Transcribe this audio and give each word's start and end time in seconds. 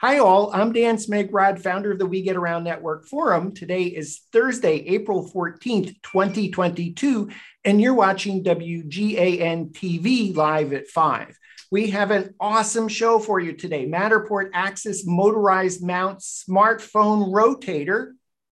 Hi, 0.00 0.18
all. 0.18 0.52
I'm 0.54 0.72
Dan 0.72 0.96
Smigrod, 0.96 1.58
founder 1.58 1.90
of 1.90 1.98
the 1.98 2.06
We 2.06 2.22
Get 2.22 2.36
Around 2.36 2.62
Network 2.62 3.04
Forum. 3.04 3.52
Today 3.52 3.82
is 3.82 4.20
Thursday, 4.32 4.76
April 4.86 5.28
14th, 5.28 6.00
2022, 6.04 7.30
and 7.64 7.80
you're 7.80 7.94
watching 7.94 8.44
WGAN 8.44 9.72
TV 9.72 10.36
live 10.36 10.72
at 10.72 10.86
5. 10.86 11.36
We 11.72 11.90
have 11.90 12.12
an 12.12 12.36
awesome 12.38 12.86
show 12.86 13.18
for 13.18 13.40
you 13.40 13.54
today 13.54 13.88
Matterport 13.88 14.50
Axis 14.54 15.04
Motorized 15.04 15.82
Mount 15.82 16.20
Smartphone 16.20 17.32
Rotator, 17.32 18.12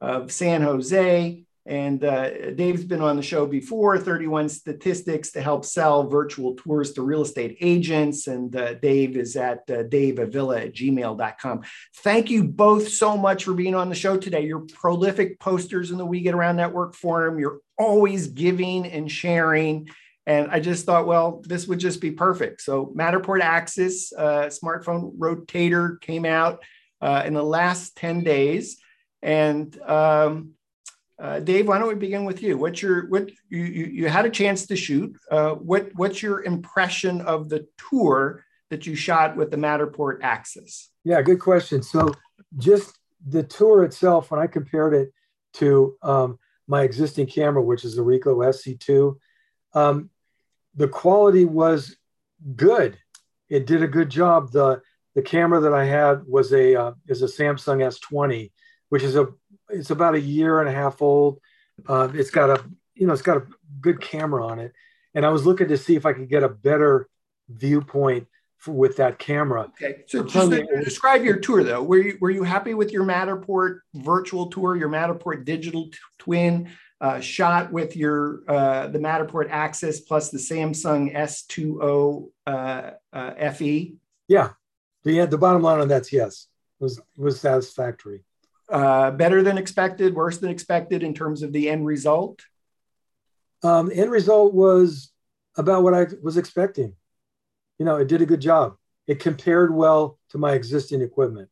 of 0.00 0.32
San 0.32 0.62
Jose. 0.62 1.44
And 1.66 2.02
uh, 2.02 2.52
Dave's 2.52 2.84
been 2.84 3.02
on 3.02 3.16
the 3.16 3.22
show 3.22 3.46
before 3.46 3.98
31 3.98 4.48
statistics 4.48 5.30
to 5.32 5.42
help 5.42 5.64
sell 5.64 6.08
virtual 6.08 6.54
tours 6.54 6.92
to 6.94 7.02
real 7.02 7.22
estate 7.22 7.58
agents. 7.60 8.26
And 8.26 8.54
uh, 8.56 8.74
Dave 8.74 9.16
is 9.16 9.36
at 9.36 9.58
uh, 9.68 9.84
daveavila 9.84 10.66
at 10.66 10.74
gmail.com. 10.74 11.62
Thank 11.98 12.30
you 12.30 12.44
both 12.44 12.88
so 12.88 13.16
much 13.16 13.44
for 13.44 13.52
being 13.52 13.74
on 13.74 13.90
the 13.90 13.94
show 13.94 14.16
today. 14.16 14.46
You're 14.46 14.66
prolific 14.72 15.38
posters 15.38 15.90
in 15.90 15.98
the 15.98 16.06
We 16.06 16.22
Get 16.22 16.34
Around 16.34 16.56
Network 16.56 16.94
Forum. 16.94 17.38
You're 17.38 17.60
always 17.78 18.28
giving 18.28 18.86
and 18.86 19.10
sharing. 19.10 19.90
And 20.26 20.50
I 20.50 20.60
just 20.60 20.86
thought, 20.86 21.06
well, 21.06 21.42
this 21.44 21.66
would 21.66 21.78
just 21.78 22.00
be 22.00 22.10
perfect. 22.10 22.62
So, 22.62 22.92
Matterport 22.96 23.40
Axis 23.40 24.12
uh, 24.12 24.48
smartphone 24.48 25.16
rotator 25.18 26.00
came 26.00 26.24
out 26.24 26.62
uh, 27.00 27.22
in 27.26 27.34
the 27.34 27.42
last 27.42 27.96
10 27.96 28.22
days. 28.22 28.78
And 29.22 29.78
um, 29.82 30.52
uh, 31.20 31.38
Dave, 31.38 31.68
why 31.68 31.78
don't 31.78 31.88
we 31.88 31.94
begin 31.94 32.24
with 32.24 32.42
you? 32.42 32.56
What's 32.56 32.80
your 32.80 33.06
what 33.08 33.30
you 33.50 33.62
you, 33.64 33.84
you 33.86 34.08
had 34.08 34.24
a 34.24 34.30
chance 34.30 34.66
to 34.66 34.76
shoot? 34.76 35.14
Uh, 35.30 35.50
what 35.52 35.90
what's 35.94 36.22
your 36.22 36.42
impression 36.44 37.20
of 37.20 37.50
the 37.50 37.66
tour 37.90 38.44
that 38.70 38.86
you 38.86 38.94
shot 38.94 39.36
with 39.36 39.50
the 39.50 39.56
Matterport 39.56 40.20
Axis? 40.22 40.90
Yeah, 41.04 41.20
good 41.20 41.40
question. 41.40 41.82
So 41.82 42.14
just 42.56 42.98
the 43.26 43.42
tour 43.42 43.84
itself, 43.84 44.30
when 44.30 44.40
I 44.40 44.46
compared 44.46 44.94
it 44.94 45.12
to 45.54 45.96
um, 46.02 46.38
my 46.66 46.82
existing 46.82 47.26
camera, 47.26 47.62
which 47.62 47.84
is 47.84 47.96
the 47.96 48.02
Ricoh 48.02 48.36
SC2, 48.36 49.16
um, 49.74 50.08
the 50.74 50.88
quality 50.88 51.44
was 51.44 51.96
good. 52.56 52.96
It 53.50 53.66
did 53.66 53.82
a 53.82 53.88
good 53.88 54.08
job. 54.08 54.52
the 54.52 54.80
The 55.14 55.22
camera 55.22 55.60
that 55.60 55.74
I 55.74 55.84
had 55.84 56.24
was 56.26 56.52
a 56.54 56.76
uh, 56.76 56.92
is 57.08 57.20
a 57.20 57.26
Samsung 57.26 57.84
S20, 57.84 58.52
which 58.88 59.02
is 59.02 59.16
a 59.16 59.28
it's 59.72 59.90
about 59.90 60.14
a 60.14 60.20
year 60.20 60.60
and 60.60 60.68
a 60.68 60.72
half 60.72 61.02
old. 61.02 61.40
Uh, 61.86 62.08
it's 62.14 62.30
got 62.30 62.50
a 62.50 62.64
you 62.94 63.06
know 63.06 63.12
it's 63.12 63.22
got 63.22 63.38
a 63.38 63.46
good 63.80 64.00
camera 64.00 64.46
on 64.46 64.58
it, 64.58 64.72
and 65.14 65.24
I 65.24 65.30
was 65.30 65.46
looking 65.46 65.68
to 65.68 65.78
see 65.78 65.96
if 65.96 66.06
I 66.06 66.12
could 66.12 66.28
get 66.28 66.42
a 66.42 66.48
better 66.48 67.08
viewpoint 67.48 68.28
for, 68.58 68.72
with 68.72 68.96
that 68.96 69.18
camera. 69.18 69.72
Okay, 69.82 70.04
so 70.06 70.24
just 70.24 70.50
describe 70.84 71.24
your 71.24 71.38
tour 71.38 71.64
though. 71.64 71.82
Were 71.82 71.98
you 71.98 72.18
were 72.20 72.30
you 72.30 72.42
happy 72.42 72.74
with 72.74 72.92
your 72.92 73.04
Matterport 73.04 73.80
virtual 73.94 74.46
tour, 74.46 74.76
your 74.76 74.88
Matterport 74.88 75.44
digital 75.44 75.86
t- 75.86 75.98
twin? 76.18 76.70
Uh, 77.00 77.18
shot 77.18 77.72
with 77.72 77.96
your 77.96 78.42
uh, 78.46 78.86
the 78.88 78.98
Matterport 78.98 79.48
Axis 79.48 80.00
plus 80.00 80.30
the 80.30 80.36
Samsung 80.36 81.14
S20 81.16 82.28
uh, 82.46 82.90
uh 83.10 83.52
FE. 83.52 83.94
Yeah, 84.28 84.50
the 85.04 85.24
the 85.24 85.38
bottom 85.38 85.62
line 85.62 85.80
on 85.80 85.88
that's 85.88 86.12
yes, 86.12 86.46
it 86.78 86.84
was 86.84 87.00
was 87.16 87.40
satisfactory 87.40 88.22
uh, 88.70 89.10
better 89.10 89.42
than 89.42 89.58
expected, 89.58 90.14
worse 90.14 90.38
than 90.38 90.50
expected 90.50 91.02
in 91.02 91.14
terms 91.14 91.42
of 91.42 91.52
the 91.52 91.68
end 91.68 91.86
result? 91.86 92.42
Um, 93.62 93.90
end 93.92 94.10
result 94.10 94.54
was 94.54 95.10
about 95.56 95.82
what 95.82 95.94
I 95.94 96.06
was 96.22 96.36
expecting. 96.36 96.94
You 97.78 97.84
know, 97.84 97.96
it 97.96 98.08
did 98.08 98.22
a 98.22 98.26
good 98.26 98.40
job. 98.40 98.76
It 99.06 99.20
compared 99.20 99.74
well 99.74 100.18
to 100.30 100.38
my 100.38 100.52
existing 100.52 101.02
equipment. 101.02 101.48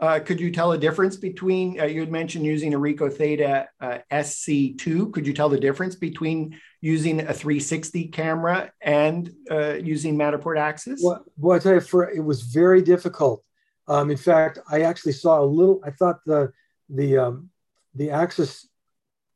Uh, 0.00 0.18
could 0.18 0.40
you 0.40 0.50
tell 0.50 0.72
a 0.72 0.78
difference 0.78 1.16
between, 1.16 1.80
uh, 1.80 1.84
you 1.84 2.00
had 2.00 2.10
mentioned 2.10 2.44
using 2.44 2.74
a 2.74 2.78
Ricoh 2.78 3.12
Theta 3.12 3.68
uh, 3.80 3.98
SC2. 4.10 5.12
Could 5.12 5.26
you 5.26 5.32
tell 5.32 5.48
the 5.48 5.58
difference 5.58 5.94
between 5.94 6.58
using 6.80 7.20
a 7.20 7.32
360 7.32 8.08
camera 8.08 8.72
and 8.80 9.32
uh, 9.50 9.74
using 9.74 10.16
Matterport 10.16 10.58
Axis? 10.58 11.00
Well, 11.02 11.24
well, 11.38 11.56
I 11.56 11.60
tell 11.60 11.74
you, 11.74 11.80
for, 11.80 12.10
it 12.10 12.24
was 12.24 12.42
very 12.42 12.82
difficult 12.82 13.44
um, 13.86 14.10
in 14.10 14.16
fact, 14.16 14.58
I 14.70 14.82
actually 14.82 15.12
saw 15.12 15.40
a 15.40 15.44
little. 15.44 15.80
I 15.84 15.90
thought 15.90 16.24
the 16.24 16.52
the 16.88 17.18
um, 17.18 17.50
the 17.94 18.10
Axis 18.10 18.68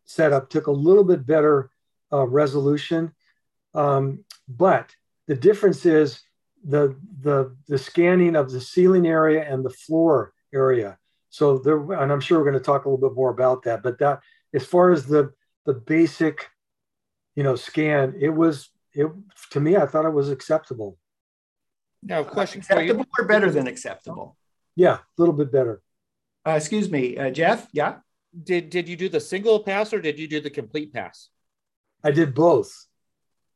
setup 0.05 0.49
took 0.49 0.67
a 0.67 0.73
little 0.73 1.05
bit 1.05 1.27
better 1.27 1.71
uh, 2.13 2.27
resolution, 2.27 3.13
um, 3.75 4.25
but 4.49 4.95
the 5.27 5.35
difference 5.35 5.85
is 5.85 6.21
the 6.65 6.97
the 7.21 7.55
the 7.67 7.79
scanning 7.79 8.37
of 8.37 8.51
the 8.51 8.61
ceiling 8.61 9.07
area 9.07 9.45
and 9.49 9.65
the 9.65 9.71
floor 9.71 10.33
area. 10.53 10.99
So 11.31 11.59
there, 11.59 11.93
and 11.93 12.11
I'm 12.11 12.21
sure 12.21 12.39
we're 12.39 12.51
going 12.51 12.55
to 12.55 12.65
talk 12.65 12.87
a 12.87 12.89
little 12.89 13.07
bit 13.07 13.15
more 13.15 13.31
about 13.31 13.65
that. 13.65 13.83
But 13.83 13.99
that, 13.99 14.21
as 14.55 14.65
far 14.65 14.93
as 14.93 15.05
the 15.05 15.33
the 15.67 15.75
basic, 15.75 16.49
you 17.37 17.43
know, 17.43 17.55
scan, 17.55 18.15
it 18.19 18.31
was 18.31 18.71
it 18.95 19.09
to 19.51 19.61
me. 19.61 19.77
I 19.77 19.85
thought 19.85 20.07
it 20.07 20.13
was 20.13 20.31
acceptable. 20.31 20.97
Now, 22.03 22.25
question 22.25 22.61
acceptable 22.61 23.05
or 23.19 23.27
better 23.27 23.51
than 23.51 23.67
acceptable? 23.67 24.38
Yeah, 24.79 24.95
a 24.95 25.01
little 25.17 25.35
bit 25.35 25.51
better. 25.51 25.83
Uh, 26.47 26.53
excuse 26.53 26.89
me, 26.89 27.19
uh, 27.19 27.31
Jeff. 27.31 27.67
Yeah. 27.73 27.97
Did 28.45 28.71
did 28.71 28.89
you 28.89 28.97
do 28.97 29.09
the 29.09 29.19
single 29.19 29.59
pass 29.59 29.93
or 29.93 30.01
did 30.01 30.21
you 30.21 30.29
do 30.29 30.41
the 30.41 30.51
complete 30.51 30.93
pass? 30.93 31.31
I 32.05 32.13
did 32.13 32.33
both. 32.33 32.87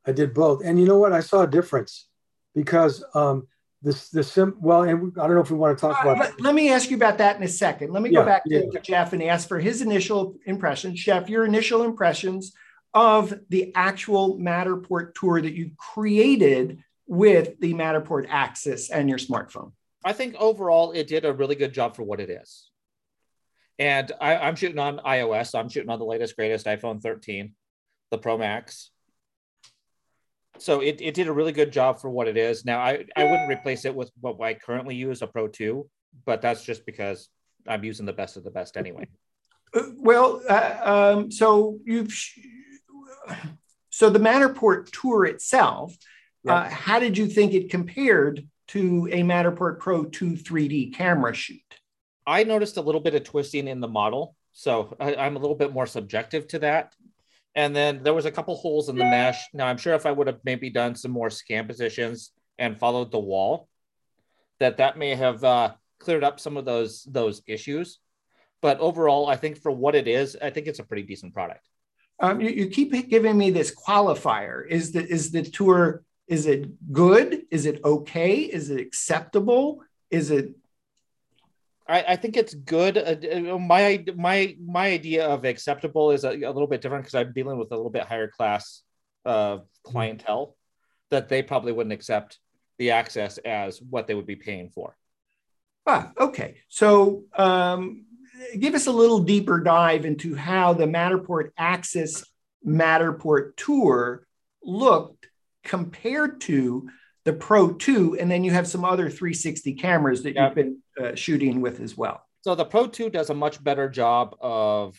I 0.04 0.10
did 0.10 0.34
both, 0.34 0.64
and 0.64 0.80
you 0.80 0.84
know 0.84 0.98
what? 0.98 1.12
I 1.12 1.20
saw 1.20 1.42
a 1.42 1.46
difference 1.46 2.08
because 2.56 3.04
um, 3.14 3.46
this 3.82 4.08
the 4.08 4.24
sim. 4.24 4.56
Well, 4.60 4.82
and 4.82 5.12
I 5.16 5.28
don't 5.28 5.36
know 5.36 5.42
if 5.42 5.50
we 5.52 5.56
want 5.56 5.78
to 5.78 5.80
talk 5.80 6.04
uh, 6.04 6.08
about. 6.08 6.18
Let, 6.18 6.40
let, 6.40 6.54
me 6.56 6.72
ask 6.72 6.90
you 6.90 6.96
about 6.96 7.18
that 7.18 7.36
in 7.36 7.44
a 7.44 7.48
second. 7.48 7.92
Let 7.92 8.02
me 8.02 8.10
yeah, 8.10 8.20
go 8.20 8.26
back 8.26 8.44
to, 8.46 8.50
yeah. 8.50 8.70
to 8.72 8.80
Jeff 8.80 9.12
and 9.12 9.22
ask 9.22 9.46
for 9.46 9.60
his 9.60 9.80
initial 9.80 10.34
impressions. 10.44 10.98
Jeff, 10.98 11.30
your 11.30 11.44
initial 11.44 11.84
impressions 11.84 12.52
of 12.92 13.32
the 13.48 13.72
actual 13.76 14.38
Matterport 14.38 15.14
tour 15.14 15.40
that 15.40 15.54
you 15.54 15.70
created 15.76 16.82
with 17.06 17.60
the 17.60 17.74
Matterport 17.74 18.26
Axis 18.28 18.90
and 18.90 19.08
your 19.08 19.18
smartphone. 19.18 19.70
I 20.04 20.12
think 20.12 20.34
overall 20.38 20.92
it 20.92 21.06
did 21.06 21.24
a 21.24 21.32
really 21.32 21.54
good 21.54 21.72
job 21.72 21.96
for 21.96 22.02
what 22.02 22.20
it 22.20 22.30
is. 22.30 22.68
And 23.78 24.12
I, 24.20 24.48
am 24.48 24.56
shooting 24.56 24.78
on 24.78 24.98
iOS. 24.98 25.58
I'm 25.58 25.68
shooting 25.68 25.90
on 25.90 25.98
the 25.98 26.04
latest, 26.04 26.36
greatest 26.36 26.66
iPhone 26.66 27.02
13, 27.02 27.54
the 28.10 28.18
Pro 28.18 28.38
Max. 28.38 28.90
So 30.58 30.80
it, 30.80 31.00
it 31.00 31.14
did 31.14 31.28
a 31.28 31.32
really 31.32 31.52
good 31.52 31.72
job 31.72 32.00
for 32.00 32.10
what 32.10 32.28
it 32.28 32.36
is. 32.36 32.64
Now, 32.64 32.80
I, 32.80 33.04
I 33.16 33.24
wouldn't 33.24 33.50
replace 33.50 33.84
it 33.84 33.94
with 33.94 34.10
what 34.20 34.40
I 34.40 34.54
currently 34.54 34.94
use, 34.94 35.22
a 35.22 35.26
Pro 35.26 35.48
2, 35.48 35.88
but 36.26 36.42
that's 36.42 36.64
just 36.64 36.84
because 36.86 37.28
I'm 37.66 37.82
using 37.82 38.06
the 38.06 38.12
best 38.12 38.36
of 38.36 38.44
the 38.44 38.50
best 38.50 38.76
anyway. 38.76 39.08
Uh, 39.74 39.82
well, 39.96 40.42
uh, 40.48 41.14
um, 41.14 41.30
so 41.30 41.78
you've 41.84 42.12
so 43.90 44.10
the 44.10 44.18
Matterport 44.18 44.90
tour 44.92 45.24
itself. 45.24 45.96
Uh, 46.46 46.68
how 46.68 46.98
did 46.98 47.16
you 47.16 47.26
think 47.26 47.54
it 47.54 47.70
compared 47.70 48.48
to 48.72 49.08
a 49.12 49.22
Matterport 49.22 49.78
Pro 49.78 50.04
2 50.04 50.32
3D 50.32 50.94
camera 50.94 51.34
shoot? 51.34 51.60
I 52.26 52.44
noticed 52.44 52.76
a 52.76 52.82
little 52.82 53.00
bit 53.00 53.14
of 53.14 53.24
twisting 53.24 53.68
in 53.68 53.80
the 53.80 53.88
model. 53.88 54.36
So 54.52 54.94
I, 55.00 55.14
am 55.14 55.36
a 55.36 55.38
little 55.38 55.56
bit 55.56 55.72
more 55.72 55.86
subjective 55.86 56.46
to 56.48 56.58
that. 56.60 56.94
And 57.54 57.74
then 57.74 58.02
there 58.02 58.14
was 58.14 58.24
a 58.24 58.30
couple 58.30 58.54
holes 58.56 58.88
in 58.88 58.96
the 58.96 59.04
mesh. 59.04 59.42
Now 59.52 59.66
I'm 59.66 59.76
sure 59.76 59.94
if 59.94 60.06
I 60.06 60.12
would 60.12 60.26
have 60.26 60.40
maybe 60.44 60.70
done 60.70 60.94
some 60.94 61.10
more 61.10 61.30
scan 61.30 61.66
positions 61.66 62.30
and 62.58 62.78
followed 62.78 63.10
the 63.10 63.18
wall, 63.18 63.68
that 64.58 64.78
that 64.78 64.96
may 64.96 65.14
have 65.14 65.42
uh, 65.44 65.72
cleared 65.98 66.24
up 66.24 66.40
some 66.40 66.56
of 66.56 66.64
those 66.64 67.02
those 67.04 67.42
issues. 67.46 67.98
But 68.62 68.78
overall, 68.80 69.26
I 69.26 69.36
think 69.36 69.58
for 69.58 69.72
what 69.72 69.94
it 69.94 70.06
is, 70.06 70.36
I 70.40 70.50
think 70.50 70.66
it's 70.66 70.78
a 70.78 70.84
pretty 70.84 71.02
decent 71.02 71.34
product. 71.34 71.66
Um, 72.20 72.40
you, 72.40 72.50
you 72.50 72.66
keep 72.68 72.92
giving 73.10 73.36
me 73.36 73.50
this 73.50 73.74
qualifier. 73.74 74.66
Is 74.66 74.92
the 74.92 75.06
is 75.06 75.30
the 75.30 75.42
tour 75.42 76.04
is 76.28 76.46
it 76.46 76.92
good? 76.92 77.42
Is 77.50 77.66
it 77.66 77.80
okay? 77.84 78.36
Is 78.36 78.70
it 78.70 78.80
acceptable? 78.80 79.80
Is 80.10 80.30
it 80.30 80.54
I, 81.88 82.04
I, 82.08 82.16
think 82.16 82.36
it's 82.36 82.54
good. 82.54 82.96
Uh, 82.96 83.54
uh, 83.54 83.58
my 83.58 84.04
my 84.16 84.56
my 84.64 84.86
idea 84.86 85.26
of 85.26 85.44
acceptable 85.44 86.12
is 86.12 86.24
a, 86.24 86.30
a 86.30 86.52
little 86.52 86.68
bit 86.68 86.80
different 86.80 87.04
because 87.04 87.14
I'm 87.14 87.32
dealing 87.32 87.58
with 87.58 87.72
a 87.72 87.76
little 87.76 87.90
bit 87.90 88.04
higher 88.04 88.28
class 88.28 88.82
uh, 89.24 89.58
clientele 89.82 90.56
that 91.10 91.28
they 91.28 91.42
probably 91.42 91.72
wouldn't 91.72 91.92
accept 91.92 92.38
the 92.78 92.92
axis 92.92 93.38
as 93.38 93.80
what 93.82 94.06
they 94.06 94.14
would 94.14 94.26
be 94.26 94.36
paying 94.36 94.70
for. 94.70 94.96
Ah, 95.86 96.12
okay. 96.18 96.58
So 96.68 97.24
um, 97.36 98.06
give 98.58 98.74
us 98.74 98.86
a 98.86 98.92
little 98.92 99.20
deeper 99.20 99.60
dive 99.60 100.04
into 100.04 100.34
how 100.34 100.72
the 100.72 100.86
Matterport 100.86 101.50
Axis 101.58 102.24
Matterport 102.66 103.56
tour 103.56 104.26
looked 104.62 105.21
compared 105.64 106.40
to 106.42 106.88
the 107.24 107.32
Pro 107.32 107.72
2, 107.72 108.18
and 108.18 108.30
then 108.30 108.44
you 108.44 108.50
have 108.50 108.66
some 108.66 108.84
other 108.84 109.08
360 109.08 109.74
cameras 109.74 110.22
that 110.22 110.34
you've 110.34 110.54
been 110.54 110.78
uh, 111.00 111.14
shooting 111.14 111.60
with 111.60 111.80
as 111.80 111.96
well. 111.96 112.22
So 112.42 112.54
the 112.54 112.64
Pro 112.64 112.88
2 112.88 113.10
does 113.10 113.30
a 113.30 113.34
much 113.34 113.62
better 113.62 113.88
job 113.88 114.34
of 114.40 114.98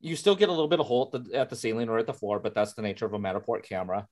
you 0.00 0.16
still 0.16 0.34
get 0.34 0.48
a 0.48 0.52
little 0.52 0.68
bit 0.68 0.80
of 0.80 0.86
hole 0.86 1.10
at 1.14 1.24
the, 1.24 1.38
at 1.38 1.48
the 1.48 1.56
ceiling 1.56 1.88
or 1.88 1.98
at 1.98 2.06
the 2.06 2.12
floor, 2.12 2.40
but 2.40 2.54
that's 2.54 2.74
the 2.74 2.82
nature 2.82 3.06
of 3.06 3.14
a 3.14 3.18
Matterport 3.18 3.62
camera. 3.62 4.08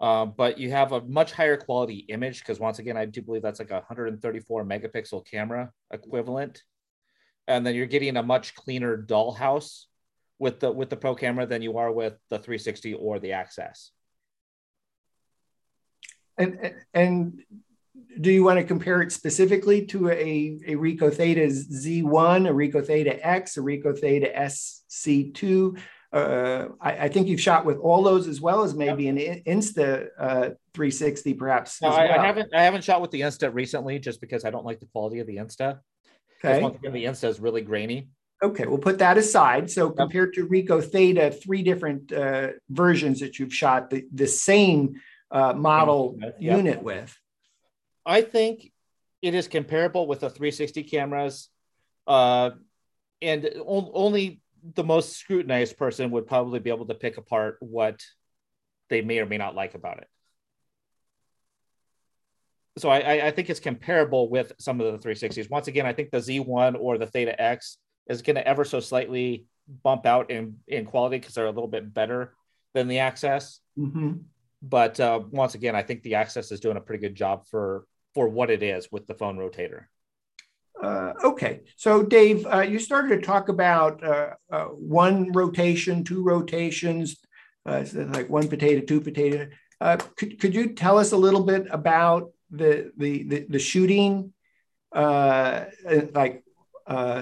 Uh, 0.00 0.26
but 0.26 0.58
you 0.58 0.70
have 0.70 0.92
a 0.92 1.00
much 1.02 1.32
higher 1.32 1.56
quality 1.56 2.04
image 2.08 2.40
because 2.40 2.58
once 2.58 2.80
again, 2.80 2.96
I 2.96 3.04
do 3.04 3.22
believe 3.22 3.42
that's 3.42 3.60
like 3.60 3.70
a 3.70 3.74
134 3.74 4.64
megapixel 4.64 5.26
camera 5.28 5.70
equivalent, 5.92 6.62
and 7.46 7.66
then 7.66 7.74
you're 7.74 7.86
getting 7.86 8.16
a 8.16 8.22
much 8.22 8.54
cleaner 8.54 8.96
dollhouse 8.96 9.84
with 10.38 10.60
the 10.60 10.70
with 10.70 10.90
the 10.90 10.96
Pro 10.96 11.14
camera 11.14 11.46
than 11.46 11.62
you 11.62 11.78
are 11.78 11.90
with 11.90 12.14
the 12.30 12.38
360 12.38 12.94
or 12.94 13.18
the 13.18 13.32
Axis. 13.32 13.90
And 16.38 16.74
and 16.94 17.42
do 18.20 18.30
you 18.30 18.44
want 18.44 18.58
to 18.58 18.64
compare 18.64 19.02
it 19.02 19.12
specifically 19.12 19.86
to 19.86 20.08
a, 20.10 20.58
a 20.66 20.74
Ricoh 20.74 21.12
Theta 21.12 21.46
Z1, 21.46 22.48
a 22.48 22.52
Ricoh 22.52 22.84
Theta 22.84 23.24
X, 23.24 23.56
a 23.56 23.60
Ricoh 23.60 23.96
Theta 23.96 24.32
SC2? 24.36 25.78
Uh, 26.10 26.68
I, 26.80 26.92
I, 26.92 27.08
think 27.10 27.28
you've 27.28 27.40
shot 27.40 27.66
with 27.66 27.76
all 27.78 28.02
those 28.02 28.28
as 28.28 28.40
well 28.40 28.62
as 28.62 28.74
maybe 28.74 29.08
an 29.08 29.18
Insta 29.46 30.08
uh, 30.18 30.50
360, 30.72 31.34
perhaps. 31.34 31.82
No, 31.82 31.88
I, 31.88 32.06
well. 32.06 32.20
I, 32.20 32.26
haven't. 32.26 32.54
I 32.54 32.62
haven't 32.62 32.82
shot 32.82 33.02
with 33.02 33.10
the 33.10 33.20
Insta 33.20 33.52
recently, 33.52 33.98
just 33.98 34.20
because 34.20 34.46
I 34.46 34.50
don't 34.50 34.64
like 34.64 34.80
the 34.80 34.86
quality 34.86 35.18
of 35.20 35.26
the 35.26 35.36
Insta. 35.36 35.80
Okay. 36.42 36.64
Again, 36.64 36.92
the 36.94 37.04
Insta 37.04 37.28
is 37.28 37.40
really 37.40 37.60
grainy. 37.60 38.08
Okay, 38.42 38.66
we'll 38.66 38.78
put 38.78 39.00
that 39.00 39.18
aside. 39.18 39.70
So 39.70 39.90
compared 39.90 40.32
to 40.34 40.46
Ricoh 40.46 40.82
Theta, 40.82 41.30
three 41.30 41.62
different 41.62 42.12
uh, 42.12 42.50
versions 42.70 43.20
that 43.20 43.38
you've 43.38 43.52
shot 43.52 43.90
the, 43.90 44.04
the 44.14 44.28
same 44.28 44.94
uh, 45.30 45.52
model 45.52 46.18
yep. 46.20 46.36
unit 46.40 46.82
with. 46.82 47.16
I 48.04 48.22
think 48.22 48.72
it 49.22 49.34
is 49.34 49.48
comparable 49.48 50.06
with 50.06 50.20
the 50.20 50.30
360 50.30 50.84
cameras, 50.84 51.48
uh, 52.06 52.50
and 53.20 53.50
only 53.66 54.40
the 54.74 54.84
most 54.84 55.16
scrutinized 55.16 55.76
person 55.76 56.10
would 56.10 56.26
probably 56.26 56.60
be 56.60 56.70
able 56.70 56.86
to 56.86 56.94
pick 56.94 57.16
apart 57.16 57.58
what 57.60 58.00
they 58.88 59.02
may 59.02 59.18
or 59.18 59.26
may 59.26 59.38
not 59.38 59.54
like 59.54 59.74
about 59.74 59.98
it. 59.98 60.08
So 62.78 62.88
I, 62.88 63.26
I 63.26 63.30
think 63.32 63.50
it's 63.50 63.60
comparable 63.60 64.30
with 64.30 64.52
some 64.58 64.80
of 64.80 65.00
the 65.02 65.08
360s. 65.08 65.50
Once 65.50 65.66
again, 65.66 65.84
I 65.84 65.92
think 65.92 66.10
the 66.10 66.18
Z1 66.18 66.76
or 66.78 66.96
the 66.96 67.06
Theta 67.06 67.40
X 67.40 67.78
is 68.08 68.22
going 68.22 68.36
to 68.36 68.46
ever 68.46 68.64
so 68.64 68.78
slightly 68.78 69.46
bump 69.82 70.06
out 70.06 70.30
in, 70.30 70.58
in 70.68 70.84
quality 70.84 71.18
because 71.18 71.34
they're 71.34 71.46
a 71.46 71.50
little 71.50 71.68
bit 71.68 71.92
better 71.92 72.34
than 72.74 72.86
the 72.86 73.00
Axis. 73.00 73.60
Mm-hmm. 73.76 74.12
But 74.62 74.98
uh, 74.98 75.20
once 75.30 75.54
again, 75.54 75.76
I 75.76 75.82
think 75.82 76.02
the 76.02 76.16
Axis 76.16 76.50
is 76.50 76.60
doing 76.60 76.76
a 76.76 76.80
pretty 76.80 77.00
good 77.00 77.14
job 77.14 77.46
for 77.46 77.84
for 78.14 78.28
what 78.28 78.50
it 78.50 78.62
is 78.62 78.90
with 78.90 79.06
the 79.06 79.14
phone 79.14 79.36
rotator. 79.36 79.84
Uh, 80.82 81.12
okay, 81.24 81.60
so 81.76 82.02
Dave, 82.02 82.46
uh, 82.46 82.60
you 82.60 82.78
started 82.78 83.20
to 83.20 83.26
talk 83.26 83.48
about 83.48 84.02
uh, 84.02 84.30
uh 84.50 84.64
one 84.66 85.32
rotation, 85.32 86.04
two 86.04 86.22
rotations, 86.22 87.16
uh, 87.66 87.84
like 87.94 88.28
one 88.28 88.48
potato, 88.48 88.84
two 88.84 89.00
potato. 89.00 89.48
Uh, 89.80 89.96
could, 90.16 90.40
could 90.40 90.54
you 90.54 90.74
tell 90.74 90.98
us 90.98 91.12
a 91.12 91.16
little 91.16 91.42
bit 91.42 91.66
about 91.70 92.30
the 92.50 92.92
the 92.96 93.24
the, 93.24 93.46
the 93.48 93.58
shooting? 93.58 94.32
like 94.94 96.42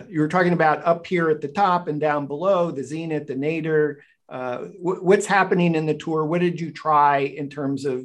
you 0.08 0.20
were 0.20 0.28
talking 0.28 0.52
about 0.52 0.84
up 0.84 1.06
here 1.06 1.30
at 1.30 1.40
the 1.40 1.48
top 1.48 1.88
and 1.88 2.00
down 2.00 2.26
below, 2.26 2.70
the 2.70 2.84
zenith, 2.84 3.26
the 3.26 3.34
nadir. 3.34 4.00
What's 4.28 5.26
happening 5.26 5.74
in 5.74 5.86
the 5.86 5.94
tour? 5.94 6.24
What 6.24 6.40
did 6.40 6.60
you 6.60 6.72
try 6.72 7.18
in 7.18 7.48
terms 7.48 7.84
of 7.84 8.04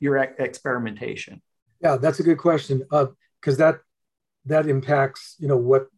your 0.00 0.16
experimentation? 0.18 1.40
Yeah, 1.80 1.96
that's 1.96 2.20
a 2.20 2.24
good 2.24 2.38
question 2.38 2.78
because 2.78 3.60
uh, 3.60 3.64
that 3.64 3.80
that 4.46 4.68
impacts 4.68 5.36
you 5.38 5.48
know 5.48 5.56
what 5.56 5.88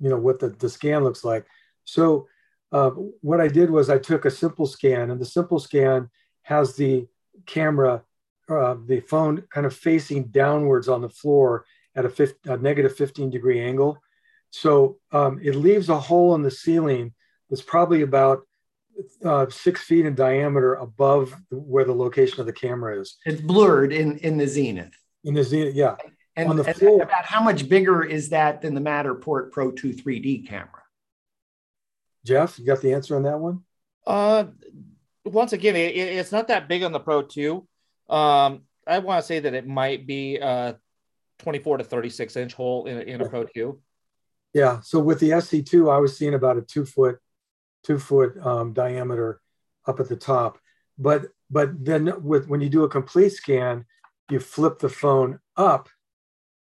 you 0.00 0.08
know 0.08 0.18
what 0.18 0.38
the, 0.40 0.48
the 0.48 0.68
scan 0.68 1.04
looks 1.04 1.24
like. 1.24 1.46
So 1.84 2.28
uh, 2.72 2.90
what 2.90 3.40
I 3.40 3.48
did 3.48 3.70
was 3.70 3.88
I 3.88 3.98
took 3.98 4.24
a 4.24 4.30
simple 4.30 4.66
scan, 4.66 5.10
and 5.10 5.20
the 5.20 5.26
simple 5.26 5.58
scan 5.58 6.10
has 6.42 6.76
the 6.76 7.06
camera, 7.46 8.02
uh, 8.48 8.76
the 8.86 9.00
phone 9.00 9.42
kind 9.50 9.66
of 9.66 9.74
facing 9.74 10.24
downwards 10.26 10.88
on 10.88 11.00
the 11.00 11.08
floor 11.08 11.64
at 11.94 12.04
a, 12.04 12.08
50, 12.08 12.50
a 12.50 12.56
negative 12.56 12.96
15 12.96 13.30
degree 13.30 13.60
angle. 13.60 13.98
So 14.50 14.98
um, 15.12 15.40
it 15.42 15.54
leaves 15.54 15.88
a 15.88 15.98
hole 15.98 16.34
in 16.34 16.42
the 16.42 16.50
ceiling 16.50 17.12
that's 17.48 17.62
probably 17.62 18.02
about 18.02 18.46
uh, 19.24 19.46
six 19.50 19.82
feet 19.82 20.06
in 20.06 20.14
diameter 20.14 20.74
above 20.74 21.34
where 21.50 21.84
the 21.84 21.94
location 21.94 22.40
of 22.40 22.46
the 22.46 22.52
camera 22.52 23.00
is. 23.00 23.16
It's 23.24 23.40
blurred 23.40 23.92
in 23.92 24.18
in 24.18 24.36
the 24.36 24.46
zenith. 24.46 24.94
In 25.24 25.34
the 25.34 25.42
Zenith, 25.42 25.74
yeah. 25.74 25.96
And, 26.36 26.50
on 26.50 26.56
the 26.56 26.64
and 26.64 26.76
floor, 26.76 27.02
about 27.02 27.24
how 27.24 27.42
much 27.42 27.68
bigger 27.68 28.02
is 28.02 28.30
that 28.30 28.60
than 28.60 28.74
the 28.74 28.80
Matterport 28.80 29.52
Pro 29.52 29.70
2 29.70 29.94
3D 29.94 30.48
camera? 30.48 30.82
Jeff, 32.24 32.58
you 32.58 32.66
got 32.66 32.80
the 32.80 32.92
answer 32.92 33.16
on 33.16 33.22
that 33.22 33.38
one? 33.38 33.60
Uh, 34.06 34.44
once 35.24 35.52
again, 35.52 35.76
it, 35.76 35.96
it's 35.96 36.32
not 36.32 36.48
that 36.48 36.68
big 36.68 36.82
on 36.82 36.92
the 36.92 37.00
Pro 37.00 37.22
2. 37.22 37.66
Um, 38.10 38.62
I 38.86 38.98
want 38.98 39.22
to 39.22 39.26
say 39.26 39.38
that 39.40 39.54
it 39.54 39.66
might 39.66 40.06
be 40.06 40.36
a 40.36 40.76
24 41.38 41.78
to 41.78 41.84
36 41.84 42.36
inch 42.36 42.52
hole 42.52 42.86
in, 42.86 43.00
in 43.02 43.20
a 43.20 43.28
Pro 43.28 43.44
2. 43.44 43.80
Yeah. 44.52 44.80
So 44.80 45.00
with 45.00 45.20
the 45.20 45.30
SC2, 45.30 45.92
I 45.92 45.98
was 45.98 46.16
seeing 46.16 46.34
about 46.34 46.58
a 46.58 46.62
two 46.62 46.84
foot, 46.84 47.18
two 47.84 47.98
foot 47.98 48.36
um, 48.44 48.72
diameter 48.72 49.40
up 49.86 50.00
at 50.00 50.08
the 50.08 50.16
top. 50.16 50.58
But 50.98 51.26
but 51.50 51.84
then 51.84 52.12
with 52.22 52.48
when 52.48 52.60
you 52.60 52.68
do 52.68 52.84
a 52.84 52.88
complete 52.88 53.30
scan, 53.30 53.84
you 54.30 54.40
flip 54.40 54.78
the 54.78 54.88
phone 54.88 55.40
up 55.56 55.88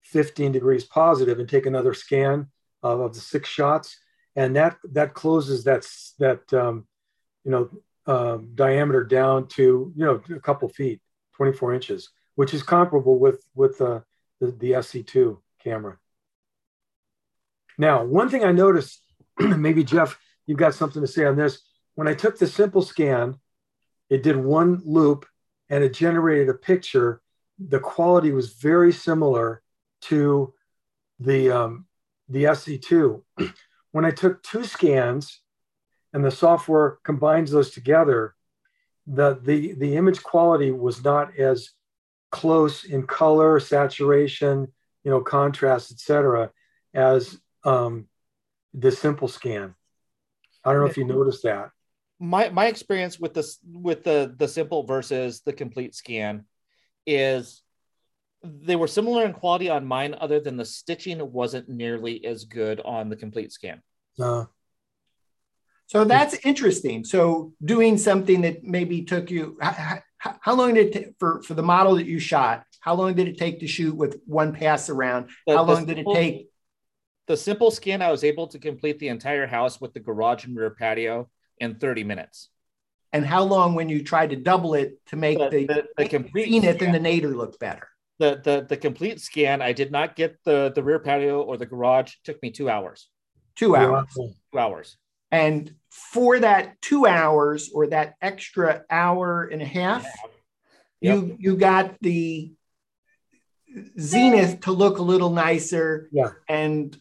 15 0.04 0.52
degrees 0.52 0.84
positive 0.86 1.40
and 1.40 1.48
take 1.48 1.66
another 1.66 1.94
scan 1.94 2.48
of, 2.82 3.00
of 3.02 3.14
the 3.14 3.20
six 3.20 3.50
shots 3.50 4.00
and 4.36 4.56
that 4.56 4.78
that 4.92 5.14
closes 5.14 5.64
that 5.66 5.86
that 6.20 6.54
um, 6.54 6.88
you 7.44 7.52
know 7.52 7.70
um, 8.06 8.52
diameter 8.56 9.04
down 9.04 9.48
to 9.48 9.92
you 9.96 10.06
know 10.06 10.22
a 10.36 10.40
couple 10.40 10.68
feet 10.70 11.02
24 11.36 11.74
inches 11.74 12.10
which 12.36 12.54
is 12.54 12.64
comparable 12.64 13.20
with 13.20 13.44
with 13.54 13.80
uh, 13.82 14.00
the, 14.40 14.52
the 14.52 14.72
sc2 14.72 15.38
camera 15.64 15.98
now 17.78 18.04
one 18.04 18.30
thing 18.30 18.44
i 18.44 18.52
noticed 18.52 19.02
maybe 19.40 19.84
jeff 19.84 20.18
you've 20.50 20.58
got 20.58 20.74
something 20.74 21.02
to 21.02 21.08
say 21.08 21.26
on 21.26 21.36
this 21.36 21.62
when 21.96 22.08
i 22.08 22.14
took 22.14 22.38
the 22.38 22.48
simple 22.48 22.82
scan 22.82 23.38
it 24.10 24.24
did 24.24 24.36
one 24.36 24.82
loop 24.84 25.26
and 25.70 25.84
it 25.84 25.94
generated 25.94 26.50
a 26.50 26.54
picture 26.54 27.22
the 27.60 27.80
quality 27.80 28.32
was 28.32 28.54
very 28.54 28.92
similar 28.92 29.62
to 30.02 30.54
the 31.20 31.52
um, 31.52 31.86
the 32.30 32.46
SC2. 32.46 33.22
when 33.92 34.06
I 34.06 34.12
took 34.12 34.42
two 34.44 34.64
scans 34.64 35.42
and 36.14 36.24
the 36.24 36.32
software 36.32 37.00
combines 37.04 37.52
those 37.52 37.72
together, 37.72 38.36
the 39.06 39.40
the 39.42 39.74
the 39.74 39.98
image 39.98 40.24
quality 40.24 40.72
was 40.72 41.04
not 41.04 41.38
as 41.38 41.72
close 42.32 42.84
in 42.86 43.06
color, 43.08 43.60
saturation, 43.60 44.68
you 45.04 45.12
know, 45.12 45.22
contrast, 45.22 45.92
etc., 45.92 46.52
as 46.94 47.38
um, 47.66 48.08
the 48.74 48.92
simple 48.92 49.28
scan. 49.28 49.76
I 50.70 50.74
don't 50.74 50.84
know 50.84 50.90
if 50.90 50.98
you 50.98 51.06
noticed 51.06 51.44
that. 51.44 51.72
My 52.20 52.50
my 52.50 52.68
experience 52.68 53.20
with 53.20 53.34
this 53.34 53.58
with 53.66 54.04
the 54.04 54.36
the 54.38 54.48
simple 54.48 54.84
versus 54.84 55.42
the 55.42 55.54
complete 55.54 55.96
scan 55.96 56.46
is 57.08 57.64
they 58.44 58.76
were 58.76 58.88
similar 58.88 59.26
in 59.26 59.34
quality 59.34 59.70
on 59.70 59.86
mine, 59.86 60.16
other 60.20 60.40
than 60.40 60.58
the 60.58 60.66
stitching 60.66 61.32
wasn't 61.32 61.70
nearly 61.70 62.24
as 62.26 62.46
good 62.46 62.82
on 62.82 63.10
the 63.10 63.16
complete 63.16 63.52
scan. 63.52 63.82
Uh, 64.22 64.46
so 65.88 66.04
that's 66.04 66.36
interesting. 66.46 67.04
So 67.04 67.54
doing 67.66 67.98
something 67.98 68.42
that 68.42 68.64
maybe 68.64 69.02
took 69.02 69.32
you 69.32 69.58
how, 69.60 70.02
how 70.20 70.54
long 70.54 70.76
did 70.76 70.96
it 70.96 71.16
for 71.18 71.42
for 71.42 71.56
the 71.56 71.64
model 71.64 71.96
that 71.96 72.06
you 72.06 72.20
shot? 72.20 72.64
How 72.80 72.94
long 72.94 73.16
did 73.16 73.28
it 73.28 73.40
take 73.40 73.62
to 73.62 73.68
shoot 73.68 73.96
with 73.96 74.20
one 74.26 74.54
pass 74.54 74.90
around? 74.90 75.30
How 75.48 75.64
long 75.64 75.86
did 75.86 75.98
it 75.98 76.06
take? 76.14 76.49
The 77.30 77.38
simple 77.38 77.70
scan, 77.70 78.02
I 78.02 78.10
was 78.10 78.24
able 78.24 78.48
to 78.48 78.58
complete 78.58 78.98
the 78.98 79.08
entire 79.08 79.46
house 79.46 79.80
with 79.80 79.94
the 79.94 80.00
garage 80.00 80.46
and 80.46 80.58
rear 80.58 80.72
patio 80.72 81.30
in 81.60 81.76
30 81.76 82.04
minutes. 82.04 82.50
And 83.14 83.24
how 83.24 83.44
long 83.44 83.76
when 83.76 83.88
you 83.88 84.04
tried 84.04 84.32
to 84.32 84.36
double 84.36 84.74
it 84.74 84.98
to 85.08 85.16
make 85.16 85.38
The- 85.38 85.50
the, 85.50 85.66
the- 85.68 85.88
the 86.00 86.10
complete 86.10 86.52
zenith 86.52 86.82
and 86.82 86.94
the 86.94 87.00
nadir 87.00 87.30
look 87.30 87.60
better? 87.60 87.88
The, 88.18 88.42
the 88.44 88.66
the 88.68 88.76
complete 88.76 89.22
scan, 89.22 89.62
I 89.62 89.72
did 89.72 89.92
not 89.94 90.16
get 90.18 90.44
the 90.44 90.74
the 90.76 90.84
rear 90.84 91.00
patio 91.00 91.42
or 91.42 91.56
the 91.56 91.66
garage. 91.66 92.16
Took 92.26 92.42
me 92.44 92.52
two 92.52 92.70
hours. 92.70 93.08
Two 93.56 93.78
hours. 93.78 94.08
Two 94.14 94.60
hours. 94.60 94.98
And 95.32 95.74
for 95.90 96.40
that 96.40 96.82
two 96.82 97.06
hours 97.06 97.70
or 97.74 97.88
that 97.88 98.16
extra 98.22 98.84
hour 98.90 99.44
and 99.46 99.62
a 99.62 99.66
half, 99.66 100.06
you 101.00 101.38
you 101.40 101.56
got 101.56 101.96
the 102.02 102.52
zenith 103.98 104.62
to 104.62 104.72
look 104.74 104.98
a 104.98 105.04
little 105.04 105.30
nicer. 105.30 106.10
Yeah. 106.12 106.32
And 106.50 106.98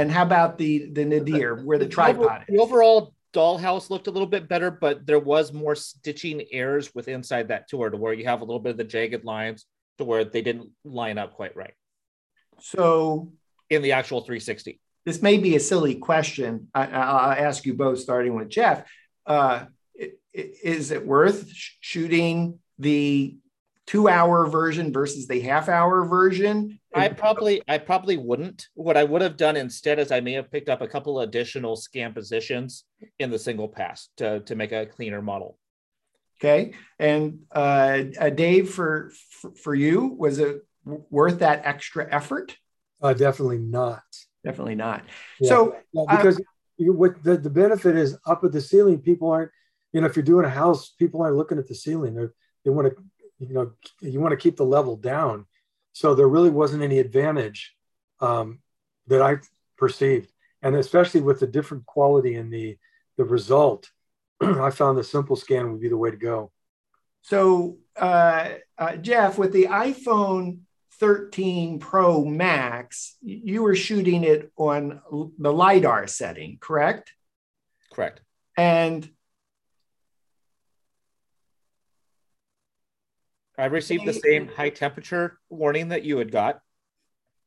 and 0.00 0.10
how 0.10 0.22
about 0.22 0.58
the 0.58 0.86
the 0.92 1.04
nadir 1.04 1.56
where 1.56 1.78
the 1.78 1.84
over- 1.86 1.92
tripod 1.92 2.44
The 2.48 2.54
is? 2.54 2.60
overall 2.60 3.14
dollhouse 3.32 3.90
looked 3.90 4.06
a 4.06 4.10
little 4.10 4.26
bit 4.28 4.48
better, 4.48 4.70
but 4.70 5.06
there 5.06 5.18
was 5.18 5.52
more 5.52 5.74
stitching 5.74 6.42
errors 6.52 6.94
with 6.94 7.08
inside 7.08 7.48
that 7.48 7.68
tour 7.68 7.90
to 7.90 7.96
where 7.96 8.12
you 8.12 8.24
have 8.24 8.40
a 8.40 8.44
little 8.44 8.60
bit 8.60 8.70
of 8.70 8.76
the 8.78 8.84
jagged 8.84 9.24
lines 9.24 9.66
to 9.98 10.04
where 10.04 10.24
they 10.24 10.40
didn't 10.42 10.70
line 10.84 11.18
up 11.18 11.34
quite 11.34 11.54
right 11.56 11.74
So 12.60 13.32
in 13.70 13.82
the 13.82 13.92
actual 13.92 14.20
360. 14.22 14.80
this 15.04 15.20
may 15.22 15.38
be 15.38 15.56
a 15.56 15.60
silly 15.60 15.96
question. 15.96 16.68
I, 16.74 16.86
I- 16.86 17.00
I'll 17.34 17.46
ask 17.46 17.64
you 17.66 17.74
both, 17.74 17.98
starting 18.00 18.34
with 18.34 18.48
Jeff. 18.48 18.84
Uh, 19.26 19.66
is 20.32 20.90
it 20.90 21.06
worth 21.06 21.48
shooting 21.80 22.58
the 22.78 23.36
two-hour 23.86 24.46
version 24.48 24.92
versus 24.92 25.26
the 25.26 25.40
half-hour 25.40 26.04
version? 26.06 26.78
I 26.96 27.08
probably 27.08 27.62
I 27.68 27.78
probably 27.78 28.16
wouldn't. 28.16 28.66
What 28.74 28.96
I 28.96 29.04
would 29.04 29.22
have 29.22 29.36
done 29.36 29.56
instead 29.56 29.98
is 29.98 30.10
I 30.10 30.20
may 30.20 30.32
have 30.32 30.50
picked 30.50 30.68
up 30.68 30.80
a 30.80 30.88
couple 30.88 31.20
additional 31.20 31.76
scan 31.76 32.12
positions 32.12 32.84
in 33.18 33.30
the 33.30 33.38
single 33.38 33.68
pass 33.68 34.08
to, 34.16 34.40
to 34.40 34.54
make 34.54 34.72
a 34.72 34.86
cleaner 34.86 35.22
model. 35.22 35.58
Okay, 36.38 36.74
and 36.98 37.40
uh, 37.54 38.04
uh, 38.20 38.30
Dave, 38.30 38.70
for, 38.70 39.12
for 39.30 39.52
for 39.54 39.74
you, 39.74 40.06
was 40.18 40.38
it 40.38 40.62
worth 40.84 41.38
that 41.40 41.62
extra 41.64 42.06
effort? 42.10 42.56
Uh, 43.02 43.12
definitely 43.12 43.58
not. 43.58 44.02
Definitely 44.44 44.76
not. 44.76 45.04
Yeah. 45.40 45.48
So 45.48 45.76
Yeah, 45.92 46.02
Uh, 46.08 46.16
because 46.16 46.40
you, 46.78 46.92
what 46.92 47.22
the, 47.22 47.36
the 47.36 47.50
benefit 47.50 47.96
is 47.96 48.18
up 48.26 48.44
at 48.44 48.52
the 48.52 48.60
ceiling, 48.60 49.00
people 49.00 49.30
aren't, 49.30 49.50
you 49.92 50.00
know, 50.00 50.06
if 50.06 50.14
you're 50.14 50.24
doing 50.24 50.44
a 50.44 50.50
house, 50.50 50.90
people 50.90 51.22
aren't 51.22 51.36
looking 51.36 51.58
at 51.58 51.66
the 51.68 51.74
ceiling. 51.74 52.14
They're, 52.14 52.32
they 52.64 52.70
want 52.70 52.88
to, 52.88 52.94
you 53.38 53.54
know, 53.54 53.72
you 54.00 54.20
want 54.20 54.32
to 54.32 54.36
keep 54.36 54.56
the 54.56 54.64
level 54.64 54.96
down. 54.96 55.46
So 55.96 56.14
there 56.14 56.28
really 56.28 56.50
wasn't 56.50 56.82
any 56.82 56.98
advantage 56.98 57.74
um, 58.20 58.58
that 59.06 59.22
I 59.22 59.36
perceived. 59.78 60.30
And 60.60 60.76
especially 60.76 61.22
with 61.22 61.40
the 61.40 61.46
different 61.46 61.86
quality 61.86 62.34
in 62.34 62.50
the, 62.50 62.76
the 63.16 63.24
result, 63.24 63.90
I 64.42 64.68
found 64.68 64.98
the 64.98 65.04
simple 65.04 65.36
scan 65.36 65.72
would 65.72 65.80
be 65.80 65.88
the 65.88 65.96
way 65.96 66.10
to 66.10 66.18
go. 66.18 66.52
So, 67.22 67.78
uh, 67.96 68.48
uh, 68.76 68.96
Jeff, 68.96 69.38
with 69.38 69.54
the 69.54 69.68
iPhone 69.70 70.58
13 71.00 71.78
Pro 71.78 72.26
Max, 72.26 73.16
you 73.22 73.62
were 73.62 73.74
shooting 73.74 74.22
it 74.22 74.52
on 74.58 75.00
the 75.38 75.50
LiDAR 75.50 76.08
setting, 76.08 76.58
correct? 76.60 77.14
Correct. 77.90 78.20
And 78.54 79.08
I 83.58 83.66
received 83.66 84.06
the 84.06 84.12
same 84.12 84.48
high 84.48 84.70
temperature 84.70 85.38
warning 85.48 85.88
that 85.88 86.02
you 86.02 86.18
had 86.18 86.30
got. 86.30 86.60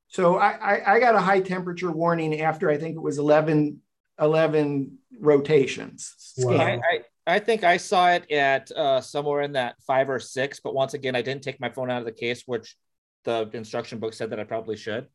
so 0.08 0.38
I, 0.38 0.50
I, 0.50 0.96
I 0.96 1.00
got 1.00 1.16
a 1.16 1.20
high 1.20 1.42
temperature 1.42 1.92
warning 1.92 2.42
after 2.42 2.70
I 2.70 2.78
think 2.78 2.96
it 2.96 3.01
was 3.01 3.20
11, 3.20 3.82
11 4.20 4.98
rotations. 5.20 6.34
Wow. 6.38 6.56
I, 6.56 6.72
I, 6.74 7.00
I 7.36 7.39
think 7.39 7.63
I 7.63 7.78
saw 7.78 8.10
it 8.12 8.32
at 8.32 8.72
uh, 8.72 9.01
somewhere 9.01 9.42
in 9.42 9.51
that 9.54 9.75
five 9.86 10.10
or 10.10 10.20
six, 10.20 10.60
but 10.60 10.74
once 10.74 10.96
again, 10.96 11.16
I 11.16 11.22
didn't 11.22 11.44
take 11.44 11.60
my 11.60 11.70
phone 11.70 11.92
out 11.92 12.00
of 12.00 12.06
the 12.06 12.12
case, 12.12 12.44
which 12.48 12.75
the 13.24 13.50
instruction 13.54 14.00
book 14.00 14.13
said 14.13 14.32
that 14.32 14.39
I 14.39 14.46
probably 14.46 14.78
should. 14.78 15.08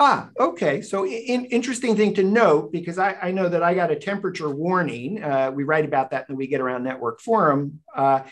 Ah, 0.00 0.30
okay. 0.40 0.80
So, 0.80 1.06
in, 1.06 1.44
interesting 1.46 1.94
thing 1.94 2.14
to 2.14 2.24
note 2.24 2.72
because 2.72 2.98
I, 2.98 3.16
I 3.22 3.30
know 3.30 3.48
that 3.48 3.62
I 3.62 3.74
got 3.74 3.92
a 3.92 3.96
temperature 3.96 4.50
warning. 4.50 5.22
Uh, 5.22 5.52
we 5.54 5.62
write 5.62 5.84
about 5.84 6.10
that 6.10 6.26
in 6.28 6.34
the 6.34 6.36
We 6.36 6.48
Get 6.48 6.60
Around 6.60 6.82
Network 6.82 7.20
forum. 7.20 7.80
Uh, 7.94 8.22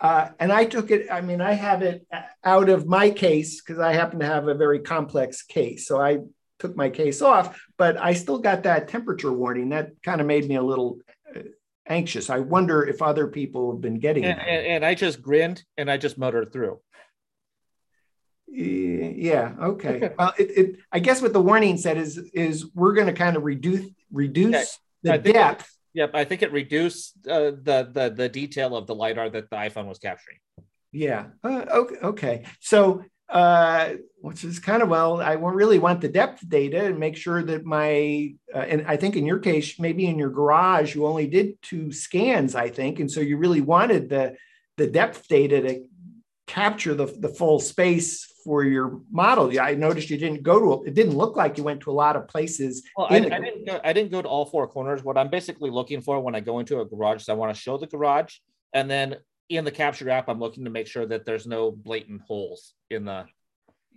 uh, 0.00 0.28
and 0.38 0.52
I 0.52 0.64
took 0.64 0.90
it, 0.90 1.08
I 1.10 1.20
mean, 1.20 1.40
I 1.40 1.52
have 1.52 1.82
it 1.82 2.06
out 2.44 2.68
of 2.68 2.86
my 2.86 3.10
case 3.10 3.60
because 3.60 3.80
I 3.80 3.92
happen 3.92 4.20
to 4.20 4.26
have 4.26 4.48
a 4.48 4.54
very 4.54 4.78
complex 4.80 5.42
case. 5.42 5.86
So, 5.86 6.00
I 6.00 6.18
took 6.58 6.74
my 6.76 6.90
case 6.90 7.22
off, 7.22 7.60
but 7.76 7.96
I 7.96 8.14
still 8.14 8.38
got 8.38 8.64
that 8.64 8.88
temperature 8.88 9.32
warning. 9.32 9.68
That 9.68 9.90
kind 10.02 10.20
of 10.20 10.26
made 10.26 10.48
me 10.48 10.56
a 10.56 10.62
little 10.62 10.98
uh, 11.34 11.42
anxious. 11.86 12.30
I 12.30 12.40
wonder 12.40 12.84
if 12.84 13.00
other 13.00 13.28
people 13.28 13.70
have 13.72 13.80
been 13.80 14.00
getting 14.00 14.24
And, 14.24 14.40
that. 14.40 14.48
and, 14.48 14.66
and 14.66 14.84
I 14.84 14.94
just 14.96 15.22
grinned 15.22 15.62
and 15.76 15.88
I 15.88 15.98
just 15.98 16.18
motored 16.18 16.52
through. 16.52 16.80
Yeah. 18.50 19.52
Okay. 19.60 20.10
Well, 20.18 20.32
it, 20.38 20.50
it, 20.58 20.76
I 20.90 20.98
guess 20.98 21.20
what 21.22 21.32
the 21.32 21.40
warning 21.40 21.76
said 21.76 21.96
is 21.98 22.18
is 22.32 22.66
we're 22.74 22.94
going 22.94 23.06
to 23.06 23.12
kind 23.12 23.36
of 23.36 23.44
reduce 23.44 23.86
reduce 24.10 24.78
the 25.02 25.14
it- 25.14 25.22
depth. 25.24 25.70
Yep, 25.98 26.12
I 26.14 26.22
think 26.22 26.42
it 26.42 26.52
reduced 26.52 27.26
uh, 27.26 27.50
the 27.50 27.90
the 27.92 28.14
the 28.14 28.28
detail 28.28 28.76
of 28.76 28.86
the 28.86 28.94
lidar 28.94 29.28
that 29.30 29.50
the 29.50 29.56
iPhone 29.56 29.86
was 29.86 29.98
capturing. 29.98 30.38
Yeah. 30.92 31.24
Uh, 31.42 31.64
okay. 31.68 31.96
Okay. 31.96 32.44
So, 32.60 33.02
uh, 33.28 33.94
which 34.20 34.44
is 34.44 34.60
kind 34.60 34.80
of 34.80 34.88
well, 34.90 35.20
I 35.20 35.32
really 35.32 35.80
want 35.80 36.00
the 36.00 36.08
depth 36.08 36.48
data 36.48 36.84
and 36.84 37.00
make 37.00 37.16
sure 37.16 37.42
that 37.42 37.64
my, 37.64 38.34
uh, 38.54 38.58
and 38.58 38.86
I 38.86 38.96
think 38.96 39.16
in 39.16 39.26
your 39.26 39.40
case, 39.40 39.80
maybe 39.80 40.06
in 40.06 40.20
your 40.20 40.30
garage, 40.30 40.94
you 40.94 41.04
only 41.04 41.26
did 41.26 41.60
two 41.62 41.90
scans, 41.90 42.54
I 42.54 42.68
think, 42.68 43.00
and 43.00 43.10
so 43.10 43.18
you 43.18 43.36
really 43.36 43.60
wanted 43.60 44.08
the 44.08 44.36
the 44.76 44.86
depth 44.86 45.26
data 45.26 45.60
to 45.62 45.84
capture 46.46 46.94
the 46.94 47.06
the 47.06 47.28
full 47.28 47.58
space 47.58 48.27
for 48.44 48.64
your 48.64 49.00
model. 49.10 49.52
Yeah, 49.52 49.64
I 49.64 49.74
noticed 49.74 50.10
you 50.10 50.16
didn't 50.18 50.42
go 50.42 50.58
to. 50.60 50.84
It 50.84 50.94
didn't 50.94 51.16
look 51.16 51.36
like 51.36 51.58
you 51.58 51.64
went 51.64 51.80
to 51.82 51.90
a 51.90 51.92
lot 51.92 52.16
of 52.16 52.28
places. 52.28 52.82
Well, 52.96 53.06
I, 53.10 53.20
the- 53.20 53.34
I 53.34 53.40
didn't 53.40 53.66
go. 53.66 53.80
I 53.84 53.92
didn't 53.92 54.10
go 54.10 54.22
to 54.22 54.28
all 54.28 54.46
four 54.46 54.66
corners. 54.68 55.02
What 55.04 55.18
I'm 55.18 55.28
basically 55.30 55.70
looking 55.70 56.00
for 56.00 56.20
when 56.20 56.34
I 56.34 56.40
go 56.40 56.58
into 56.58 56.80
a 56.80 56.84
garage 56.84 57.22
is 57.22 57.28
I 57.28 57.34
want 57.34 57.54
to 57.54 57.60
show 57.60 57.76
the 57.78 57.86
garage, 57.86 58.36
and 58.72 58.90
then 58.90 59.16
in 59.48 59.64
the 59.64 59.70
capture 59.70 60.08
app, 60.10 60.28
I'm 60.28 60.38
looking 60.40 60.64
to 60.64 60.70
make 60.70 60.86
sure 60.86 61.06
that 61.06 61.24
there's 61.24 61.46
no 61.46 61.70
blatant 61.70 62.22
holes 62.22 62.74
in 62.90 63.04
the. 63.04 63.24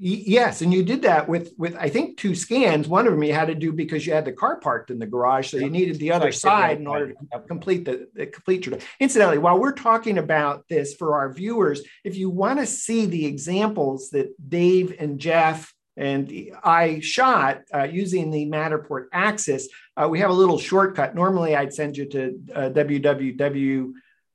Yes, 0.03 0.63
and 0.63 0.73
you 0.73 0.81
did 0.81 1.03
that 1.03 1.29
with 1.29 1.53
with 1.59 1.75
I 1.79 1.87
think 1.87 2.17
two 2.17 2.33
scans. 2.33 2.87
One 2.87 3.05
of 3.05 3.13
them 3.13 3.21
you 3.21 3.33
had 3.33 3.49
to 3.49 3.55
do 3.55 3.71
because 3.71 4.07
you 4.07 4.13
had 4.13 4.25
the 4.25 4.31
car 4.31 4.59
parked 4.59 4.89
in 4.89 4.97
the 4.97 5.05
garage, 5.05 5.51
so 5.51 5.57
you 5.57 5.69
needed 5.69 5.99
the 5.99 6.11
other 6.11 6.31
side 6.31 6.79
in 6.79 6.87
order 6.87 7.13
to 7.13 7.39
complete 7.41 7.85
the, 7.85 8.07
the 8.15 8.25
complete 8.25 8.65
your. 8.65 8.79
Incidentally, 8.99 9.37
while 9.37 9.59
we're 9.59 9.73
talking 9.73 10.17
about 10.17 10.67
this 10.67 10.95
for 10.95 11.13
our 11.19 11.31
viewers, 11.31 11.83
if 12.03 12.17
you 12.17 12.31
want 12.31 12.57
to 12.57 12.65
see 12.65 13.05
the 13.05 13.27
examples 13.27 14.09
that 14.09 14.33
Dave 14.49 14.95
and 14.97 15.19
Jeff 15.19 15.71
and 15.95 16.33
I 16.63 16.99
shot 17.01 17.61
uh, 17.71 17.83
using 17.83 18.31
the 18.31 18.47
Matterport 18.47 19.05
Axis, 19.13 19.69
uh, 19.97 20.07
we 20.09 20.19
have 20.19 20.31
a 20.31 20.33
little 20.33 20.57
shortcut. 20.57 21.13
Normally, 21.13 21.55
I'd 21.55 21.75
send 21.75 21.95
you 21.95 22.05
to 22.09 22.39
uh, 22.55 22.69
www 22.71 23.91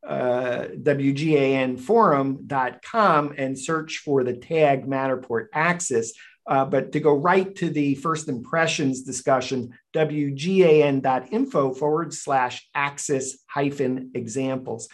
uh, 0.07 0.69
wganforum.com 0.75 3.35
and 3.37 3.59
search 3.59 3.99
for 3.99 4.25
the 4.25 4.35
tag 4.35 4.87
Matterport 4.87 5.49
Axis. 5.53 6.15
Uh, 6.47 6.65
but 6.65 6.93
to 6.93 7.01
go 7.01 7.13
right 7.13 7.57
to 7.57 7.69
the 7.71 7.97
first 7.97 8.29
impressions 8.29 9.03
discussion, 9.03 9.75
wgan.info 9.95 11.75
forward 11.75 12.15
slash 12.15 12.69
axis 12.73 13.39
hyphen 13.49 14.13
examples. 14.15 14.89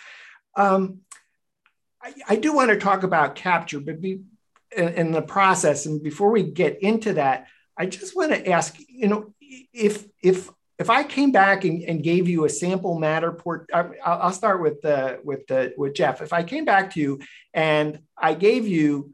Um, 0.56 1.00
I, 2.02 2.14
I 2.30 2.36
do 2.36 2.54
want 2.54 2.70
to 2.70 2.78
talk 2.78 3.02
about 3.02 3.34
capture, 3.34 3.80
but 3.80 4.00
be, 4.00 4.22
in, 4.74 4.88
in 4.88 5.12
the 5.12 5.20
process, 5.20 5.84
and 5.84 6.02
before 6.02 6.30
we 6.30 6.42
get 6.42 6.82
into 6.82 7.12
that, 7.14 7.48
I 7.76 7.84
just 7.84 8.16
want 8.16 8.32
to 8.32 8.48
ask, 8.48 8.74
you 8.88 9.08
know, 9.08 9.34
if 9.40 10.06
if 10.22 10.48
if 10.82 10.90
I 10.90 11.04
came 11.04 11.30
back 11.30 11.64
and, 11.64 11.82
and 11.84 12.02
gave 12.02 12.28
you 12.28 12.44
a 12.44 12.48
sample 12.48 12.98
Matterport, 12.98 13.66
I, 13.72 13.84
I'll 14.04 14.22
I'll 14.22 14.32
start 14.32 14.60
with 14.60 14.82
the 14.82 15.20
with 15.24 15.46
the 15.46 15.72
with 15.76 15.94
Jeff. 15.94 16.20
If 16.20 16.32
I 16.32 16.42
came 16.42 16.64
back 16.64 16.92
to 16.94 17.00
you 17.00 17.20
and 17.54 18.00
I 18.18 18.34
gave 18.34 18.66
you 18.66 19.12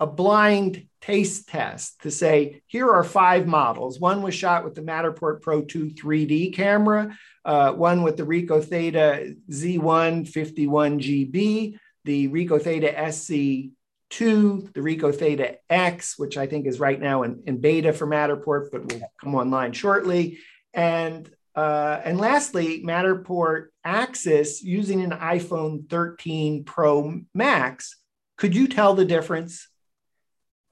a 0.00 0.06
blind 0.06 0.86
taste 1.02 1.48
test 1.48 2.00
to 2.02 2.10
say, 2.10 2.62
here 2.66 2.90
are 2.90 3.04
five 3.04 3.46
models. 3.46 4.00
One 4.00 4.22
was 4.22 4.34
shot 4.34 4.64
with 4.64 4.74
the 4.74 4.80
Matterport 4.80 5.42
Pro 5.42 5.62
2 5.62 5.90
3D 5.90 6.54
camera, 6.54 7.14
uh, 7.44 7.72
one 7.72 8.02
with 8.02 8.16
the 8.16 8.22
Ricoh 8.22 8.64
Theta 8.64 9.34
Z1 9.50 10.30
51GB, 10.32 11.78
the 12.04 12.28
Ricoh 12.28 12.62
Theta 12.62 12.94
SC2, 12.96 14.72
the 14.72 14.80
Ricoh 14.80 15.14
Theta 15.14 15.58
X, 15.68 16.18
which 16.18 16.38
I 16.38 16.46
think 16.46 16.66
is 16.66 16.80
right 16.80 16.98
now 16.98 17.24
in, 17.24 17.42
in 17.44 17.60
beta 17.60 17.92
for 17.92 18.06
Matterport, 18.06 18.70
but 18.72 18.90
will 18.90 19.02
come 19.20 19.34
online 19.34 19.72
shortly. 19.72 20.38
And 20.74 21.30
uh, 21.54 22.00
and 22.04 22.18
lastly, 22.18 22.82
Matterport 22.84 23.66
Axis 23.84 24.62
using 24.62 25.02
an 25.02 25.10
iPhone 25.10 25.88
13 25.90 26.64
Pro 26.64 27.20
Max. 27.34 27.96
Could 28.36 28.54
you 28.54 28.68
tell 28.68 28.94
the 28.94 29.04
difference? 29.04 29.68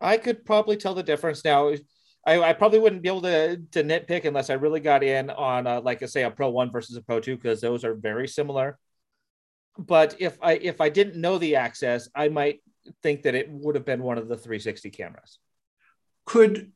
I 0.01 0.17
could 0.17 0.45
probably 0.45 0.77
tell 0.77 0.95
the 0.95 1.03
difference 1.03 1.45
now. 1.45 1.73
I, 2.25 2.41
I, 2.41 2.53
probably 2.53 2.79
wouldn't 2.79 3.03
be 3.03 3.09
able 3.09 3.23
to, 3.23 3.57
to 3.73 3.83
nitpick 3.83 4.25
unless 4.25 4.51
I 4.51 4.55
really 4.55 4.81
got 4.81 5.03
in 5.03 5.31
on, 5.31 5.67
uh, 5.67 5.81
like 5.81 6.03
I 6.03 6.07
say, 6.07 6.23
a 6.23 6.31
Pro 6.31 6.51
One 6.51 6.71
versus 6.71 6.97
a 6.97 7.03
Pro 7.03 7.21
Two 7.21 7.37
because 7.37 7.61
those 7.61 7.85
are 7.85 7.95
very 7.95 8.29
similar. 8.29 8.79
But 9.77 10.17
if 10.21 10.39
I 10.41 10.55
if 10.55 10.81
I 10.81 10.89
didn't 10.89 11.21
know 11.21 11.39
the 11.39 11.57
axis, 11.57 12.09
I 12.15 12.29
might 12.29 12.61
think 13.03 13.23
that 13.23 13.35
it 13.35 13.49
would 13.51 13.75
have 13.75 13.85
been 13.85 14.03
one 14.03 14.19
of 14.19 14.29
the 14.29 14.37
360 14.37 14.91
cameras. 14.91 15.39
Could 16.25 16.73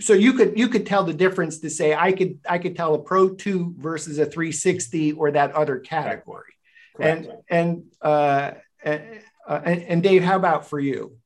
so 0.00 0.12
you 0.14 0.32
could 0.32 0.58
you 0.58 0.68
could 0.68 0.86
tell 0.86 1.04
the 1.04 1.14
difference 1.14 1.58
to 1.58 1.70
say 1.70 1.94
I 1.94 2.12
could 2.12 2.38
I 2.48 2.58
could 2.58 2.76
tell 2.76 2.94
a 2.94 2.98
Pro 2.98 3.30
Two 3.30 3.74
versus 3.78 4.18
a 4.18 4.26
360 4.26 5.12
or 5.12 5.32
that 5.32 5.52
other 5.52 5.78
category. 5.78 6.54
Correct. 6.96 7.26
And 7.26 7.32
and 7.48 7.84
uh, 8.00 8.52
and, 8.82 9.20
and, 9.48 9.82
and 9.82 10.02
Dave, 10.02 10.22
how 10.22 10.36
about 10.36 10.68
for 10.68 10.80
you? 10.80 11.16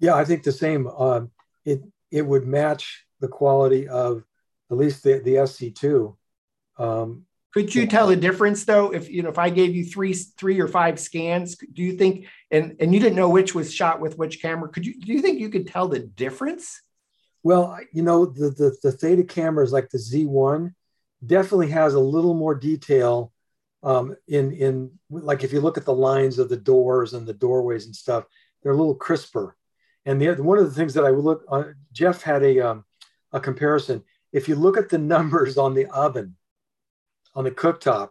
Yeah, 0.00 0.14
I 0.14 0.24
think 0.24 0.42
the 0.42 0.52
same. 0.52 0.86
Um, 0.86 1.30
it 1.64 1.82
it 2.10 2.22
would 2.22 2.46
match 2.46 3.04
the 3.20 3.28
quality 3.28 3.88
of 3.88 4.24
at 4.70 4.76
least 4.76 5.02
the, 5.02 5.18
the 5.18 5.34
SC2. 5.34 6.16
Um, 6.78 7.24
Could 7.52 7.74
you 7.74 7.86
tell 7.86 8.06
the 8.06 8.16
difference 8.16 8.64
though? 8.64 8.92
If 8.92 9.10
you 9.10 9.22
know, 9.22 9.30
if 9.30 9.38
I 9.38 9.50
gave 9.50 9.74
you 9.74 9.84
three, 9.84 10.12
three 10.14 10.60
or 10.60 10.68
five 10.68 11.00
scans, 11.00 11.56
do 11.56 11.82
you 11.82 11.94
think, 11.94 12.26
and 12.50 12.76
and 12.80 12.94
you 12.94 13.00
didn't 13.00 13.16
know 13.16 13.28
which 13.28 13.54
was 13.54 13.72
shot 13.72 14.00
with 14.00 14.16
which 14.16 14.40
camera, 14.40 14.68
could 14.68 14.86
you? 14.86 15.00
Do 15.00 15.12
you 15.12 15.20
think 15.20 15.40
you 15.40 15.50
could 15.50 15.66
tell 15.66 15.88
the 15.88 16.00
difference? 16.00 16.80
Well, 17.42 17.78
you 17.92 18.02
know, 18.02 18.26
the 18.26 18.50
the, 18.50 18.76
the 18.82 18.92
Theta 18.92 19.24
cameras 19.24 19.72
like 19.72 19.90
the 19.90 19.98
Z1 19.98 20.74
definitely 21.24 21.70
has 21.70 21.94
a 21.94 22.00
little 22.00 22.34
more 22.34 22.54
detail 22.54 23.32
um, 23.82 24.16
in 24.26 24.52
in 24.52 24.90
like 25.10 25.44
if 25.44 25.52
you 25.52 25.60
look 25.60 25.78
at 25.78 25.84
the 25.84 25.94
lines 25.94 26.38
of 26.38 26.48
the 26.48 26.56
doors 26.56 27.14
and 27.14 27.26
the 27.26 27.34
doorways 27.34 27.86
and 27.86 27.94
stuff, 27.94 28.24
they're 28.62 28.72
a 28.72 28.76
little 28.76 28.94
crisper. 28.94 29.56
And 30.04 30.20
the 30.20 30.28
other, 30.28 30.42
one 30.42 30.58
of 30.58 30.64
the 30.64 30.74
things 30.74 30.94
that 30.94 31.04
I 31.04 31.10
would 31.10 31.24
look, 31.24 31.44
uh, 31.50 31.64
Jeff 31.92 32.22
had 32.22 32.42
a 32.42 32.60
um, 32.60 32.84
a 33.32 33.40
comparison. 33.40 34.02
If 34.32 34.48
you 34.48 34.56
look 34.56 34.76
at 34.76 34.88
the 34.88 34.98
numbers 35.14 35.58
on 35.58 35.74
the 35.74 35.86
oven, 35.86 36.36
on 37.34 37.44
the 37.44 37.50
cooktop, 37.50 38.10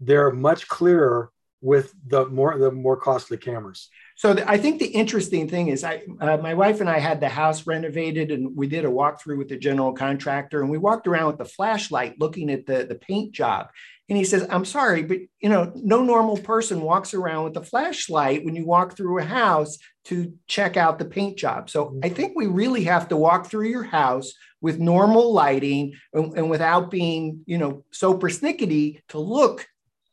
they're 0.00 0.30
much 0.30 0.68
clearer 0.68 1.30
with 1.60 1.94
the 2.06 2.26
more 2.26 2.58
the 2.58 2.70
more 2.70 2.96
costly 2.96 3.38
cameras. 3.38 3.88
So 4.16 4.32
the, 4.32 4.50
I 4.50 4.56
think 4.56 4.78
the 4.78 4.86
interesting 4.86 5.46
thing 5.46 5.68
is, 5.68 5.84
I 5.84 6.02
uh, 6.20 6.38
my 6.38 6.54
wife 6.54 6.80
and 6.80 6.88
I 6.88 6.98
had 6.98 7.20
the 7.20 7.28
house 7.28 7.66
renovated, 7.66 8.30
and 8.30 8.56
we 8.56 8.66
did 8.66 8.86
a 8.86 8.88
walkthrough 8.88 9.36
with 9.36 9.48
the 9.48 9.58
general 9.58 9.92
contractor, 9.92 10.62
and 10.62 10.70
we 10.70 10.78
walked 10.78 11.06
around 11.06 11.26
with 11.26 11.38
the 11.38 11.44
flashlight 11.44 12.18
looking 12.18 12.50
at 12.50 12.64
the 12.66 12.86
the 12.86 12.94
paint 12.94 13.32
job. 13.32 13.68
And 14.08 14.16
he 14.16 14.24
says, 14.24 14.46
I'm 14.50 14.64
sorry, 14.64 15.02
but 15.02 15.18
you 15.40 15.48
know, 15.48 15.72
no 15.74 16.02
normal 16.02 16.36
person 16.36 16.80
walks 16.80 17.12
around 17.12 17.44
with 17.44 17.56
a 17.56 17.62
flashlight 17.62 18.44
when 18.44 18.54
you 18.54 18.64
walk 18.64 18.96
through 18.96 19.18
a 19.18 19.24
house 19.24 19.78
to 20.04 20.32
check 20.46 20.76
out 20.76 20.98
the 20.98 21.04
paint 21.04 21.36
job. 21.36 21.68
So 21.68 21.98
I 22.02 22.08
think 22.08 22.34
we 22.36 22.46
really 22.46 22.84
have 22.84 23.08
to 23.08 23.16
walk 23.16 23.46
through 23.46 23.68
your 23.68 23.82
house 23.82 24.32
with 24.60 24.78
normal 24.78 25.32
lighting 25.32 25.94
and, 26.14 26.32
and 26.38 26.48
without 26.48 26.90
being, 26.90 27.40
you 27.46 27.58
know, 27.58 27.84
so 27.90 28.16
persnickety 28.16 29.02
to 29.08 29.18
look 29.18 29.66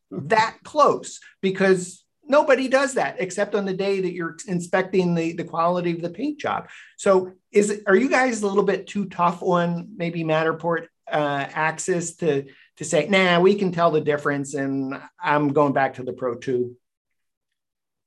that 0.10 0.58
close 0.64 1.20
because 1.42 2.03
nobody 2.28 2.68
does 2.68 2.94
that 2.96 3.18
except 3.20 3.56
on 3.56 3.66
the 3.66 3.74
day 3.74 4.02
that 4.02 4.14
you're 4.14 4.38
inspecting 4.48 5.16
the, 5.16 5.34
the 5.34 5.44
quality 5.44 5.92
of 5.92 6.02
the 6.02 6.10
paint 6.10 6.40
job. 6.40 6.70
So 6.98 7.34
is 7.52 7.82
are 7.88 7.96
you 7.96 8.10
guys 8.10 8.42
a 8.42 8.48
little 8.48 8.64
bit 8.64 8.88
too 8.88 9.06
tough 9.06 9.42
on 9.42 9.90
maybe 9.96 10.24
Matterport 10.24 10.88
uh, 11.12 11.48
Axis 11.54 12.16
to 12.18 12.46
to 12.78 12.86
say, 12.86 13.08
nah, 13.08 13.40
we 13.40 13.56
can 13.56 13.72
tell 13.72 13.92
the 13.92 14.02
difference, 14.02 14.56
and 14.56 15.00
I'm 15.22 15.50
going 15.50 15.74
back 15.74 15.96
to 15.96 16.04
the 16.04 16.14
Pro 16.14 16.36
Two. 16.36 16.76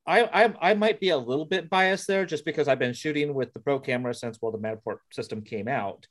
I, 0.08 0.44
I, 0.44 0.70
I 0.70 0.74
might 0.74 1.00
be 1.00 1.08
a 1.08 1.18
little 1.18 1.44
bit 1.44 1.68
biased 1.68 2.06
there, 2.06 2.26
just 2.26 2.44
because 2.44 2.68
I've 2.68 2.78
been 2.78 2.92
shooting 2.92 3.34
with 3.34 3.52
the 3.52 3.60
Pro 3.60 3.80
camera 3.80 4.14
since 4.14 4.38
well 4.40 4.52
the 4.52 4.58
Matterport 4.58 4.98
system 5.12 5.42
came 5.42 5.68
out. 5.68 6.06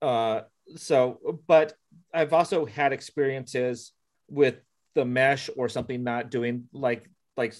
Uh, 0.00 0.42
so, 0.76 1.40
but 1.46 1.74
I've 2.12 2.32
also 2.32 2.64
had 2.64 2.92
experiences 2.92 3.92
with 4.28 4.56
the 4.94 5.04
mesh 5.04 5.48
or 5.56 5.68
something 5.68 6.02
not 6.02 6.30
doing 6.30 6.64
like 6.72 7.08
like 7.36 7.54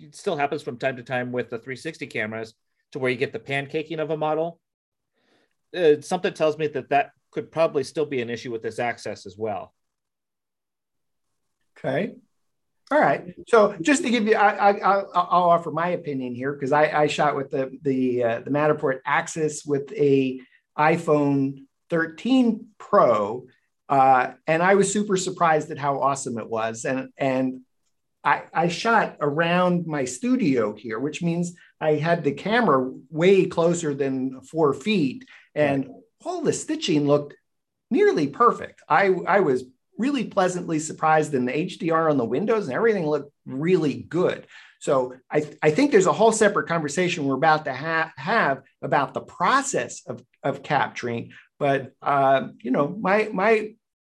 it 0.00 0.14
still 0.14 0.36
happens 0.36 0.62
from 0.62 0.78
time 0.78 0.96
to 0.96 1.02
time 1.02 1.32
with 1.32 1.50
the 1.50 1.58
360 1.58 2.06
cameras 2.06 2.54
to 2.92 2.98
where 2.98 3.10
you 3.10 3.16
get 3.16 3.32
the 3.32 3.38
pancaking 3.38 4.00
of 4.00 4.10
a 4.10 4.16
model. 4.16 4.60
Uh, 5.76 6.00
something 6.00 6.32
tells 6.32 6.58
me 6.58 6.66
that 6.68 6.90
that 6.90 7.10
could 7.30 7.50
probably 7.50 7.84
still 7.84 8.06
be 8.06 8.22
an 8.22 8.30
issue 8.30 8.50
with 8.50 8.62
this 8.62 8.78
axis 8.78 9.26
as 9.26 9.36
well. 9.36 9.74
Okay. 11.78 12.14
All 12.90 13.00
right. 13.00 13.34
So 13.48 13.76
just 13.80 14.02
to 14.02 14.10
give 14.10 14.26
you, 14.26 14.36
I, 14.36 14.70
I, 14.70 14.96
will 14.98 15.10
offer 15.14 15.70
my 15.70 15.88
opinion 15.88 16.34
here 16.34 16.52
because 16.52 16.70
I, 16.70 17.02
I, 17.02 17.06
shot 17.06 17.34
with 17.34 17.50
the 17.50 17.76
the 17.82 18.22
uh, 18.22 18.40
the 18.40 18.50
Matterport 18.50 19.00
Axis 19.06 19.64
with 19.64 19.90
a 19.92 20.40
iPhone 20.78 21.64
13 21.90 22.66
Pro, 22.78 23.46
uh, 23.88 24.32
and 24.46 24.62
I 24.62 24.74
was 24.74 24.92
super 24.92 25.16
surprised 25.16 25.70
at 25.70 25.78
how 25.78 26.00
awesome 26.00 26.38
it 26.38 26.48
was. 26.48 26.84
And 26.84 27.08
and 27.16 27.60
I, 28.24 28.44
I 28.52 28.68
shot 28.68 29.16
around 29.20 29.86
my 29.86 30.04
studio 30.04 30.74
here, 30.74 30.98
which 30.98 31.22
means 31.22 31.54
I 31.80 31.94
had 31.96 32.24
the 32.24 32.32
camera 32.32 32.90
way 33.10 33.46
closer 33.46 33.94
than 33.94 34.40
four 34.40 34.72
feet, 34.72 35.26
and 35.54 35.90
all 36.24 36.40
the 36.40 36.52
stitching 36.52 37.06
looked 37.06 37.34
nearly 37.90 38.28
perfect. 38.28 38.82
I, 38.88 39.08
I 39.26 39.40
was 39.40 39.64
really 39.98 40.24
pleasantly 40.24 40.78
surprised 40.78 41.34
in 41.34 41.44
the 41.44 41.52
HDR 41.52 42.10
on 42.10 42.16
the 42.16 42.24
windows 42.24 42.66
and 42.66 42.74
everything 42.74 43.06
looked 43.06 43.32
really 43.46 43.94
good. 43.94 44.46
So 44.80 45.14
I, 45.30 45.46
I 45.62 45.70
think 45.70 45.90
there's 45.92 46.06
a 46.06 46.12
whole 46.12 46.32
separate 46.32 46.66
conversation 46.66 47.24
we're 47.24 47.36
about 47.36 47.64
to 47.66 47.74
ha- 47.74 48.12
have 48.16 48.62
about 48.82 49.14
the 49.14 49.20
process 49.20 50.02
of, 50.06 50.22
of 50.42 50.62
capturing. 50.62 51.32
But 51.58 51.92
uh, 52.02 52.48
you 52.60 52.70
know, 52.70 52.88
my 52.88 53.30
my 53.32 53.74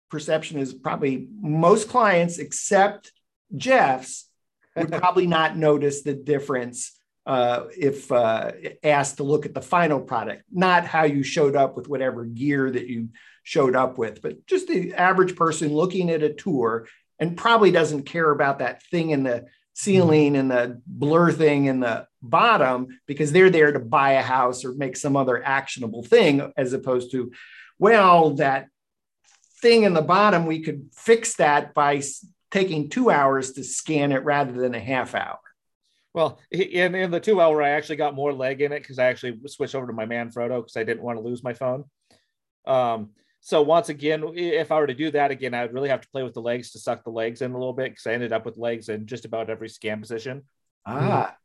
perception 0.09 0.59
is 0.59 0.73
probably 0.73 1.27
most 1.39 1.87
clients, 1.87 2.39
except 2.39 3.11
Jeff's, 3.55 4.29
would 4.75 4.91
probably 4.99 5.27
not 5.27 5.57
notice 5.57 6.01
the 6.01 6.13
difference 6.13 6.93
uh, 7.25 7.65
if 7.77 8.09
uh, 8.11 8.51
asked 8.83 9.17
to 9.17 9.23
look 9.23 9.45
at 9.45 9.53
the 9.53 9.61
final 9.61 9.99
product, 9.99 10.43
not 10.51 10.85
how 10.85 11.03
you 11.03 11.23
showed 11.23 11.55
up 11.55 11.75
with 11.75 11.89
whatever 11.89 12.23
gear 12.23 12.71
that 12.71 12.87
you 12.87 13.09
showed 13.43 13.75
up 13.75 13.97
with, 13.97 14.21
but 14.21 14.45
just 14.47 14.67
the 14.67 14.93
average 14.93 15.35
person 15.35 15.73
looking 15.73 16.09
at 16.09 16.23
a 16.23 16.33
tour 16.33 16.87
and 17.19 17.35
probably 17.35 17.71
doesn't 17.71 18.03
care 18.03 18.31
about 18.31 18.59
that 18.59 18.81
thing 18.83 19.09
in 19.09 19.23
the 19.23 19.45
ceiling 19.73 20.35
and 20.35 20.49
the 20.49 20.81
blur 20.87 21.31
thing 21.31 21.65
in 21.65 21.79
the 21.79 22.07
bottom 22.21 22.87
because 23.07 23.31
they're 23.31 23.49
there 23.49 23.71
to 23.71 23.79
buy 23.79 24.13
a 24.13 24.21
house 24.21 24.65
or 24.65 24.73
make 24.73 24.95
some 24.95 25.15
other 25.15 25.43
actionable 25.43 26.03
thing 26.03 26.51
as 26.57 26.73
opposed 26.73 27.11
to, 27.11 27.31
well, 27.77 28.31
that 28.35 28.67
thing 29.61 29.83
in 29.83 29.93
the 29.93 30.01
bottom, 30.01 30.45
we 30.45 30.61
could 30.61 30.89
fix 30.93 31.35
that 31.35 31.73
by 31.73 32.01
taking 32.51 32.89
two 32.89 33.09
hours 33.09 33.53
to 33.53 33.63
scan 33.63 34.11
it 34.11 34.23
rather 34.23 34.53
than 34.53 34.75
a 34.75 34.79
half 34.79 35.15
hour. 35.15 35.39
Well, 36.13 36.39
in, 36.49 36.95
in 36.95 37.11
the 37.11 37.19
two 37.19 37.39
hour, 37.39 37.61
I 37.61 37.69
actually 37.69 37.97
got 37.97 38.15
more 38.15 38.33
leg 38.33 38.61
in 38.61 38.71
it 38.71 38.79
because 38.79 38.97
I 38.97 39.05
actually 39.05 39.39
switched 39.47 39.75
over 39.75 39.87
to 39.87 39.93
my 39.93 40.05
Manfrotto 40.05 40.61
because 40.61 40.77
I 40.77 40.83
didn't 40.83 41.03
want 41.03 41.19
to 41.19 41.23
lose 41.23 41.43
my 41.43 41.53
phone. 41.53 41.83
Um, 42.65 43.11
so 43.39 43.61
once 43.61 43.89
again, 43.89 44.23
if 44.35 44.71
I 44.71 44.79
were 44.79 44.87
to 44.87 44.93
do 44.93 45.11
that 45.11 45.31
again, 45.31 45.53
I 45.53 45.61
would 45.61 45.73
really 45.73 45.89
have 45.89 46.01
to 46.01 46.09
play 46.09 46.23
with 46.23 46.33
the 46.33 46.41
legs 46.41 46.71
to 46.71 46.79
suck 46.79 47.03
the 47.03 47.11
legs 47.11 47.41
in 47.41 47.51
a 47.51 47.57
little 47.57 47.73
bit 47.73 47.91
because 47.91 48.07
I 48.07 48.13
ended 48.13 48.33
up 48.33 48.45
with 48.45 48.57
legs 48.57 48.89
in 48.89 49.05
just 49.05 49.25
about 49.25 49.49
every 49.49 49.69
scan 49.69 50.01
position. 50.01 50.43
Ah, 50.85 51.35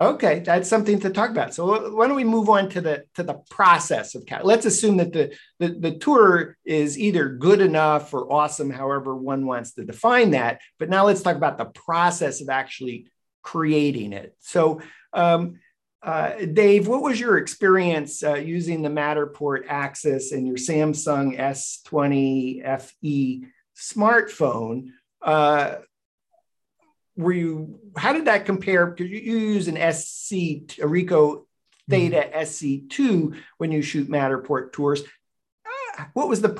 okay, 0.00 0.40
that's 0.40 0.68
something 0.68 1.00
to 1.00 1.10
talk 1.10 1.30
about. 1.30 1.54
So 1.54 1.90
why 1.90 2.06
don't 2.06 2.16
we 2.16 2.24
move 2.24 2.48
on 2.48 2.68
to 2.70 2.80
the 2.80 3.04
to 3.14 3.22
the 3.22 3.40
process 3.50 4.14
of 4.14 4.26
cat? 4.26 4.46
Let's 4.46 4.66
assume 4.66 4.98
that 4.98 5.12
the, 5.12 5.36
the 5.58 5.68
the 5.68 5.98
tour 5.98 6.56
is 6.64 6.98
either 6.98 7.28
good 7.28 7.60
enough 7.60 8.14
or 8.14 8.32
awesome, 8.32 8.70
however 8.70 9.14
one 9.14 9.46
wants 9.46 9.72
to 9.74 9.84
define 9.84 10.32
that. 10.32 10.60
But 10.78 10.88
now 10.88 11.06
let's 11.06 11.22
talk 11.22 11.36
about 11.36 11.58
the 11.58 11.66
process 11.66 12.40
of 12.40 12.48
actually 12.48 13.10
creating 13.42 14.12
it. 14.12 14.34
So, 14.40 14.80
um, 15.12 15.58
uh, 16.02 16.44
Dave, 16.52 16.86
what 16.86 17.02
was 17.02 17.18
your 17.18 17.38
experience 17.38 18.22
uh, 18.22 18.34
using 18.34 18.82
the 18.82 18.88
Matterport 18.88 19.64
Axis 19.68 20.32
and 20.32 20.46
your 20.46 20.56
Samsung 20.56 21.38
S20 21.38 22.80
FE 22.80 23.44
smartphone? 23.76 24.88
Uh, 25.20 25.76
were 27.18 27.32
you? 27.32 27.80
How 27.96 28.12
did 28.12 28.26
that 28.26 28.46
compare? 28.46 28.86
Because 28.86 29.10
you, 29.10 29.18
you 29.18 29.38
use 29.38 29.68
an 29.68 29.74
SC 29.74 30.32
a 30.78 30.86
Ricoh 30.86 31.44
Theta 31.90 32.30
mm-hmm. 32.32 32.38
SC2 32.38 33.36
when 33.58 33.72
you 33.72 33.82
shoot 33.82 34.08
Matterport 34.08 34.72
tours. 34.72 35.02
Uh, 35.66 36.04
what 36.14 36.28
was 36.28 36.40
the 36.40 36.50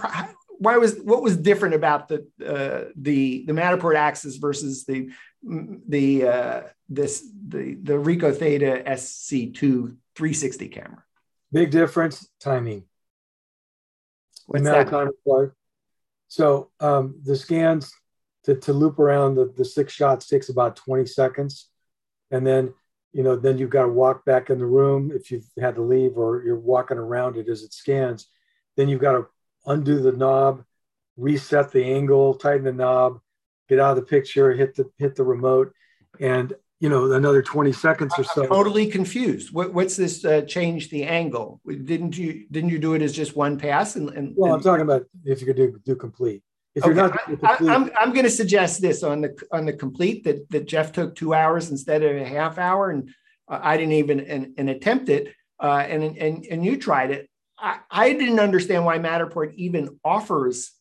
why 0.59 0.77
was 0.77 0.99
what 0.99 1.23
was 1.23 1.37
different 1.37 1.77
about 1.77 2.09
the 2.09 2.27
uh, 2.45 2.91
the 2.97 3.45
the 3.47 3.53
Matterport 3.53 3.97
Axis 3.97 4.37
versus 4.37 4.85
the 4.85 5.11
the 5.43 6.27
uh, 6.27 6.61
this 6.89 7.25
the 7.47 7.75
the 7.75 7.93
Ricoh 7.93 8.37
Theta 8.37 8.83
SC2 8.85 9.61
360 10.17 10.69
camera? 10.69 11.05
Big 11.53 11.71
difference, 11.71 12.29
timing. 12.41 12.85
What's 14.47 14.65
that? 14.65 14.89
Time. 14.89 15.11
So 16.27 16.71
um, 16.81 17.21
the 17.25 17.37
scans 17.37 17.93
to, 18.49 18.57
to 18.57 18.73
loop 18.73 18.99
around 18.99 19.37
the, 19.37 19.53
the 19.57 19.65
six 19.65 19.93
shots 19.93 20.27
takes 20.27 20.49
about 20.49 20.75
20 20.75 21.07
seconds. 21.07 21.69
And 22.31 22.47
then 22.47 22.75
you 23.13 23.23
know, 23.23 23.37
then 23.37 23.59
you've 23.59 23.71
got 23.71 23.83
to 23.83 23.89
walk 23.89 24.25
back 24.25 24.51
in 24.51 24.59
the 24.59 24.67
room 24.67 25.11
if 25.15 25.31
you've 25.31 25.47
had 25.59 25.77
to 25.77 25.83
leave 25.83 26.17
or 26.17 26.43
you're 26.45 26.59
walking 26.59 26.99
around 26.99 27.37
it 27.37 27.49
as 27.49 27.63
it 27.63 27.73
scans. 27.73 28.27
Then 28.77 28.89
you've 28.89 29.01
got 29.01 29.13
to 29.13 29.27
undo 29.67 30.01
the 30.01 30.13
knob, 30.13 30.65
reset 31.17 31.73
the 31.73 31.85
angle, 31.85 32.35
tighten 32.35 32.65
the 32.65 32.73
knob, 32.73 33.21
get 33.69 33.81
out 33.81 33.91
of 33.91 33.97
the 33.97 34.09
picture, 34.09 34.53
hit 34.53 34.75
the 34.77 34.91
hit 34.99 35.17
the 35.17 35.25
remote, 35.25 35.73
and 36.21 36.53
you 36.81 36.89
know 36.89 37.11
another 37.11 37.43
20 37.43 37.73
seconds 37.73 38.15
or 38.19 38.25
so. 38.25 38.43
I'm 38.43 38.49
totally 38.49 38.87
confused. 38.87 39.53
What, 39.53 39.75
what's 39.75 39.97
this 39.97 40.25
uh, 40.25 40.43
change 40.43 40.91
the 40.91 41.05
angle? 41.05 41.61
Didn't 41.67 42.17
you 42.17 42.47
didn't 42.51 42.71
you 42.71 42.79
do 42.79 42.95
it 42.95 43.03
as 43.03 43.13
just 43.13 43.35
one 43.35 43.59
pass? 43.59 43.97
And, 43.97 44.11
and 44.11 44.35
well, 44.37 44.55
I'm 44.55 44.61
talking 44.61 44.83
about 44.83 45.07
if 45.25 45.41
you 45.41 45.47
could 45.47 45.57
do 45.57 45.81
do 45.85 45.97
complete. 45.97 46.43
If 46.79 46.85
okay. 46.85 46.95
you're 46.95 47.09
not 47.09 47.25
complete, 47.25 47.69
I, 47.69 47.75
I'm 47.75 47.91
I'm 47.99 48.13
going 48.13 48.25
to 48.25 48.31
suggest 48.31 48.81
this 48.81 49.03
on 49.03 49.21
the 49.21 49.37
on 49.53 49.67
the 49.67 49.73
complete 49.73 50.25
that 50.25 50.49
that 50.51 50.67
Jeff 50.67 50.93
took 50.93 51.15
two 51.15 51.35
hours 51.35 51.71
instead 51.71 52.03
of 52.03 52.17
a 52.17 52.25
half 52.25 52.57
hour, 52.57 52.91
and 52.91 53.11
uh, 53.49 53.59
I 53.61 53.77
didn't 53.77 53.95
even 53.95 54.21
and, 54.21 54.55
and 54.57 54.71
attempt 54.71 55.09
it, 55.09 55.35
uh, 55.61 55.85
and 55.89 56.03
and 56.17 56.47
and 56.47 56.65
you 56.65 56.77
tried 56.77 57.11
it. 57.11 57.29
I, 57.59 57.81
I 57.91 58.13
didn't 58.13 58.39
understand 58.39 58.85
why 58.85 58.99
Matterport 58.99 59.55
even 59.55 59.99
offers 60.05 60.73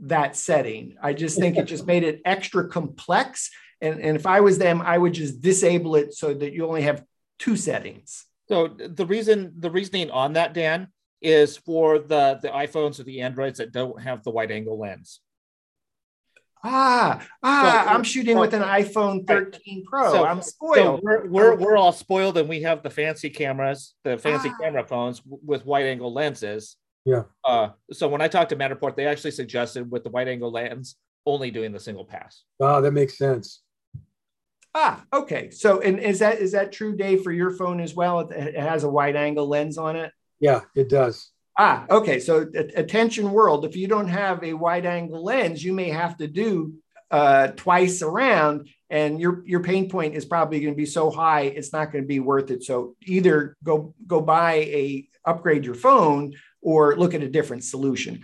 that 0.00 0.36
setting. 0.36 0.96
I 1.02 1.12
just 1.12 1.38
think 1.38 1.56
it 1.56 1.66
just 1.66 1.86
made 1.86 2.02
it 2.02 2.22
extra 2.24 2.66
complex. 2.68 3.50
And, 3.80 4.00
and 4.00 4.16
if 4.16 4.26
I 4.26 4.40
was 4.40 4.58
them, 4.58 4.80
I 4.80 4.96
would 4.96 5.12
just 5.12 5.42
disable 5.42 5.96
it 5.96 6.14
so 6.14 6.32
that 6.32 6.52
you 6.52 6.66
only 6.66 6.82
have 6.82 7.04
two 7.38 7.56
settings. 7.56 8.24
So 8.48 8.68
the 8.68 9.06
reason 9.06 9.54
the 9.58 9.70
reasoning 9.70 10.10
on 10.10 10.32
that, 10.32 10.54
Dan, 10.54 10.88
is 11.20 11.56
for 11.56 11.98
the 11.98 12.38
the 12.42 12.48
iPhones 12.48 12.98
or 12.98 13.04
the 13.04 13.20
Androids 13.20 13.58
that 13.58 13.72
don't 13.72 14.00
have 14.00 14.22
the 14.22 14.30
wide 14.30 14.50
angle 14.50 14.78
lens. 14.78 15.20
Ah, 16.64 17.26
ah, 17.42 17.84
so, 17.84 17.90
I'm 17.92 18.04
shooting 18.04 18.36
so, 18.36 18.40
with 18.40 18.54
an 18.54 18.62
iPhone 18.62 19.26
13 19.26 19.84
Pro. 19.84 20.12
So, 20.12 20.24
I'm 20.24 20.40
spoiled. 20.42 21.00
we're, 21.02 21.26
we're, 21.26 21.56
we're 21.56 21.76
all 21.76 21.92
spoiled 21.92 22.38
and 22.38 22.48
we 22.48 22.62
have 22.62 22.82
the 22.82 22.90
fancy 22.90 23.30
cameras, 23.30 23.94
the 24.04 24.16
fancy 24.16 24.50
ah. 24.52 24.56
camera 24.60 24.86
phones 24.86 25.22
with 25.26 25.66
wide 25.66 25.86
angle 25.86 26.12
lenses. 26.12 26.76
Yeah. 27.04 27.24
Uh, 27.44 27.70
so 27.90 28.06
when 28.08 28.20
I 28.20 28.28
talked 28.28 28.50
to 28.50 28.56
Matterport, 28.56 28.94
they 28.94 29.06
actually 29.06 29.32
suggested 29.32 29.90
with 29.90 30.04
the 30.04 30.10
wide 30.10 30.28
angle 30.28 30.52
lens 30.52 30.96
only 31.26 31.50
doing 31.50 31.72
the 31.72 31.80
single 31.80 32.04
pass. 32.04 32.44
Oh, 32.60 32.80
that 32.80 32.92
makes 32.92 33.18
sense. 33.18 33.62
Ah, 34.74 35.04
okay. 35.12 35.50
So, 35.50 35.80
and 35.80 35.98
is 35.98 36.20
that 36.20 36.38
is 36.38 36.52
that 36.52 36.72
true, 36.72 36.96
Dave, 36.96 37.22
for 37.22 37.32
your 37.32 37.50
phone 37.50 37.80
as 37.80 37.94
well? 37.94 38.20
It, 38.20 38.54
it 38.54 38.56
has 38.56 38.84
a 38.84 38.88
wide 38.88 39.16
angle 39.16 39.46
lens 39.46 39.76
on 39.78 39.96
it. 39.96 40.12
Yeah, 40.40 40.60
it 40.74 40.88
does. 40.88 41.30
Ah, 41.64 41.86
okay. 41.90 42.18
So, 42.18 42.50
attention 42.74 43.30
world, 43.30 43.64
if 43.64 43.76
you 43.76 43.86
don't 43.86 44.08
have 44.08 44.42
a 44.42 44.52
wide 44.52 44.84
angle 44.84 45.22
lens, 45.22 45.62
you 45.62 45.72
may 45.72 45.90
have 45.90 46.16
to 46.16 46.26
do 46.26 46.74
uh, 47.08 47.48
twice 47.54 48.02
around, 48.02 48.68
and 48.90 49.20
your 49.20 49.44
your 49.46 49.62
pain 49.62 49.88
point 49.88 50.16
is 50.16 50.24
probably 50.24 50.58
going 50.58 50.74
to 50.74 50.76
be 50.76 50.86
so 50.86 51.08
high, 51.08 51.42
it's 51.42 51.72
not 51.72 51.92
going 51.92 52.02
to 52.02 52.08
be 52.08 52.18
worth 52.18 52.50
it. 52.50 52.64
So, 52.64 52.96
either 53.06 53.56
go 53.62 53.94
go 54.08 54.20
buy 54.20 54.54
a 54.54 55.08
upgrade 55.24 55.64
your 55.64 55.76
phone 55.76 56.32
or 56.62 56.96
look 56.96 57.14
at 57.14 57.22
a 57.22 57.28
different 57.28 57.62
solution. 57.62 58.20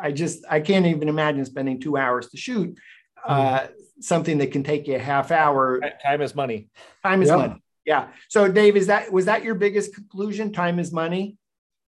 I 0.00 0.12
just 0.12 0.44
I 0.48 0.60
can't 0.60 0.86
even 0.86 1.08
imagine 1.08 1.44
spending 1.46 1.80
two 1.80 1.96
hours 1.96 2.28
to 2.28 2.36
shoot 2.36 2.78
uh, 3.26 3.60
mm-hmm. 3.60 3.72
something 3.98 4.38
that 4.38 4.52
can 4.52 4.62
take 4.62 4.86
you 4.86 4.94
a 4.94 5.00
half 5.00 5.32
hour. 5.32 5.80
Time 6.04 6.22
is 6.22 6.36
money. 6.36 6.68
Time 7.02 7.20
is 7.20 7.30
yep. 7.30 7.38
money. 7.38 7.62
Yeah. 7.84 8.10
So 8.28 8.46
Dave, 8.46 8.76
is 8.76 8.86
that 8.86 9.12
was 9.12 9.24
that 9.24 9.42
your 9.42 9.56
biggest 9.56 9.92
conclusion? 9.92 10.52
Time 10.52 10.78
is 10.78 10.92
money. 10.92 11.36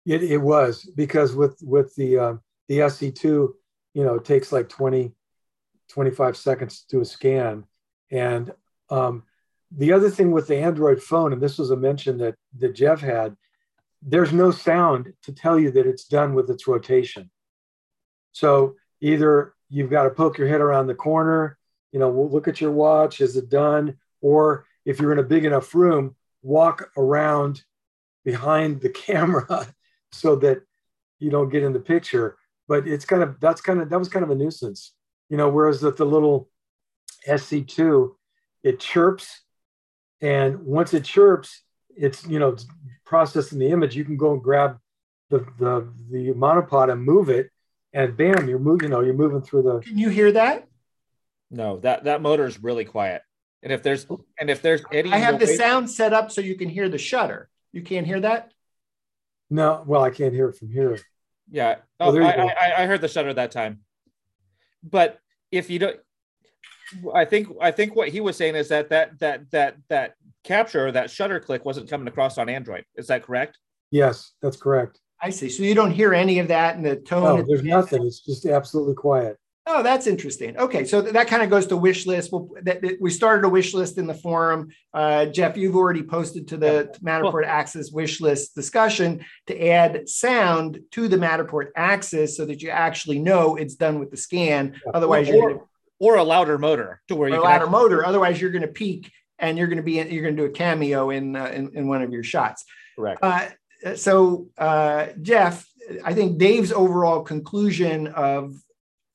It, 0.10 0.24
it 0.24 0.38
was 0.38 0.86
because 0.96 1.36
with 1.36 1.62
with 1.62 1.94
the 1.96 2.18
uh, 2.18 2.34
the 2.68 2.80
SC2, 2.80 3.22
you 3.22 3.54
know, 3.94 4.16
it 4.16 4.26
takes 4.26 4.52
like 4.52 4.68
20, 4.68 5.14
25 5.88 6.36
seconds 6.36 6.82
to 6.82 6.98
do 6.98 7.02
a 7.02 7.06
scan. 7.06 7.66
And 8.10 8.52
um, 8.90 9.22
the 9.70 9.94
other 9.94 10.10
thing 10.10 10.32
with 10.32 10.48
the 10.48 10.58
Android 10.58 11.00
phone, 11.00 11.32
and 11.32 11.40
this 11.40 11.60
was 11.60 11.70
a 11.70 11.78
mention 11.78 12.18
that 12.18 12.34
that 12.58 12.74
Jeff 12.74 13.02
had, 13.02 13.38
there's 14.02 14.34
no 14.34 14.50
sound 14.50 15.14
to 15.22 15.32
tell 15.32 15.60
you 15.60 15.70
that 15.70 15.86
it's 15.86 16.06
done 16.06 16.34
with 16.34 16.50
its 16.50 16.68
rotation. 16.68 17.30
So 18.32 18.78
either 19.02 19.54
you've 19.70 19.92
got 19.92 20.06
to 20.06 20.10
poke 20.10 20.40
your 20.40 20.48
head 20.48 20.62
around 20.62 20.88
the 20.88 20.96
corner, 20.96 21.60
you 21.92 22.00
know, 22.00 22.10
look 22.10 22.48
at 22.48 22.60
your 22.60 22.72
watch, 22.72 23.22
is 23.22 23.36
it 23.36 23.48
done? 23.48 23.98
Or 24.22 24.66
if 24.86 25.00
you're 25.00 25.14
in 25.14 25.20
a 25.20 25.24
big 25.24 25.46
enough 25.46 25.76
room, 25.76 26.16
walk 26.42 26.90
around 26.98 27.64
behind 28.26 28.82
the 28.82 28.90
camera 29.06 29.72
so 30.12 30.36
that 30.38 30.62
you 31.20 31.30
don't 31.30 31.50
get 31.50 31.64
in 31.64 31.74
the 31.74 31.80
picture. 31.80 32.38
But 32.68 32.88
it's 32.88 33.06
kind 33.06 33.24
of 33.24 33.40
that's 33.40 33.62
kind 33.62 33.82
of 33.82 33.90
that 33.90 34.00
was 34.00 34.10
kind 34.10 34.24
of 34.24 34.30
a 34.30 34.36
nuisance, 34.36 34.94
you 35.30 35.38
know. 35.38 35.50
Whereas 35.50 35.82
that 35.82 35.98
the 35.98 36.06
little 36.06 36.50
SC2, 37.28 38.12
it 38.64 38.80
chirps, 38.80 39.42
and 40.22 40.60
once 40.66 40.94
it 40.94 41.04
chirps, 41.04 41.64
it's 41.96 42.26
you 42.28 42.40
know 42.40 42.56
processing 43.06 43.60
the 43.60 43.70
image. 43.70 43.96
You 43.96 44.06
can 44.06 44.18
go 44.18 44.34
and 44.34 44.44
grab 44.44 44.78
the 45.30 45.40
the 45.58 45.92
the 46.12 46.34
monopod 46.34 46.92
and 46.92 47.04
move 47.04 47.30
it, 47.30 47.50
and 47.94 48.16
bam, 48.16 48.48
you're 48.48 48.60
moving. 48.60 48.90
You 48.90 48.96
know, 48.96 49.02
you're 49.02 49.14
moving 49.14 49.42
through 49.42 49.64
the. 49.64 49.80
Can 49.80 49.98
you 49.98 50.10
hear 50.10 50.32
that? 50.34 50.68
No, 51.52 51.80
that 51.80 52.04
that 52.04 52.22
motor 52.22 52.46
is 52.46 52.62
really 52.62 52.86
quiet. 52.86 53.24
And 53.64 53.74
if 53.74 53.84
there's 53.84 54.06
and 54.40 54.50
if 54.50 54.62
there's 54.62 54.84
any, 54.92 55.12
I 55.12 55.18
have 55.18 55.40
the 55.40 55.48
sound 55.48 55.90
set 55.90 56.14
up 56.14 56.32
so 56.32 56.42
you 56.42 56.56
can 56.56 56.70
hear 56.70 56.88
the 56.88 56.98
shutter. 56.98 57.50
You 57.72 57.82
can't 57.82 58.06
hear 58.06 58.20
that. 58.22 58.52
No, 59.50 59.84
well, 59.86 60.04
I 60.04 60.10
can't 60.10 60.34
hear 60.34 60.50
it 60.50 60.58
from 60.58 60.70
here. 60.70 61.00
Yeah. 61.50 61.78
Oh, 62.00 62.18
oh 62.18 62.24
I, 62.24 62.34
I, 62.34 62.84
I 62.84 62.86
heard 62.86 63.02
the 63.02 63.08
shutter 63.08 63.34
that 63.34 63.52
time. 63.52 63.80
But 64.84 65.20
if 65.52 65.70
you 65.70 65.80
don't, 65.80 66.00
I 67.14 67.26
think 67.26 67.48
I 67.62 67.72
think 67.72 67.96
what 67.96 68.10
he 68.10 68.22
was 68.22 68.38
saying 68.38 68.56
is 68.56 68.70
that 68.70 68.90
that 68.90 69.20
that 69.20 69.52
that 69.52 69.78
that 69.90 70.16
capture 70.44 70.92
that 70.92 71.10
shutter 71.10 71.40
click 71.40 71.66
wasn't 71.66 71.90
coming 71.90 72.08
across 72.08 72.38
on 72.38 72.50
Android. 72.50 72.86
Is 72.96 73.08
that 73.08 73.24
correct? 73.24 73.58
Yes, 73.92 74.34
that's 74.42 74.58
correct. 74.58 75.00
I 75.22 75.32
see. 75.32 75.50
So 75.50 75.64
you 75.64 75.76
don't 75.76 75.92
hear 75.92 76.14
any 76.14 76.40
of 76.40 76.48
that 76.48 76.76
in 76.76 76.84
the 76.84 76.96
tone. 76.96 77.40
No, 77.40 77.46
there's 77.46 77.64
nothing. 77.64 78.06
It's 78.06 78.22
just 78.22 78.46
absolutely 78.46 78.96
quiet. 78.96 79.38
Oh, 79.66 79.84
that's 79.84 80.08
interesting. 80.08 80.58
Okay, 80.58 80.84
so 80.84 81.02
that 81.02 81.28
kind 81.28 81.44
of 81.44 81.50
goes 81.50 81.68
to 81.68 81.78
wish 81.78 82.08
list. 82.08 82.32
We'll, 82.32 82.50
that, 82.64 82.82
that, 82.82 82.98
we 83.00 83.12
started 83.12 83.46
a 83.46 83.50
wish 83.50 83.74
list 83.74 84.00
in 84.00 84.08
the 84.08 84.16
forum. 84.16 84.70
Uh, 84.94 85.28
Jeff, 85.28 85.58
you've 85.58 85.76
already 85.76 86.02
posted 86.02 86.48
to 86.48 86.58
the 86.58 86.90
yeah. 86.92 87.00
Matterport 87.04 87.46
Axis 87.46 87.92
wish 87.92 88.20
list 88.20 88.56
discussion 88.56 89.24
to 89.46 89.68
add 89.68 90.10
sound 90.10 90.80
to 90.92 91.08
the 91.08 91.18
Matterport 91.18 91.68
Axis 91.76 92.36
so 92.36 92.46
that 92.46 92.64
you 92.64 92.70
actually 92.72 93.20
know 93.20 93.58
it's 93.58 93.76
done 93.76 94.00
with 94.00 94.10
the 94.10 94.18
scan. 94.18 94.74
Yeah. 94.74 94.92
Otherwise, 94.96 95.30
or, 95.30 95.34
you're 95.36 95.50
gonna, 95.50 95.64
or 96.00 96.16
a 96.16 96.24
louder 96.24 96.58
motor 96.58 97.02
to 97.08 97.16
where 97.16 97.30
you 97.30 97.36
a 97.36 97.42
louder 97.42 97.66
actually- 97.66 97.72
motor. 97.72 98.06
Otherwise, 98.06 98.42
you're 98.42 98.52
going 98.52 98.64
to 98.64 98.68
peak 98.70 99.12
and 99.38 99.58
you're 99.58 99.68
going 99.68 99.78
to 99.78 99.84
be 99.84 100.02
you're 100.02 100.24
going 100.24 100.36
to 100.36 100.42
do 100.42 100.50
a 100.50 100.52
cameo 100.52 101.12
in, 101.12 101.36
uh, 101.36 101.46
in, 101.46 101.70
in 101.76 101.88
one 101.88 102.02
of 102.02 102.12
your 102.12 102.24
shots. 102.24 102.66
Correct. 102.98 103.20
Uh, 103.22 103.50
so, 103.96 104.48
uh, 104.58 105.08
Jeff, 105.22 105.66
I 106.04 106.14
think 106.14 106.38
Dave's 106.38 106.72
overall 106.72 107.22
conclusion 107.22 108.08
of 108.08 108.56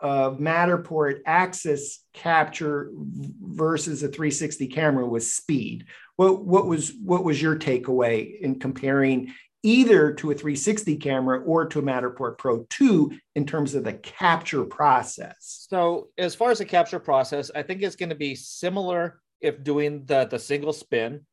of 0.00 0.38
Matterport 0.38 1.20
axis 1.26 2.04
capture 2.12 2.90
versus 2.94 4.02
a 4.02 4.08
360 4.08 4.66
camera 4.68 5.06
was 5.06 5.32
speed. 5.32 5.86
What, 6.16 6.44
what 6.44 6.66
was 6.66 6.92
what 7.02 7.24
was 7.24 7.40
your 7.40 7.56
takeaway 7.56 8.38
in 8.40 8.58
comparing 8.58 9.32
either 9.62 10.12
to 10.12 10.30
a 10.30 10.34
360 10.34 10.96
camera 10.96 11.40
or 11.40 11.64
to 11.66 11.78
a 11.78 11.82
Matterport 11.82 12.36
Pro 12.38 12.64
2 12.68 13.18
in 13.34 13.46
terms 13.46 13.74
of 13.74 13.82
the 13.82 13.94
capture 13.94 14.64
process? 14.64 15.66
So, 15.68 16.08
as 16.18 16.34
far 16.34 16.50
as 16.50 16.58
the 16.58 16.64
capture 16.64 17.00
process, 17.00 17.50
I 17.54 17.62
think 17.62 17.82
it's 17.82 17.96
going 17.96 18.10
to 18.10 18.14
be 18.14 18.34
similar 18.34 19.20
if 19.40 19.64
doing 19.64 20.04
the, 20.04 20.26
the 20.26 20.38
single 20.38 20.72
spin 20.72 21.26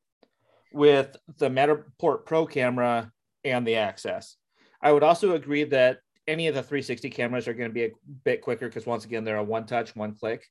with 0.73 1.15
the 1.37 1.49
Matterport 1.49 2.25
Pro 2.25 2.45
camera 2.45 3.11
and 3.43 3.67
the 3.67 3.75
Axis. 3.75 4.37
I 4.81 4.91
would 4.91 5.03
also 5.03 5.35
agree 5.35 5.65
that 5.65 5.99
any 6.27 6.47
of 6.47 6.55
the 6.55 6.63
360 6.63 7.09
cameras 7.09 7.47
are 7.47 7.53
going 7.53 7.69
to 7.69 7.73
be 7.73 7.85
a 7.85 7.91
bit 8.23 8.41
quicker 8.41 8.67
because 8.67 8.85
once 8.85 9.05
again 9.05 9.23
they're 9.23 9.37
a 9.37 9.43
one 9.43 9.65
touch, 9.65 9.95
one 9.95 10.15
click 10.15 10.47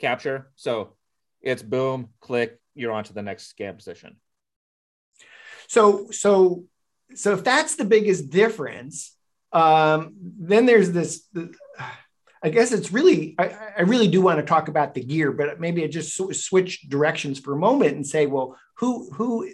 capture. 0.00 0.50
So 0.56 0.94
it's 1.40 1.62
boom, 1.62 2.08
click, 2.20 2.58
you're 2.74 2.92
on 2.92 3.04
to 3.04 3.12
the 3.12 3.22
next 3.22 3.48
scan 3.48 3.76
position. 3.76 4.16
So 5.68 6.08
so 6.10 6.64
so 7.14 7.32
if 7.32 7.44
that's 7.44 7.76
the 7.76 7.84
biggest 7.84 8.30
difference, 8.30 9.16
um, 9.52 10.14
then 10.18 10.66
there's 10.66 10.92
this. 10.92 11.26
I 12.44 12.48
guess 12.48 12.72
it's 12.72 12.90
really, 12.90 13.36
I, 13.38 13.54
I, 13.78 13.82
really 13.82 14.08
do 14.08 14.20
want 14.20 14.40
to 14.40 14.44
talk 14.44 14.66
about 14.66 14.94
the 14.94 15.04
gear, 15.04 15.30
but 15.30 15.60
maybe 15.60 15.84
I 15.84 15.86
just 15.86 16.20
switch 16.32 16.80
directions 16.88 17.38
for 17.38 17.52
a 17.52 17.56
moment 17.56 17.94
and 17.94 18.04
say, 18.04 18.26
well, 18.26 18.58
who 18.78 19.08
who 19.12 19.48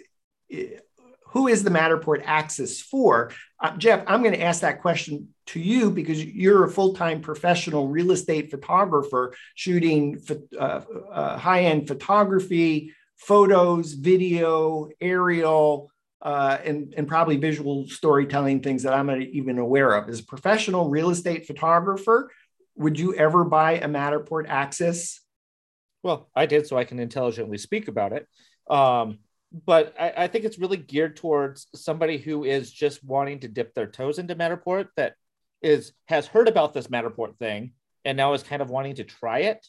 who 1.31 1.47
is 1.47 1.63
the 1.63 1.69
Matterport 1.69 2.23
Axis 2.25 2.81
for? 2.81 3.31
Uh, 3.59 3.75
Jeff, 3.77 4.03
I'm 4.07 4.21
going 4.21 4.33
to 4.33 4.41
ask 4.41 4.61
that 4.61 4.81
question 4.81 5.29
to 5.47 5.59
you 5.59 5.91
because 5.91 6.23
you're 6.23 6.65
a 6.65 6.69
full 6.69 6.93
time 6.95 7.21
professional 7.21 7.87
real 7.87 8.11
estate 8.11 8.49
photographer 8.49 9.33
shooting 9.55 10.21
uh, 10.57 10.81
uh, 11.11 11.37
high 11.37 11.65
end 11.65 11.87
photography, 11.87 12.93
photos, 13.17 13.93
video, 13.93 14.89
aerial, 15.01 15.91
uh, 16.21 16.57
and, 16.63 16.93
and 16.97 17.07
probably 17.07 17.37
visual 17.37 17.87
storytelling 17.87 18.61
things 18.61 18.83
that 18.83 18.93
I'm 18.93 19.07
not 19.07 19.21
even 19.21 19.59
aware 19.59 19.93
of. 19.93 20.09
As 20.09 20.19
a 20.19 20.25
professional 20.25 20.89
real 20.89 21.11
estate 21.11 21.45
photographer, 21.45 22.31
would 22.75 22.99
you 22.99 23.13
ever 23.13 23.43
buy 23.43 23.73
a 23.73 23.87
Matterport 23.87 24.45
Axis? 24.47 25.21
Well, 26.01 26.29
I 26.35 26.45
did, 26.45 26.65
so 26.65 26.77
I 26.77 26.85
can 26.85 26.99
intelligently 26.99 27.57
speak 27.57 27.87
about 27.87 28.13
it. 28.13 28.27
Um, 28.69 29.19
but 29.51 29.95
I, 29.99 30.13
I, 30.17 30.27
think 30.27 30.45
it's 30.45 30.59
really 30.59 30.77
geared 30.77 31.17
towards 31.17 31.67
somebody 31.73 32.17
who 32.17 32.43
is 32.43 32.71
just 32.71 33.03
wanting 33.03 33.39
to 33.39 33.47
dip 33.47 33.73
their 33.73 33.87
toes 33.87 34.19
into 34.19 34.35
Matterport 34.35 34.89
that 34.95 35.15
is 35.61 35.93
has 36.07 36.27
heard 36.27 36.47
about 36.47 36.73
this 36.73 36.87
Matterport 36.87 37.37
thing 37.37 37.73
and 38.05 38.15
now 38.15 38.33
is 38.33 38.43
kind 38.43 38.61
of 38.61 38.69
wanting 38.69 38.95
to 38.95 39.03
try 39.03 39.39
it 39.39 39.65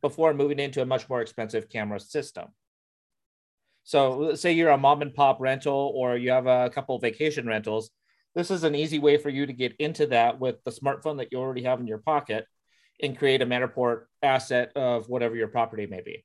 before 0.00 0.32
moving 0.32 0.58
into 0.58 0.82
a 0.82 0.86
much 0.86 1.08
more 1.08 1.20
expensive 1.20 1.68
camera 1.68 2.00
system. 2.00 2.46
So 3.84 4.34
say 4.34 4.52
you're 4.52 4.70
a 4.70 4.78
mom 4.78 5.02
and 5.02 5.14
pop 5.14 5.38
rental 5.40 5.92
or 5.94 6.16
you 6.16 6.30
have 6.30 6.46
a 6.46 6.70
couple 6.70 6.98
vacation 6.98 7.46
rentals. 7.46 7.90
This 8.34 8.50
is 8.50 8.64
an 8.64 8.74
easy 8.74 8.98
way 8.98 9.18
for 9.18 9.28
you 9.28 9.46
to 9.46 9.52
get 9.52 9.74
into 9.78 10.06
that 10.06 10.38
with 10.38 10.62
the 10.64 10.70
smartphone 10.70 11.18
that 11.18 11.28
you 11.30 11.38
already 11.38 11.64
have 11.64 11.80
in 11.80 11.86
your 11.86 11.98
pocket 11.98 12.46
and 13.02 13.18
create 13.18 13.42
a 13.42 13.46
Matterport 13.46 14.04
asset 14.22 14.72
of 14.76 15.08
whatever 15.08 15.36
your 15.36 15.48
property 15.48 15.86
may 15.86 16.00
be. 16.00 16.24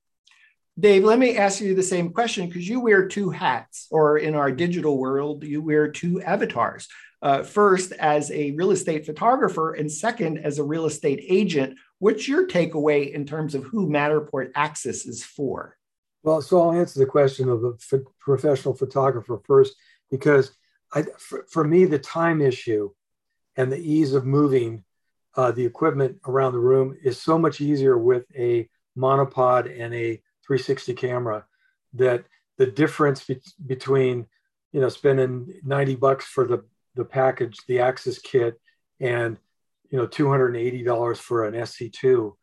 Dave, 0.78 1.06
let 1.06 1.20
me 1.20 1.38
ask 1.38 1.62
you 1.62 1.74
the 1.74 1.84
same 1.84 2.12
question 2.12 2.48
because 2.48 2.68
you 2.68 2.82
wear 2.82 3.08
two 3.08 3.30
hats, 3.30 3.88
or 3.92 4.18
in 4.18 4.36
our 4.36 4.52
digital 4.52 4.98
world, 4.98 5.44
you 5.44 5.62
wear 5.62 5.90
two 5.90 6.22
avatars. 6.22 6.90
Uh, 7.22 7.44
first, 7.44 7.94
as 7.94 8.30
a 8.32 8.52
real 8.52 8.72
estate 8.72 9.06
photographer, 9.06 9.74
and 9.74 9.90
second, 9.90 10.38
as 10.38 10.60
a 10.60 10.64
real 10.64 10.86
estate 10.86 11.24
agent. 11.28 11.78
What's 12.00 12.28
your 12.28 12.46
takeaway 12.46 13.12
in 13.14 13.26
terms 13.26 13.56
of 13.56 13.64
who 13.64 13.88
Matterport 13.88 14.52
Axis 14.54 15.06
is 15.06 15.24
for? 15.24 15.78
Well, 16.24 16.42
so 16.42 16.62
I'll 16.62 16.74
answer 16.74 17.00
the 17.00 17.06
question 17.06 17.50
of 17.50 17.62
the 17.62 17.78
f- 17.94 18.02
professional 18.20 18.76
photographer 18.76 19.40
first, 19.46 19.76
because 20.12 20.52
I, 20.94 21.04
for, 21.18 21.46
for, 21.50 21.64
me, 21.64 21.86
the 21.86 22.00
time 22.00 22.42
issue 22.42 22.92
and 23.56 23.72
the 23.72 23.80
ease 23.80 24.14
of 24.14 24.26
moving 24.26 24.84
uh, 25.36 25.52
the 25.52 25.66
equipment 25.66 26.18
around 26.28 26.52
the 26.52 26.60
room 26.60 26.98
is 27.02 27.22
so 27.22 27.40
much 27.40 27.62
easier 27.62 27.98
with 27.98 28.26
a 28.38 28.70
monopod 28.98 29.74
and 29.80 29.94
a 29.94 30.22
360 30.46 30.94
camera 30.94 31.46
that 31.94 32.26
the 32.58 32.66
difference 32.66 33.26
be- 33.26 33.42
between 33.66 34.26
you 34.72 34.82
know 34.82 34.90
spending 34.90 35.54
90 35.64 35.96
bucks 35.96 36.26
for 36.26 36.46
the 36.46 36.64
the 36.96 37.06
package 37.06 37.58
the 37.68 37.80
axis 37.80 38.20
kit 38.20 38.60
and 39.00 39.38
you 39.90 39.98
know 39.98 40.08
$280 40.08 41.18
for 41.18 41.46
an 41.46 41.54
sc2 41.54 42.34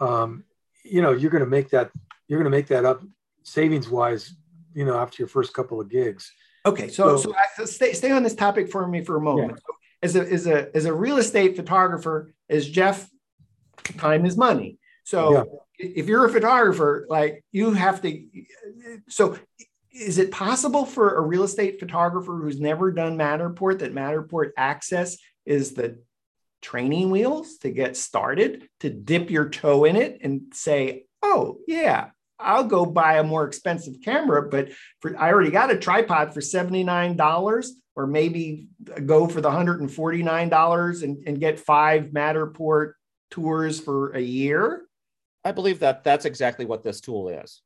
um, 0.00 0.44
you 0.84 1.02
know 1.02 1.12
you're 1.12 1.30
going 1.30 1.44
to 1.44 1.50
make 1.50 1.70
that 1.70 1.90
you're 2.28 2.38
going 2.38 2.50
to 2.50 2.56
make 2.56 2.68
that 2.68 2.84
up 2.84 3.02
savings 3.42 3.88
wise 3.88 4.34
you 4.74 4.84
know 4.84 4.96
after 4.98 5.22
your 5.22 5.28
first 5.28 5.52
couple 5.54 5.80
of 5.80 5.88
gigs. 5.88 6.32
Okay 6.66 6.88
so 6.88 7.16
so, 7.16 7.34
so 7.56 7.64
stay, 7.64 7.92
stay 7.92 8.10
on 8.10 8.22
this 8.22 8.34
topic 8.34 8.70
for 8.70 8.86
me 8.86 9.02
for 9.04 9.16
a 9.16 9.20
moment. 9.20 9.52
Yeah. 9.52 9.74
as 10.02 10.16
a 10.16 10.32
as 10.32 10.46
a 10.46 10.76
as 10.76 10.84
a 10.84 10.92
real 10.92 11.18
estate 11.18 11.56
photographer 11.56 12.32
as 12.48 12.68
jeff 12.68 13.08
time 13.98 14.24
is 14.24 14.36
money 14.36 14.78
so 15.10 15.32
yeah 15.34 15.42
if 15.80 16.06
you're 16.06 16.26
a 16.26 16.32
photographer, 16.32 17.06
like 17.08 17.44
you 17.52 17.72
have 17.72 18.02
to. 18.02 18.22
So, 19.08 19.38
is 19.92 20.18
it 20.18 20.30
possible 20.30 20.84
for 20.84 21.16
a 21.16 21.20
real 21.20 21.42
estate 21.42 21.80
photographer 21.80 22.36
who's 22.36 22.60
never 22.60 22.92
done 22.92 23.18
Matterport 23.18 23.80
that 23.80 23.94
Matterport 23.94 24.50
axis 24.56 25.18
is 25.44 25.72
the 25.72 25.98
training 26.62 27.10
wheels 27.10 27.56
to 27.58 27.70
get 27.70 27.96
started 27.96 28.68
to 28.80 28.90
dip 28.90 29.30
your 29.30 29.48
toe 29.48 29.84
in 29.84 29.96
it 29.96 30.18
and 30.22 30.42
say, 30.52 31.06
"Oh 31.22 31.58
yeah, 31.66 32.10
I'll 32.38 32.64
go 32.64 32.86
buy 32.86 33.18
a 33.18 33.24
more 33.24 33.46
expensive 33.46 33.94
camera, 34.04 34.48
but 34.48 34.70
for 35.00 35.16
I 35.18 35.32
already 35.32 35.50
got 35.50 35.72
a 35.72 35.78
tripod 35.78 36.34
for 36.34 36.40
$79 36.40 37.68
or 37.96 38.06
maybe 38.06 38.68
go 39.06 39.26
for 39.26 39.40
the 39.40 39.50
$149 39.50 41.02
and, 41.02 41.24
and 41.26 41.40
get 41.40 41.58
five 41.58 42.04
Matterport 42.04 42.92
tours 43.30 43.80
for 43.80 44.10
a 44.10 44.20
year. 44.20 44.84
I 45.44 45.52
believe 45.52 45.80
that 45.80 46.04
that's 46.04 46.24
exactly 46.24 46.64
what 46.64 46.82
this 46.82 47.00
tool 47.00 47.28
is. 47.28 47.62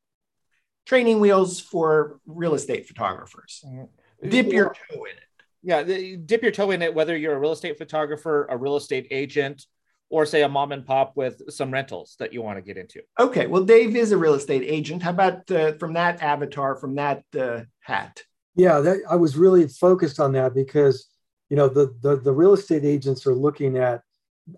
Training 0.85 1.19
wheels 1.19 1.59
for 1.59 2.19
real 2.25 2.53
estate 2.53 2.87
photographers. 2.87 3.63
Mm-hmm. 3.65 4.29
Dip 4.29 4.47
your 4.47 4.75
toe 4.91 5.05
in 5.05 5.11
it. 5.11 5.23
Yeah, 5.63 6.17
dip 6.25 6.43
your 6.43 6.51
toe 6.51 6.71
in 6.71 6.81
it, 6.81 6.93
whether 6.93 7.17
you're 7.17 7.35
a 7.35 7.39
real 7.39 7.51
estate 7.51 7.77
photographer, 7.77 8.45
a 8.49 8.57
real 8.57 8.75
estate 8.75 9.07
agent, 9.09 9.65
or 10.09 10.25
say 10.25 10.43
a 10.43 10.49
mom 10.49 10.71
and 10.71 10.85
pop 10.85 11.17
with 11.17 11.41
some 11.49 11.71
rentals 11.71 12.15
that 12.19 12.31
you 12.31 12.41
want 12.41 12.57
to 12.57 12.61
get 12.61 12.77
into. 12.77 13.01
Okay, 13.19 13.47
well, 13.47 13.63
Dave 13.63 13.95
is 13.95 14.11
a 14.11 14.17
real 14.17 14.35
estate 14.35 14.63
agent. 14.63 15.01
How 15.01 15.09
about 15.09 15.49
uh, 15.49 15.73
from 15.73 15.93
that 15.93 16.21
avatar, 16.21 16.75
from 16.75 16.95
that 16.95 17.23
uh, 17.37 17.61
hat? 17.79 18.21
Yeah, 18.55 18.79
that, 18.79 18.99
I 19.09 19.15
was 19.15 19.35
really 19.35 19.67
focused 19.67 20.19
on 20.19 20.33
that 20.33 20.53
because 20.53 21.07
you 21.49 21.57
know 21.57 21.67
the, 21.67 21.95
the 22.01 22.17
the 22.17 22.31
real 22.31 22.53
estate 22.53 22.85
agents 22.85 23.25
are 23.27 23.35
looking 23.35 23.77
at 23.77 24.01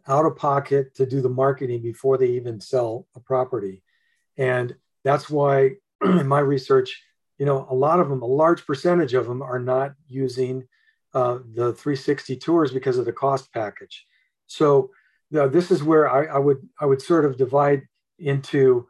out 0.07 0.25
of 0.25 0.35
pocket 0.35 0.95
to 0.95 1.05
do 1.05 1.21
the 1.21 1.29
marketing 1.29 1.81
before 1.81 2.17
they 2.17 2.27
even 2.27 2.59
sell 2.59 3.07
a 3.15 3.19
property. 3.19 3.83
And 4.37 4.75
that's 5.03 5.29
why 5.29 5.71
in 6.03 6.27
my 6.27 6.39
research, 6.39 7.01
you 7.37 7.45
know, 7.45 7.67
a 7.69 7.75
lot 7.75 7.99
of 7.99 8.09
them, 8.09 8.21
a 8.21 8.25
large 8.25 8.65
percentage 8.65 9.13
of 9.13 9.27
them 9.27 9.41
are 9.41 9.59
not 9.59 9.93
using 10.07 10.67
uh, 11.13 11.39
the 11.53 11.73
360 11.73 12.35
tours 12.37 12.71
because 12.71 12.97
of 12.97 13.05
the 13.05 13.13
cost 13.13 13.51
package. 13.53 14.05
So 14.47 14.91
uh, 15.37 15.47
this 15.47 15.71
is 15.71 15.83
where 15.83 16.09
I, 16.09 16.25
I 16.25 16.39
would 16.39 16.67
I 16.79 16.85
would 16.85 17.01
sort 17.01 17.25
of 17.25 17.37
divide 17.37 17.83
into 18.19 18.87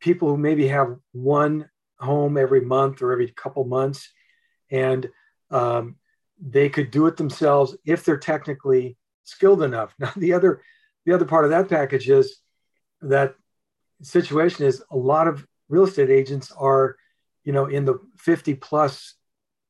people 0.00 0.28
who 0.28 0.36
maybe 0.36 0.68
have 0.68 0.96
one 1.12 1.68
home 1.98 2.36
every 2.36 2.60
month 2.60 3.02
or 3.02 3.12
every 3.12 3.28
couple 3.28 3.64
months, 3.64 4.08
and 4.70 5.08
um, 5.50 5.96
they 6.40 6.68
could 6.68 6.90
do 6.90 7.06
it 7.06 7.16
themselves 7.16 7.76
if 7.84 8.04
they're 8.04 8.16
technically 8.18 8.96
skilled 9.26 9.62
enough. 9.62 9.94
Now, 9.98 10.12
the 10.16 10.32
other, 10.32 10.62
the 11.04 11.12
other 11.12 11.24
part 11.24 11.44
of 11.44 11.50
that 11.50 11.68
package 11.68 12.08
is 12.08 12.38
that 13.02 13.34
situation 14.02 14.66
is 14.66 14.82
a 14.90 14.96
lot 14.96 15.28
of 15.28 15.46
real 15.68 15.84
estate 15.84 16.10
agents 16.10 16.52
are, 16.52 16.96
you 17.44 17.52
know, 17.52 17.66
in 17.66 17.84
the 17.84 18.00
50 18.18 18.54
plus 18.54 19.14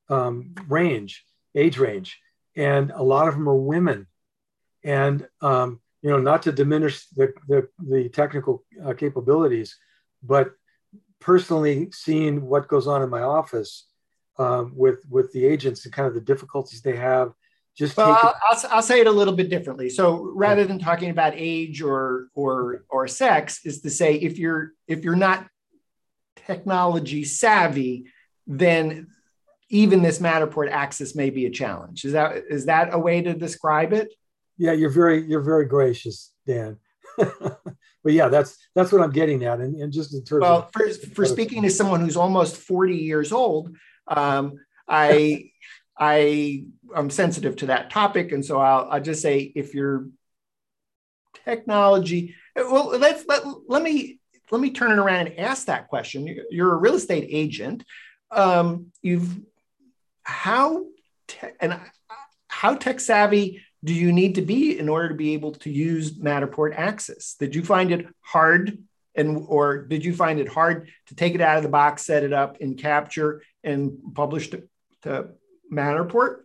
um, 0.09 0.55
range, 0.69 1.25
age 1.55 1.79
range, 1.79 2.19
and 2.55 2.91
a 2.91 3.03
lot 3.03 3.29
of 3.29 3.35
them 3.35 3.49
are 3.49 3.57
women. 3.57 4.07
And, 4.85 5.27
um, 5.41 5.81
you 6.03 6.11
know, 6.11 6.19
not 6.19 6.43
to 6.43 6.53
diminish 6.53 7.07
the, 7.09 7.33
the, 7.49 7.69
the 7.79 8.09
technical 8.09 8.65
uh, 8.85 8.95
capabilities, 8.95 9.77
but 10.23 10.53
personally 11.21 11.89
seeing 11.93 12.43
what 12.43 12.69
goes 12.69 12.87
on 12.87 13.03
in 13.03 13.11
my 13.11 13.23
office 13.23 13.87
um, 14.39 14.73
with, 14.77 15.05
with 15.11 15.33
the 15.33 15.45
agents 15.45 15.85
and 15.85 15.95
kind 15.95 16.07
of 16.07 16.15
the 16.15 16.21
difficulties 16.21 16.83
they 16.83 16.95
have 16.97 17.33
just 17.77 17.97
well, 17.97 18.11
I'll, 18.11 18.35
I'll, 18.49 18.71
I'll, 18.71 18.83
say 18.83 19.01
it 19.01 19.07
a 19.07 19.13
little 19.13 19.35
bit 19.35 19.51
differently. 19.51 19.91
So 19.91 20.33
rather 20.35 20.65
than 20.65 20.79
talking 20.79 21.11
about 21.11 21.35
age 21.37 21.83
or 21.83 22.29
or 22.35 22.85
or 22.89 23.07
sex, 23.07 23.61
is 23.65 23.83
to 23.83 23.91
say 23.91 24.15
if 24.15 24.39
you're 24.39 24.73
if 24.89 25.05
you're 25.05 25.15
not 25.15 25.47
technology 26.47 27.25
savvy, 27.25 28.07
then 28.47 29.09
even 29.69 30.03
this 30.03 30.21
Matterport 30.21 30.71
Axis 30.71 31.15
may 31.15 31.31
be 31.31 31.47
a 31.47 31.51
challenge. 31.51 32.05
Is 32.05 32.13
that 32.13 32.45
is 32.49 32.67
that 32.67 32.95
a 32.95 32.99
way 32.99 33.21
to 33.21 33.35
describe 33.35 33.93
it? 33.93 34.13
Yeah, 34.57 34.73
you're 34.73 34.91
very 34.91 35.27
you're 35.27 35.43
very 35.43 35.67
gracious, 35.67 36.33
Dan. 36.47 36.79
but 37.17 37.77
yeah, 38.05 38.29
that's 38.29 38.57
that's 38.75 38.91
what 38.91 39.03
I'm 39.03 39.11
getting 39.11 39.45
at, 39.45 39.61
and, 39.61 39.77
and 39.81 39.93
just 39.93 40.15
in 40.15 40.25
terms 40.25 40.43
well, 40.43 40.59
of 40.59 40.73
for, 40.73 40.89
for 41.15 41.25
speaking 41.27 41.63
to 41.63 41.71
someone 41.71 42.01
who's 42.01 42.17
almost 42.17 42.57
40 42.57 42.97
years 42.97 43.33
old, 43.33 43.77
um, 44.09 44.55
I 44.89 45.51
I 45.99 46.65
am 46.95 47.11
sensitive 47.11 47.57
to 47.57 47.67
that 47.67 47.91
topic, 47.91 48.33
and 48.33 48.45
so 48.45 48.61
I'll, 48.61 48.89
I'll 48.91 49.01
just 49.01 49.23
say 49.23 49.53
if 49.55 49.75
your 49.75 50.09
technology, 51.45 52.35
well, 52.55 52.89
let's 52.99 53.25
let 53.27 53.45
let 53.69 53.83
me 53.83 54.19
let 54.51 54.61
me 54.61 54.71
turn 54.71 54.93
it 54.93 54.99
around 54.99 55.29
and 55.29 55.39
ask 55.39 55.67
that 55.67 55.89
question. 55.89 56.43
You're 56.51 56.75
a 56.75 56.79
real 56.79 56.95
estate 56.95 57.27
agent. 57.31 57.85
Um, 58.31 58.93
you've 59.03 59.41
how 60.23 60.87
te- 61.29 61.49
and 61.61 61.79
how 62.49 62.75
tech 62.75 63.01
savvy 63.01 63.63
do 63.85 63.95
you 63.95 64.13
need 64.13 64.35
to 64.35 64.43
be 64.43 64.79
in 64.79 64.89
order 64.89 65.09
to 65.09 65.15
be 65.15 65.35
able 65.35 65.53
to 65.53 65.71
use 65.71 66.19
Matterport 66.19 66.75
Axis? 66.77 67.37
Did 67.39 67.55
you 67.55 67.63
find 67.63 67.93
it 67.93 68.07
hard 68.21 68.79
and 69.15 69.45
or 69.49 69.79
did 69.79 70.05
you 70.05 70.15
find 70.15 70.39
it 70.41 70.49
hard 70.49 70.91
to 71.07 71.15
take 71.15 71.35
it 71.35 71.41
out 71.41 71.57
of 71.57 71.63
the 71.63 71.69
box, 71.69 72.05
set 72.05 72.23
it 72.23 72.33
up 72.33 72.59
in 72.59 72.77
Capture, 72.77 73.43
and 73.65 73.99
publish 74.15 74.51
to, 74.51 74.69
to 75.03 75.29
Matterport 75.73 76.41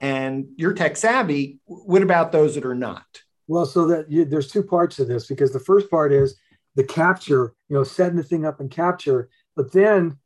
and 0.00 0.48
you're 0.56 0.74
tech 0.74 0.96
savvy. 0.96 1.60
What 1.64 2.02
about 2.02 2.32
those 2.32 2.56
that 2.56 2.66
are 2.66 2.74
not? 2.74 3.04
Well, 3.46 3.66
so 3.66 3.86
that 3.86 4.10
you, 4.10 4.24
there's 4.24 4.50
two 4.50 4.62
parts 4.62 4.96
to 4.96 5.04
this 5.04 5.26
because 5.26 5.52
the 5.52 5.60
first 5.60 5.90
part 5.90 6.12
is 6.12 6.36
the 6.74 6.84
capture, 6.84 7.54
you 7.68 7.76
know, 7.76 7.84
setting 7.84 8.16
the 8.16 8.22
thing 8.22 8.44
up 8.44 8.60
and 8.60 8.70
capture, 8.70 9.30
but 9.56 9.72
then 9.72 10.18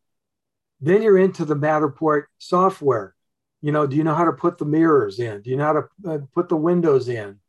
then 0.80 1.02
you're 1.02 1.18
into 1.18 1.44
the 1.44 1.56
Matterport 1.56 2.24
software. 2.38 3.14
You 3.62 3.72
know, 3.72 3.86
do 3.86 3.96
you 3.96 4.04
know 4.04 4.14
how 4.14 4.24
to 4.24 4.32
put 4.32 4.58
the 4.58 4.66
mirrors 4.66 5.18
in? 5.18 5.40
Do 5.40 5.50
you 5.50 5.56
know 5.56 5.64
how 5.64 5.72
to 5.72 5.88
uh, 6.06 6.18
put 6.34 6.48
the 6.48 6.56
windows 6.56 7.08
in? 7.08 7.40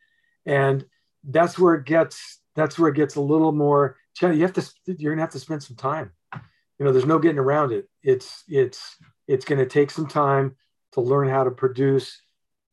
And 0.46 0.86
that's 1.24 1.60
where 1.60 1.76
it 1.76 1.86
gets 1.86 2.40
that's 2.56 2.80
where 2.80 2.90
it 2.90 2.96
gets 2.96 3.16
a 3.16 3.22
little 3.22 3.52
more. 3.52 3.98
You 4.22 4.42
have 4.42 4.54
to 4.54 4.66
you're 4.86 5.14
gonna 5.14 5.22
have 5.22 5.32
to 5.32 5.40
spend 5.40 5.64
some 5.64 5.76
time. 5.76 6.12
You 6.34 6.86
know, 6.86 6.92
there's 6.92 7.06
no 7.06 7.20
getting 7.20 7.40
around 7.40 7.72
it. 7.72 7.88
It's 8.02 8.44
it's 8.48 8.98
it's 9.28 9.46
going 9.46 9.60
to 9.60 9.66
take 9.66 9.92
some 9.92 10.08
time 10.08 10.56
to 10.94 11.02
learn 11.02 11.30
how 11.30 11.44
to 11.44 11.52
produce 11.52 12.22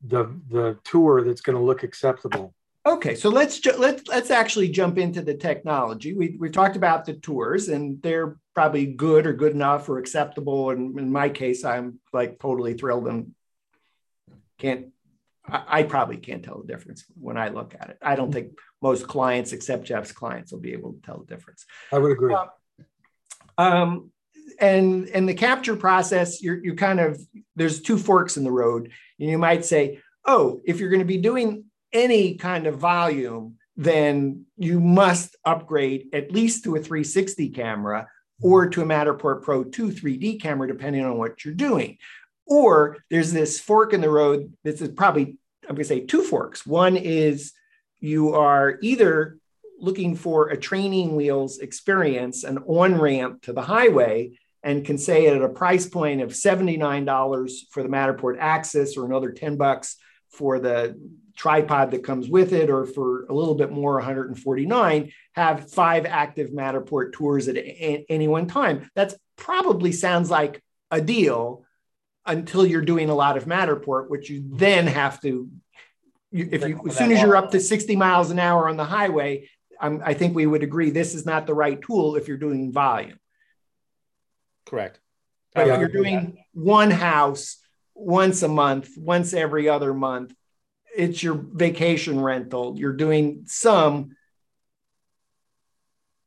the 0.02 0.24
the 0.50 0.78
tour 0.84 1.22
that's 1.22 1.40
going 1.40 1.56
to 1.56 1.64
look 1.64 1.82
acceptable. 1.82 2.54
Okay, 2.86 3.14
so 3.14 3.30
let's 3.30 3.60
ju- 3.60 3.76
let's 3.78 4.06
let's 4.08 4.30
actually 4.30 4.68
jump 4.68 4.98
into 4.98 5.22
the 5.22 5.34
technology. 5.34 6.12
We 6.12 6.36
we 6.38 6.50
talked 6.50 6.76
about 6.76 7.06
the 7.06 7.14
tours, 7.14 7.68
and 7.68 8.02
they're 8.02 8.36
probably 8.54 8.86
good 8.86 9.26
or 9.26 9.32
good 9.32 9.52
enough 9.52 9.88
or 9.88 9.98
acceptable. 9.98 10.70
And 10.70 10.98
in 10.98 11.10
my 11.10 11.30
case, 11.30 11.64
I'm 11.64 11.98
like 12.12 12.38
totally 12.38 12.74
thrilled 12.74 13.08
and 13.08 13.34
can't. 14.58 14.88
I, 15.46 15.64
I 15.66 15.82
probably 15.84 16.18
can't 16.18 16.44
tell 16.44 16.60
the 16.60 16.70
difference 16.70 17.04
when 17.18 17.38
I 17.38 17.48
look 17.48 17.74
at 17.78 17.88
it. 17.88 17.98
I 18.02 18.16
don't 18.16 18.32
think 18.32 18.58
most 18.82 19.08
clients, 19.08 19.52
except 19.52 19.84
Jeff's 19.84 20.12
clients, 20.12 20.52
will 20.52 20.60
be 20.60 20.74
able 20.74 20.92
to 20.92 21.00
tell 21.00 21.18
the 21.18 21.34
difference. 21.34 21.64
I 21.90 21.98
would 21.98 22.12
agree. 22.12 22.34
Um, 22.34 22.48
um, 23.56 24.10
and 24.60 25.08
and 25.08 25.28
the 25.28 25.34
capture 25.34 25.76
process, 25.76 26.42
you're 26.42 26.62
you 26.62 26.74
kind 26.74 27.00
of 27.00 27.20
there's 27.56 27.80
two 27.80 27.98
forks 27.98 28.36
in 28.36 28.44
the 28.44 28.52
road, 28.52 28.90
and 29.18 29.30
you 29.30 29.38
might 29.38 29.64
say, 29.64 30.00
oh, 30.24 30.60
if 30.64 30.80
you're 30.80 30.90
going 30.90 31.00
to 31.00 31.04
be 31.04 31.18
doing 31.18 31.64
any 31.92 32.34
kind 32.34 32.66
of 32.66 32.78
volume, 32.78 33.56
then 33.76 34.46
you 34.56 34.80
must 34.80 35.36
upgrade 35.44 36.08
at 36.12 36.32
least 36.32 36.64
to 36.64 36.76
a 36.76 36.80
360 36.80 37.50
camera 37.50 38.08
or 38.42 38.68
to 38.68 38.82
a 38.82 38.84
Matterport 38.84 39.42
Pro 39.42 39.64
2 39.64 39.88
3D 39.88 40.40
camera, 40.40 40.66
depending 40.66 41.04
on 41.04 41.18
what 41.18 41.44
you're 41.44 41.54
doing. 41.54 41.98
Or 42.46 42.98
there's 43.10 43.32
this 43.32 43.60
fork 43.60 43.92
in 43.92 44.00
the 44.00 44.10
road. 44.10 44.52
This 44.64 44.80
is 44.80 44.88
probably, 44.90 45.38
I'm 45.62 45.76
going 45.76 45.78
to 45.78 45.84
say 45.84 46.00
two 46.00 46.22
forks. 46.22 46.66
One 46.66 46.96
is 46.96 47.52
you 48.00 48.34
are 48.34 48.78
either 48.82 49.38
looking 49.78 50.14
for 50.14 50.48
a 50.48 50.56
training 50.56 51.16
wheels 51.16 51.58
experience, 51.58 52.44
an 52.44 52.58
on 52.58 53.00
ramp 53.00 53.42
to 53.42 53.52
the 53.52 53.62
highway, 53.62 54.32
and 54.64 54.84
can 54.84 54.96
say 54.96 55.26
at 55.26 55.42
a 55.42 55.48
price 55.48 55.86
point 55.86 56.22
of 56.22 56.30
$79 56.30 57.52
for 57.70 57.82
the 57.82 57.88
Matterport 57.88 58.36
Axis 58.40 58.96
or 58.96 59.04
another 59.04 59.30
10 59.30 59.56
bucks 59.56 59.96
for 60.30 60.58
the 60.58 60.98
tripod 61.36 61.90
that 61.90 62.02
comes 62.02 62.28
with 62.28 62.52
it, 62.52 62.70
or 62.70 62.86
for 62.86 63.26
a 63.26 63.34
little 63.34 63.54
bit 63.54 63.70
more, 63.70 63.94
149, 63.94 65.12
have 65.34 65.70
five 65.70 66.06
active 66.06 66.50
Matterport 66.50 67.12
tours 67.12 67.46
at 67.46 67.56
any 67.56 68.26
one 68.26 68.46
time. 68.46 68.90
That's 68.94 69.14
probably 69.36 69.92
sounds 69.92 70.30
like 70.30 70.62
a 70.90 71.00
deal 71.00 71.64
until 72.24 72.64
you're 72.64 72.82
doing 72.82 73.10
a 73.10 73.14
lot 73.14 73.36
of 73.36 73.44
Matterport, 73.44 74.08
which 74.08 74.30
you 74.30 74.44
then 74.46 74.86
have 74.86 75.20
to. 75.20 75.50
If 76.32 76.66
you, 76.66 76.80
as 76.88 76.96
soon 76.96 77.12
as 77.12 77.20
you're 77.20 77.36
up 77.36 77.50
to 77.50 77.60
60 77.60 77.94
miles 77.96 78.30
an 78.30 78.38
hour 78.38 78.68
on 78.68 78.76
the 78.76 78.84
highway, 78.84 79.48
I'm, 79.80 80.02
I 80.04 80.14
think 80.14 80.34
we 80.34 80.46
would 80.46 80.62
agree 80.62 80.90
this 80.90 81.14
is 81.14 81.26
not 81.26 81.46
the 81.46 81.54
right 81.54 81.80
tool 81.80 82.16
if 82.16 82.28
you're 82.28 82.38
doing 82.38 82.72
volume. 82.72 83.18
Correct. 84.74 84.98
But 85.54 85.68
Yeah. 85.68 85.78
you're 85.78 85.88
doing 85.88 86.44
one 86.52 86.90
house 86.90 87.58
once 87.94 88.42
a 88.42 88.48
month, 88.48 88.90
once 88.98 89.32
every 89.32 89.68
other 89.68 89.94
month. 89.94 90.34
It's 90.96 91.22
your 91.22 91.34
vacation 91.34 92.20
rental. 92.20 92.74
You're 92.76 92.92
doing 92.96 93.44
some, 93.46 94.16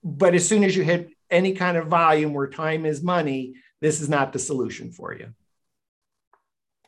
but 0.01 0.33
as 0.33 0.47
soon 0.47 0.63
as 0.63 0.77
you 0.77 0.83
hit 0.83 1.09
any 1.29 1.53
kind 1.55 1.75
of 1.75 1.87
volume 1.87 2.33
where 2.33 2.47
time 2.47 2.85
is 2.85 3.03
money, 3.03 3.55
this 3.81 3.99
is 3.99 4.07
not 4.07 4.31
the 4.31 4.39
solution 4.39 4.91
for 4.91 5.13
you. 5.13 5.33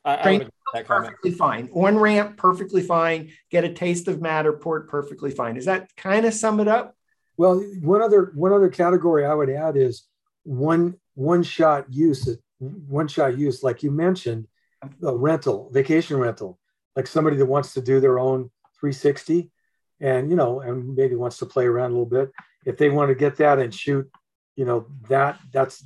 I, 0.06 0.14
I 0.14 0.22
Train- 0.24 0.40
would 0.40 0.48
agree 0.48 0.52
with 0.76 0.88
comment. 0.88 1.06
Perfectly 1.08 1.32
fine. 1.32 1.70
On 1.74 1.98
ramp, 1.98 2.38
perfectly 2.38 2.82
fine. 2.84 3.32
Get 3.52 3.66
a 3.66 3.74
taste 3.74 4.08
of 4.08 4.20
Matterport, 4.20 4.88
perfectly 4.88 5.32
fine. 5.32 5.56
Does 5.56 5.66
that 5.66 5.94
kind 5.98 6.26
of 6.26 6.34
sum 6.34 6.62
it 6.62 6.70
up? 6.70 6.96
Well, 7.36 7.60
one 7.82 8.02
other 8.02 8.32
one 8.34 8.54
other 8.54 8.70
category 8.70 9.26
I 9.26 9.34
would 9.34 9.50
add 9.50 9.76
is 9.76 10.06
one 10.44 10.96
one 11.20 11.44
shot 11.44 11.86
use. 11.92 12.38
One 12.60 13.08
shot 13.08 13.38
use, 13.38 13.62
like 13.62 13.84
you 13.84 13.92
mentioned, 13.92 14.48
a 15.04 15.16
rental, 15.16 15.70
vacation 15.74 16.18
rental, 16.18 16.58
like 16.96 17.08
somebody 17.08 17.36
that 17.38 17.46
wants 17.46 17.74
to 17.74 17.82
do 17.82 18.00
their 18.00 18.20
own 18.20 18.50
360, 18.80 19.52
and 20.00 20.30
you 20.30 20.36
know, 20.38 20.62
and 20.62 20.96
maybe 20.96 21.16
wants 21.16 21.38
to 21.40 21.46
play 21.46 21.66
around 21.66 21.92
a 21.92 21.94
little 21.94 22.06
bit. 22.06 22.32
If 22.66 22.78
they 22.78 22.90
want 22.90 23.10
to 23.10 23.16
get 23.16 23.36
that 23.38 23.60
and 23.60 23.74
shoot, 23.74 24.10
you 24.56 24.66
know, 24.66 24.88
that 25.10 25.40
that's 25.52 25.84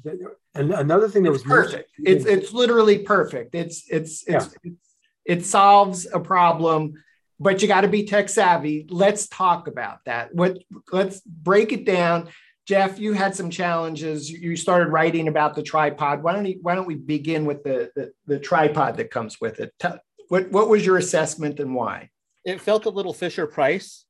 and 0.53 0.71
another 0.71 1.09
thing 1.09 1.23
that 1.23 1.33
It's 1.33 1.43
was 1.43 1.51
perfect. 1.51 1.89
It's 1.97 2.25
it's 2.25 2.53
literally 2.53 2.99
perfect. 2.99 3.55
It's 3.55 3.83
it's 3.89 4.23
it's, 4.27 4.55
it's 4.63 4.79
it 5.25 5.45
solves 5.45 6.07
a 6.13 6.19
problem, 6.19 6.93
but 7.39 7.61
you 7.61 7.67
got 7.67 7.81
to 7.81 7.87
be 7.87 8.05
tech 8.05 8.29
savvy. 8.29 8.85
Let's 8.89 9.27
talk 9.27 9.67
about 9.67 9.99
that. 10.05 10.33
What 10.33 10.59
let's 10.91 11.21
break 11.21 11.71
it 11.71 11.85
down. 11.85 12.29
Jeff, 12.65 12.97
you 12.97 13.13
had 13.13 13.35
some 13.35 13.49
challenges. 13.49 14.29
You 14.31 14.55
started 14.55 14.89
writing 14.89 15.27
about 15.27 15.53
the 15.55 15.63
tripod. 15.63 16.23
Why 16.23 16.33
don't 16.33 16.45
you, 16.45 16.59
why 16.61 16.75
don't 16.75 16.87
we 16.87 16.95
begin 16.95 17.45
with 17.45 17.63
the, 17.63 17.91
the 17.95 18.13
the 18.25 18.39
tripod 18.39 18.97
that 18.97 19.11
comes 19.11 19.41
with 19.41 19.59
it? 19.59 19.73
Tell, 19.79 19.99
what 20.29 20.49
what 20.49 20.69
was 20.69 20.85
your 20.85 20.97
assessment 20.97 21.59
and 21.59 21.75
why? 21.75 22.09
It 22.45 22.61
felt 22.61 22.85
a 22.85 22.89
little 22.89 23.13
Fisher 23.13 23.47
Price. 23.47 24.05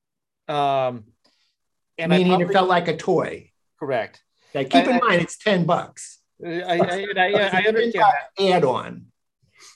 Um, 0.48 1.06
and 1.98 2.14
I 2.14 2.18
Meaning 2.18 2.32
probably, 2.32 2.46
it 2.46 2.54
felt 2.54 2.70
like 2.70 2.88
a 2.88 2.98
toy. 2.98 3.52
correct. 3.80 4.24
Keep 4.54 4.74
in 4.76 4.94
I- 4.94 5.00
mind 5.00 5.22
it's 5.22 5.38
ten 5.38 5.66
bucks. 5.66 6.20
I, 6.46 6.62
I, 6.62 7.06
I, 7.16 7.50
I 7.54 7.64
understand. 7.68 8.06
Add 8.40 8.66
on. 8.66 9.06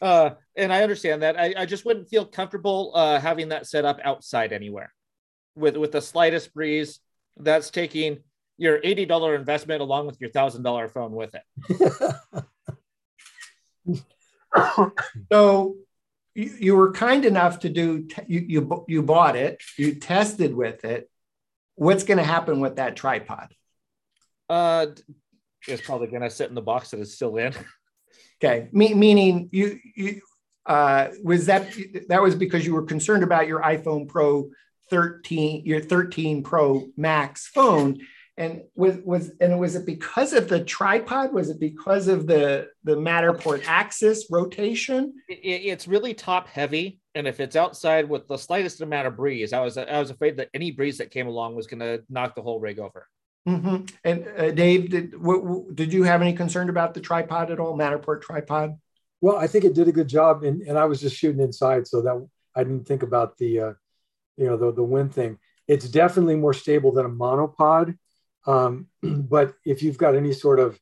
Uh, 0.02 0.32
and 0.56 0.74
I 0.74 0.84
understand 0.84 1.22
that. 1.22 1.40
I, 1.40 1.54
I 1.58 1.66
just 1.66 1.86
wouldn't 1.86 2.10
feel 2.10 2.26
comfortable 2.26 2.92
uh, 2.94 3.20
having 3.20 3.50
that 3.50 3.66
set 3.68 3.86
up 3.86 4.00
outside 4.04 4.52
anywhere 4.52 4.94
with 5.56 5.78
with 5.78 5.94
the 5.94 6.02
slightest 6.02 6.54
breeze. 6.54 7.00
That's 7.38 7.70
taking 7.70 8.18
your 8.58 8.80
eighty 8.84 9.06
dollar 9.06 9.36
investment 9.36 9.82
along 9.82 10.08
with 10.08 10.20
your 10.20 10.30
thousand 10.30 10.64
dollar 10.64 10.88
phone 10.88 11.12
with 11.12 11.36
it. 11.36 11.44
So 15.32 15.76
you, 16.34 16.56
you 16.60 16.76
were 16.76 16.92
kind 16.92 17.26
enough 17.26 17.60
to 17.60 17.70
do 17.70 18.08
you, 18.28 18.46
you 18.48 18.86
you 18.88 19.04
bought 19.04 19.36
it, 19.36 19.62
you 19.78 19.96
tested 19.96 20.56
with 20.56 20.84
it. 20.84 21.10
What's 21.76 22.04
going 22.04 22.18
to 22.18 22.24
happen 22.24 22.60
with 22.60 22.78
that 22.78 22.96
tripod? 22.96 23.54
Uh, 24.50 24.88
it's 25.68 25.82
probably 25.82 26.08
gonna 26.08 26.30
sit 26.30 26.50
in 26.50 26.56
the 26.56 26.62
box 26.62 26.92
that 26.92 27.00
it's 27.00 27.14
still 27.14 27.36
in. 27.38 27.54
Okay, 28.42 28.70
Me- 28.72 28.94
meaning 28.94 29.50
you 29.52 29.80
you 29.96 30.22
uh, 30.66 31.10
was 31.24 31.48
that 31.48 31.74
that 32.08 32.22
was 32.22 32.36
because 32.36 32.66
you 32.66 32.74
were 32.74 32.84
concerned 32.84 33.24
about 33.24 33.48
your 33.48 33.62
iPhone 33.62 34.08
Pro 34.08 34.50
13, 34.90 35.66
your 35.66 35.82
13 35.82 36.44
Pro 36.44 36.88
Max 36.96 37.48
phone, 37.48 38.00
and 38.38 38.64
was 38.76 38.98
was 39.04 39.32
and 39.42 39.60
was 39.60 39.76
it 39.76 39.86
because 39.86 40.34
of 40.34 40.48
the 40.48 40.64
tripod? 40.64 41.34
Was 41.34 41.50
it 41.50 41.60
because 41.60 42.08
of 42.08 42.28
the 42.28 42.68
the 42.84 42.96
Matterport 42.96 43.64
axis 43.66 44.28
rotation? 44.30 45.14
It, 45.28 45.40
it- 45.44 45.66
it's 45.72 45.88
really 45.88 46.14
top 46.14 46.48
heavy, 46.48 47.00
and 47.16 47.28
if 47.28 47.40
it's 47.40 47.56
outside 47.56 48.08
with 48.10 48.28
the 48.28 48.38
slightest 48.38 48.82
amount 48.82 49.08
of 49.08 49.18
breeze, 49.18 49.54
I 49.54 49.62
was 49.62 49.78
I 49.78 50.00
was 50.00 50.10
afraid 50.12 50.38
that 50.38 50.50
any 50.54 50.72
breeze 50.72 51.00
that 51.00 51.12
came 51.12 51.28
along 51.28 51.56
was 51.56 51.68
gonna 51.68 52.00
knock 52.10 52.36
the 52.36 52.42
whole 52.44 52.60
rig 52.60 52.80
over. 52.80 53.08
hmm 53.46 53.78
And 54.04 54.28
uh, 54.38 54.52
Dave, 54.52 54.90
did 54.90 55.20
what, 55.20 55.44
what- 55.44 55.76
did 55.76 55.92
you 55.92 56.04
have 56.04 56.22
any 56.22 56.34
concern 56.34 56.70
about 56.70 56.94
the 56.94 57.02
tripod 57.02 57.50
at 57.52 57.60
all? 57.60 57.78
Matterport 57.78 58.22
tripod? 58.22 58.76
Well, 59.20 59.38
I 59.38 59.48
think 59.48 59.66
it 59.66 59.74
did 59.74 59.88
a 59.88 59.92
good 59.92 60.08
job, 60.08 60.44
and, 60.44 60.62
and 60.62 60.78
I 60.78 60.86
was 60.86 61.02
just 61.02 61.16
shooting 61.16 61.42
inside, 61.42 61.88
so 61.88 62.02
that 62.04 62.28
I 62.56 62.64
didn't 62.64 62.86
think 62.88 63.02
about 63.02 63.36
the, 63.40 63.60
uh, 63.60 63.74
you 64.38 64.46
know, 64.46 64.58
the 64.58 64.72
the 64.74 64.84
wind 64.84 65.12
thing. 65.14 65.40
It's 65.68 65.90
definitely 65.90 66.36
more 66.36 66.54
stable 66.54 66.92
than 66.92 67.06
a 67.08 67.10
monopod, 67.10 67.98
um, 68.48 68.88
but 69.04 69.54
if 69.66 69.84
you've 69.84 69.98
got 69.98 70.16
any 70.16 70.34
sort 70.34 70.60
of 70.60 70.80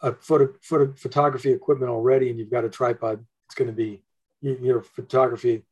a 0.00 0.12
photo, 0.12 0.54
photo 0.62 0.92
photography 0.94 1.52
equipment 1.52 1.90
already, 1.90 2.30
and 2.30 2.38
you've 2.38 2.50
got 2.50 2.64
a 2.64 2.70
tripod, 2.70 3.24
it's 3.46 3.54
going 3.54 3.68
to 3.68 3.76
be 3.76 4.02
your, 4.40 4.80
photography 4.82 5.64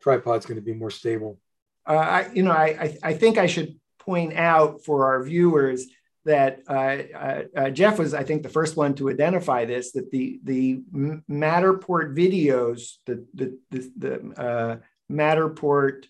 tripod's 0.00 0.46
going 0.46 0.60
to 0.60 0.64
be 0.64 0.74
more 0.74 0.90
stable. 0.90 1.40
Uh, 1.86 1.94
I, 1.94 2.30
you 2.32 2.44
know, 2.44 2.52
I, 2.52 2.66
I, 2.66 2.98
I 3.02 3.14
think 3.14 3.38
I 3.38 3.46
should 3.46 3.80
point 3.98 4.34
out 4.34 4.84
for 4.84 5.06
our 5.06 5.22
viewers 5.22 5.86
that 6.24 6.60
uh, 6.68 7.16
uh, 7.16 7.42
uh, 7.56 7.70
Jeff 7.70 7.98
was, 7.98 8.14
I 8.14 8.22
think, 8.22 8.44
the 8.44 8.48
first 8.48 8.76
one 8.76 8.94
to 8.96 9.10
identify 9.10 9.64
this. 9.64 9.92
That 9.92 10.10
the 10.12 10.38
the 10.44 10.82
Matterport 11.28 12.16
videos, 12.16 12.98
the 13.06 13.26
the 13.34 13.58
the, 13.70 13.92
the 13.98 14.40
uh, 14.40 14.76
Matterport 15.10 16.04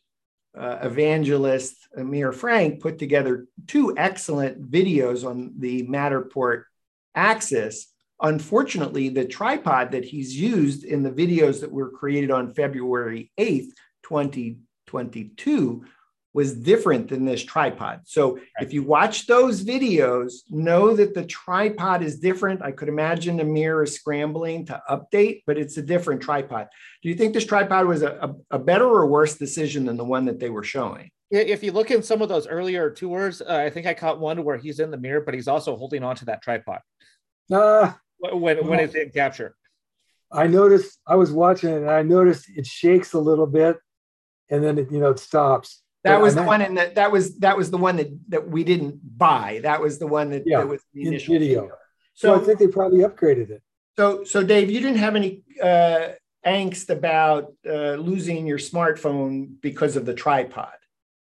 uh, 0.58 0.78
evangelist 0.82 1.76
Amir 1.96 2.32
Frank 2.32 2.80
put 2.80 2.98
together 2.98 3.46
two 3.66 3.94
excellent 3.96 4.70
videos 4.70 5.26
on 5.28 5.54
the 5.58 5.86
Matterport 5.86 6.64
axis. 7.14 7.88
Unfortunately, 8.20 9.08
the 9.08 9.24
tripod 9.24 9.92
that 9.92 10.04
he's 10.04 10.38
used 10.38 10.84
in 10.84 11.02
the 11.02 11.10
videos 11.10 11.60
that 11.60 11.72
were 11.72 11.90
created 11.90 12.30
on 12.30 12.54
February 12.54 13.32
8th, 13.38 13.70
2022 14.04 15.84
was 16.34 16.54
different 16.54 17.08
than 17.08 17.24
this 17.24 17.42
tripod. 17.44 18.00
So 18.04 18.38
if 18.58 18.72
you 18.72 18.82
watch 18.82 19.26
those 19.26 19.62
videos, 19.62 20.32
know 20.48 20.96
that 20.96 21.14
the 21.14 21.24
tripod 21.24 22.02
is 22.02 22.18
different. 22.18 22.62
I 22.62 22.72
could 22.72 22.88
imagine 22.88 23.40
Amir 23.40 23.82
is 23.82 23.94
scrambling 23.94 24.66
to 24.66 24.82
update, 24.88 25.42
but 25.46 25.58
it's 25.58 25.76
a 25.76 25.82
different 25.82 26.22
tripod. 26.22 26.68
Do 27.02 27.08
you 27.10 27.14
think 27.14 27.34
this 27.34 27.44
tripod 27.44 27.86
was 27.86 28.02
a, 28.02 28.34
a, 28.50 28.56
a 28.56 28.58
better 28.58 28.86
or 28.86 29.06
worse 29.06 29.36
decision 29.36 29.84
than 29.84 29.96
the 29.96 30.04
one 30.04 30.24
that 30.24 30.38
they 30.38 30.48
were 30.50 30.64
showing? 30.64 31.10
If 31.30 31.62
you 31.62 31.72
look 31.72 31.90
in 31.90 32.02
some 32.02 32.20
of 32.22 32.28
those 32.28 32.46
earlier 32.46 32.90
tours, 32.90 33.40
uh, 33.40 33.62
I 33.66 33.70
think 33.70 33.86
I 33.86 33.94
caught 33.94 34.20
one 34.20 34.44
where 34.44 34.56
he's 34.58 34.80
in 34.80 34.90
the 34.90 34.98
mirror, 34.98 35.20
but 35.20 35.34
he's 35.34 35.48
also 35.48 35.76
holding 35.76 36.02
onto 36.02 36.26
that 36.26 36.42
tripod 36.42 36.80
Ah, 37.50 37.98
wh- 38.18 38.36
when 38.36 38.66
when 38.66 38.80
it's 38.80 38.94
in 38.94 39.10
capture. 39.10 39.54
I 40.30 40.46
noticed. 40.46 40.98
I 41.06 41.16
was 41.16 41.30
watching 41.30 41.70
it, 41.70 41.76
and 41.76 41.90
I 41.90 42.02
noticed 42.02 42.50
it 42.54 42.66
shakes 42.66 43.12
a 43.12 43.18
little 43.18 43.46
bit, 43.46 43.76
and 44.50 44.62
then 44.64 44.78
it, 44.78 44.90
you 44.90 44.98
know 44.98 45.10
it 45.10 45.18
stops. 45.18 45.82
That 46.04 46.14
But 46.16 46.22
was 46.22 46.34
the 46.34 46.42
one 46.42 46.60
in 46.62 46.74
that 46.74 46.96
that 46.96 47.12
was 47.12 47.38
that 47.38 47.56
was 47.56 47.70
the 47.70 47.78
one 47.78 47.96
that 47.96 48.08
that 48.28 48.48
we 48.48 48.64
didn't 48.64 48.98
buy. 49.16 49.60
That 49.62 49.80
was 49.80 49.98
the 49.98 50.06
one 50.08 50.30
that, 50.30 50.42
Yeah, 50.44 50.58
that 50.58 50.68
was 50.68 50.82
the 50.92 51.02
in 51.02 51.08
initial 51.08 51.34
video. 51.34 51.68
So 52.14 52.34
So 52.36 52.40
I 52.40 52.44
think 52.44 52.58
they 52.58 52.66
probably 52.66 53.00
upgraded 53.00 53.50
it. 53.50 53.62
so 53.96 54.24
so 54.24 54.42
Dave, 54.42 54.70
you 54.70 54.80
didn't 54.80 54.98
have 54.98 55.14
any 55.16 55.42
uh, 55.62 56.08
angst 56.44 56.90
about 56.90 57.52
uh, 57.68 57.94
losing 57.94 58.46
your 58.46 58.58
smartphone 58.58 59.60
because 59.60 59.94
of 59.96 60.04
the 60.04 60.14
tripod. 60.14 60.74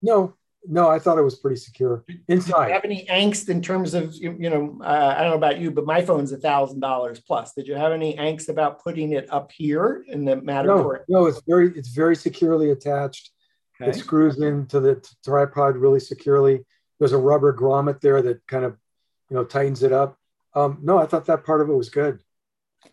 No, 0.02 0.34
no, 0.68 0.90
I 0.90 0.98
thought 0.98 1.20
it 1.20 1.22
was 1.22 1.36
pretty 1.36 1.58
secure 1.58 2.04
Do 2.08 2.14
you 2.14 2.20
inside. 2.28 2.72
have 2.72 2.84
any 2.86 3.06
angst 3.06 3.50
in 3.50 3.62
terms 3.62 3.94
of 3.94 4.16
you, 4.16 4.50
know 4.50 4.80
uh, 4.84 5.14
I 5.16 5.22
don't 5.22 5.30
know 5.30 5.38
about 5.38 5.60
you, 5.60 5.70
but 5.70 5.86
my 5.86 6.02
phone's 6.04 6.32
a 6.32 6.38
thousand 6.38 6.80
dollars 6.80 7.20
plus. 7.20 7.54
Did 7.54 7.68
you 7.68 7.76
have 7.76 7.92
any 7.92 8.16
angst 8.16 8.50
about 8.50 8.82
putting 8.84 9.12
it 9.12 9.28
up 9.32 9.52
here 9.52 10.04
in 10.08 10.26
the 10.26 10.38
No, 10.38 10.42
Matterport? 10.42 11.02
no, 11.08 11.28
it's 11.28 11.42
very, 11.48 11.68
it's 11.78 11.90
very 11.90 12.16
securely 12.16 12.72
attached. 12.72 13.30
Okay. 13.82 13.92
It 13.92 13.96
screws 13.96 14.40
into 14.40 14.80
the 14.80 14.96
t- 14.96 15.10
tripod 15.24 15.76
really 15.76 16.00
securely. 16.00 16.66
There's 17.00 17.12
a 17.12 17.18
rubber 17.18 17.54
grommet 17.54 18.00
there 18.00 18.22
that 18.22 18.46
kind 18.48 18.64
of, 18.64 18.78
you 19.30 19.36
know, 19.36 19.44
tightens 19.44 19.84
it 19.84 19.92
up. 19.92 20.18
Um, 20.54 20.80
no, 20.82 20.98
I 20.98 21.06
thought 21.06 21.26
that 21.26 21.46
part 21.46 21.62
of 21.62 21.70
it 21.70 21.74
was 21.74 21.90
good. 21.90 22.20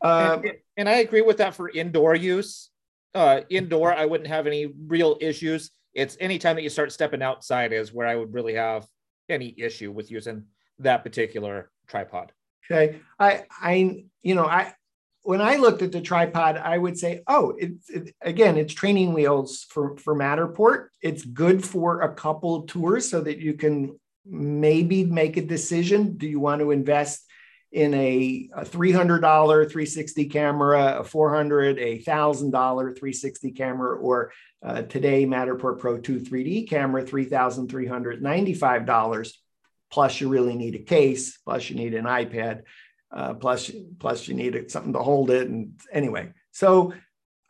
Uh, 0.00 0.40
and, 0.42 0.52
and 0.76 0.88
I 0.88 0.94
agree 0.94 1.20
with 1.20 1.36
that 1.36 1.54
for 1.54 1.68
indoor 1.68 2.14
use. 2.14 2.70
Uh, 3.14 3.42
indoor, 3.48 3.94
I 3.94 4.06
wouldn't 4.06 4.28
have 4.28 4.46
any 4.46 4.72
real 4.86 5.18
issues. 5.20 5.70
It's 5.94 6.16
anytime 6.18 6.56
that 6.56 6.62
you 6.62 6.70
start 6.70 6.90
stepping 6.92 7.22
outside 7.22 7.72
is 7.72 7.92
where 7.92 8.06
I 8.06 8.16
would 8.16 8.34
really 8.34 8.54
have 8.54 8.86
any 9.28 9.54
issue 9.56 9.92
with 9.92 10.10
using 10.10 10.46
that 10.78 11.04
particular 11.04 11.70
tripod. 11.86 12.32
Okay. 12.70 13.00
I, 13.18 13.44
I, 13.50 14.04
you 14.22 14.34
know, 14.34 14.46
I, 14.46 14.72
when 15.22 15.40
I 15.40 15.56
looked 15.56 15.82
at 15.82 15.92
the 15.92 16.00
tripod, 16.00 16.56
I 16.56 16.76
would 16.76 16.98
say, 16.98 17.22
oh, 17.26 17.54
it's 17.56 17.88
it, 17.88 18.14
again, 18.20 18.56
it's 18.56 18.74
training 18.74 19.12
wheels 19.12 19.64
for 19.70 19.96
for 19.96 20.14
Matterport. 20.14 20.88
It's 21.00 21.24
good 21.24 21.64
for 21.64 22.02
a 22.02 22.14
couple 22.14 22.62
tours 22.62 23.08
so 23.08 23.20
that 23.20 23.38
you 23.38 23.54
can 23.54 23.98
maybe 24.26 25.04
make 25.04 25.36
a 25.36 25.42
decision. 25.42 26.16
Do 26.16 26.26
you 26.26 26.40
want 26.40 26.60
to 26.60 26.70
invest 26.70 27.24
in 27.72 27.92
a, 27.94 28.48
a 28.54 28.64
$300 28.64 29.20
360 29.20 30.26
camera, 30.26 31.00
a 31.00 31.04
400, 31.04 31.78
a 31.78 32.02
$1,000 32.02 32.52
360 32.52 33.50
camera, 33.52 33.96
or 33.96 34.30
uh, 34.62 34.82
today 34.82 35.24
Matterport 35.24 35.78
Pro 35.78 35.96
2 35.98 36.20
3D 36.20 36.68
camera, 36.68 37.02
$3,395. 37.02 39.32
Plus, 39.90 40.20
you 40.20 40.28
really 40.28 40.54
need 40.54 40.74
a 40.74 40.80
case. 40.80 41.38
Plus, 41.44 41.70
you 41.70 41.76
need 41.76 41.94
an 41.94 42.04
iPad. 42.04 42.64
Uh, 43.12 43.34
plus, 43.34 43.70
plus 43.98 44.26
you 44.26 44.34
need 44.34 44.70
something 44.70 44.94
to 44.94 44.98
hold 44.98 45.30
it. 45.30 45.46
And 45.48 45.78
anyway, 45.92 46.32
so 46.50 46.94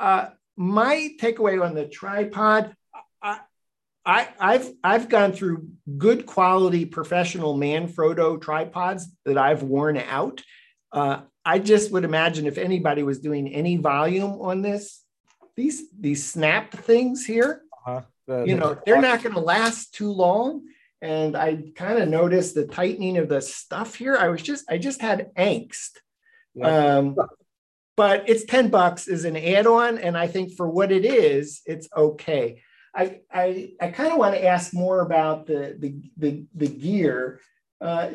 uh, 0.00 0.26
my 0.56 1.10
takeaway 1.20 1.64
on 1.64 1.74
the 1.74 1.86
tripod, 1.86 2.74
I, 3.22 3.38
I, 4.04 4.28
I've 4.40 4.72
I've 4.82 5.08
gone 5.08 5.32
through 5.32 5.68
good 5.96 6.26
quality 6.26 6.84
professional 6.84 7.56
Manfrotto 7.56 8.40
tripods 8.40 9.06
that 9.24 9.38
I've 9.38 9.62
worn 9.62 9.96
out. 9.98 10.42
Uh, 10.90 11.20
I 11.44 11.60
just 11.60 11.92
would 11.92 12.04
imagine 12.04 12.46
if 12.46 12.58
anybody 12.58 13.04
was 13.04 13.20
doing 13.20 13.46
any 13.54 13.76
volume 13.76 14.40
on 14.40 14.62
this, 14.62 15.00
these 15.54 15.84
these 15.96 16.28
snap 16.28 16.72
things 16.72 17.24
here, 17.24 17.62
Uh-huh. 17.86 18.02
The- 18.26 18.44
you 18.44 18.54
the- 18.54 18.60
know, 18.60 18.78
they're 18.84 19.00
not 19.00 19.22
going 19.22 19.34
to 19.36 19.40
last 19.40 19.94
too 19.94 20.10
long. 20.10 20.62
And 21.03 21.36
I 21.36 21.64
kind 21.74 21.98
of 21.98 22.09
noticed 22.09 22.55
the 22.55 22.66
tightening 22.66 23.18
of 23.18 23.28
the 23.28 23.42
stuff 23.42 23.96
here. 23.96 24.16
I 24.16 24.28
was 24.28 24.40
just, 24.40 24.64
I 24.70 24.78
just 24.78 25.03
had 25.03 25.34
angst. 25.34 25.98
Yeah. 26.55 26.96
Um, 26.96 27.16
but 27.96 28.28
it's 28.28 28.44
10 28.44 28.68
bucks 28.68 29.09
as 29.09 29.24
an 29.24 29.36
add-on. 29.36 29.98
And 29.98 30.16
I 30.16 30.28
think 30.28 30.53
for 30.57 30.70
what 30.70 30.92
it 30.92 31.05
is, 31.05 31.61
it's 31.66 31.88
okay. 31.94 32.62
I, 32.94 33.20
I, 33.32 33.72
I 33.80 33.88
kind 33.88 34.12
of 34.12 34.18
want 34.18 34.36
to 34.36 34.44
ask 34.44 34.72
more 34.72 35.00
about 35.00 35.46
the, 35.46 35.76
the, 35.76 35.94
the, 36.16 36.44
the 36.55 36.68
gear. 36.68 37.40
Uh, 37.80 38.11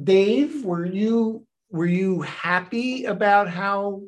Dave, 0.00 0.64
were 0.66 0.84
you, 0.84 1.46
were 1.70 1.86
you 1.86 2.20
happy 2.20 3.06
about 3.06 3.48
how 3.48 4.02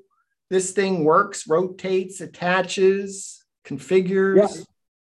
this 0.51 0.73
thing 0.73 1.03
works, 1.03 1.49
rotates, 1.49 2.21
attaches, 2.21 3.43
configures? 3.65 4.37
Yeah. 4.37 4.65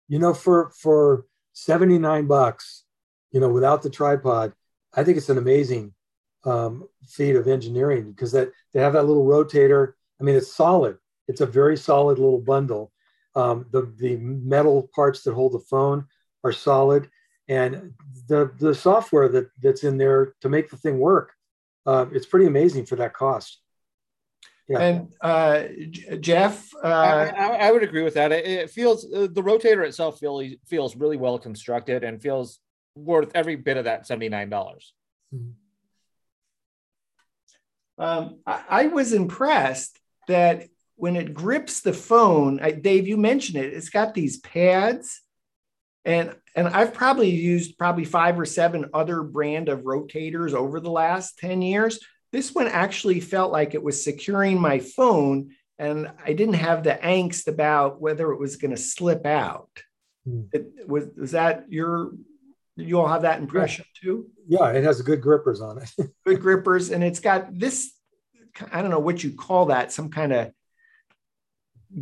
You 0.09 0.19
know, 0.19 0.33
for 0.33 0.73
for 0.81 1.27
79 1.65 2.27
bucks, 2.27 2.85
you 3.33 3.41
know, 3.41 3.49
without 3.49 3.83
the 3.83 3.91
tripod, 3.91 4.53
I 4.95 5.05
think 5.05 5.19
it's 5.19 5.29
an 5.29 5.39
amazing 5.39 5.93
um, 6.45 6.89
feat 7.07 7.37
of 7.37 7.49
engineering 7.49 8.13
because 8.13 8.33
that 8.33 8.53
they 8.73 8.81
have 8.81 8.93
that 8.93 9.07
little 9.07 9.27
rotator. 9.27 9.95
I 10.21 10.25
mean, 10.25 10.37
it's 10.37 10.55
solid. 10.55 10.99
It's 11.27 11.41
a 11.41 11.47
very 11.47 11.77
solid 11.77 12.19
little 12.19 12.41
bundle. 12.41 12.93
Um, 13.35 13.67
the 13.71 13.93
the 13.99 14.17
metal 14.17 14.89
parts 14.95 15.23
that 15.23 15.35
hold 15.35 15.53
the 15.53 15.59
phone 15.59 16.07
are 16.45 16.53
solid, 16.53 17.11
and 17.49 17.93
the 18.29 18.53
the 18.59 18.75
software 18.75 19.29
that 19.29 19.51
that's 19.61 19.85
in 19.85 19.99
there 19.99 20.35
to 20.41 20.49
make 20.49 20.71
the 20.71 20.77
thing 20.77 20.99
work, 20.99 21.33
uh, 21.87 22.07
it's 22.13 22.27
pretty 22.27 22.47
amazing 22.47 22.87
for 22.87 22.97
that 22.97 23.15
cost. 23.15 23.61
Yeah. 24.69 24.81
And 24.81 25.15
uh, 25.23 25.63
Jeff, 26.21 26.71
I, 26.83 26.89
uh, 26.89 27.33
I, 27.37 27.47
I 27.69 27.73
would 27.73 27.83
agree 27.83 28.03
with 28.03 28.15
that. 28.15 28.33
It, 28.33 28.47
it 28.47 28.71
feels 28.71 29.05
uh, 29.07 29.29
the 29.31 29.43
rotator 29.43 29.87
itself 29.87 30.21
really 30.21 30.61
feels 30.67 30.95
really 30.95 31.17
well 31.17 31.39
constructed 31.39 32.05
and 32.05 32.21
feels 32.21 32.61
worth 32.95 33.31
every 33.35 33.57
bit 33.57 33.79
of 33.79 33.85
that 33.85 34.07
seventy 34.07 34.29
nine 34.29 34.51
dollars. 34.51 34.93
um, 37.99 38.41
I, 38.47 38.65
I 38.69 38.87
was 38.89 39.15
impressed 39.15 39.99
that 40.29 40.69
when 40.97 41.17
it 41.17 41.33
grips 41.33 41.81
the 41.81 41.95
phone, 41.95 42.61
I, 42.61 42.73
Dave, 42.73 43.09
you 43.09 43.17
mentioned 43.17 43.63
it. 43.63 43.73
It's 43.73 43.89
got 43.89 44.13
these 44.13 44.39
pads, 44.41 45.23
and 46.05 46.37
and 46.55 46.69
I've 46.69 46.93
probably 46.93 47.31
used 47.31 47.79
probably 47.79 48.05
five 48.05 48.39
or 48.39 48.45
seven 48.45 48.91
other 48.93 49.23
brand 49.23 49.71
of 49.71 49.81
rotators 49.81 50.53
over 50.53 50.79
the 50.79 50.91
last 50.91 51.39
ten 51.39 51.63
years. 51.63 52.01
This 52.33 52.55
one 52.55 52.67
actually 52.69 53.21
felt 53.21 53.53
like 53.53 53.75
it 53.75 53.83
was 53.83 54.03
securing 54.03 54.61
my 54.61 54.79
phone, 54.79 55.51
and 55.79 56.11
I 56.25 56.33
didn't 56.33 56.55
have 56.55 56.85
the 56.85 56.99
angst 57.03 57.47
about 57.47 58.01
whether 58.01 58.33
it 58.33 58.39
was 58.39 58.57
going 58.57 58.73
to 58.73 58.77
slip 58.77 59.25
out. 59.25 59.71
Hmm. 60.25 60.43
It, 60.53 60.89
was 60.89 61.07
was 61.17 61.31
that 61.33 61.67
your? 61.71 62.13
You 62.77 63.01
all 63.01 63.09
have 63.09 63.23
that 63.23 63.41
impression 63.41 63.85
too? 64.01 64.31
Yeah, 64.47 64.71
it 64.71 64.85
has 64.85 65.03
good 65.03 65.21
grippers 65.21 65.61
on 65.61 65.79
it. 65.83 66.11
good 66.27 66.41
grippers 66.41 66.91
and 66.91 67.03
it's 67.03 67.21
got 67.21 67.59
this 67.59 67.93
i 68.73 68.81
don't 68.81 68.91
know 68.91 68.99
what 68.99 69.23
you 69.23 69.33
call 69.33 69.67
that 69.67 69.93
some 69.93 70.11
kind 70.11 70.33
of 70.33 70.51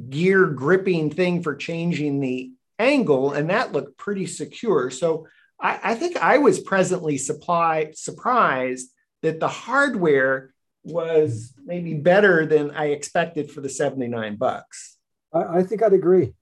gear 0.09 0.47
gripping 0.47 1.11
thing 1.11 1.43
for 1.43 1.55
changing 1.55 2.21
the 2.21 2.53
angle 2.79 3.33
and 3.33 3.51
that 3.51 3.73
looked 3.73 3.97
pretty 3.97 4.27
secure 4.27 4.91
so 4.91 5.27
i, 5.61 5.79
I 5.83 5.95
think 5.95 6.17
i 6.17 6.39
was 6.39 6.61
presently 6.61 7.19
supply, 7.19 7.93
surprised 7.95 8.91
that 9.23 9.41
the 9.41 9.49
hardware 9.49 10.53
was 10.85 11.53
maybe 11.65 11.95
better 11.95 12.47
than 12.47 12.71
i 12.71 12.87
expected 12.87 13.51
for 13.51 13.61
the 13.61 13.69
79 13.69 14.37
bucks 14.37 14.97
I, 15.33 15.59
I 15.59 15.63
think 15.63 15.83
I'd 15.83 15.93
agree. 15.93 16.35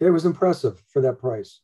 It 0.00 0.10
was 0.10 0.24
impressive 0.24 0.82
for 0.92 1.02
that 1.02 1.18
price. 1.18 1.60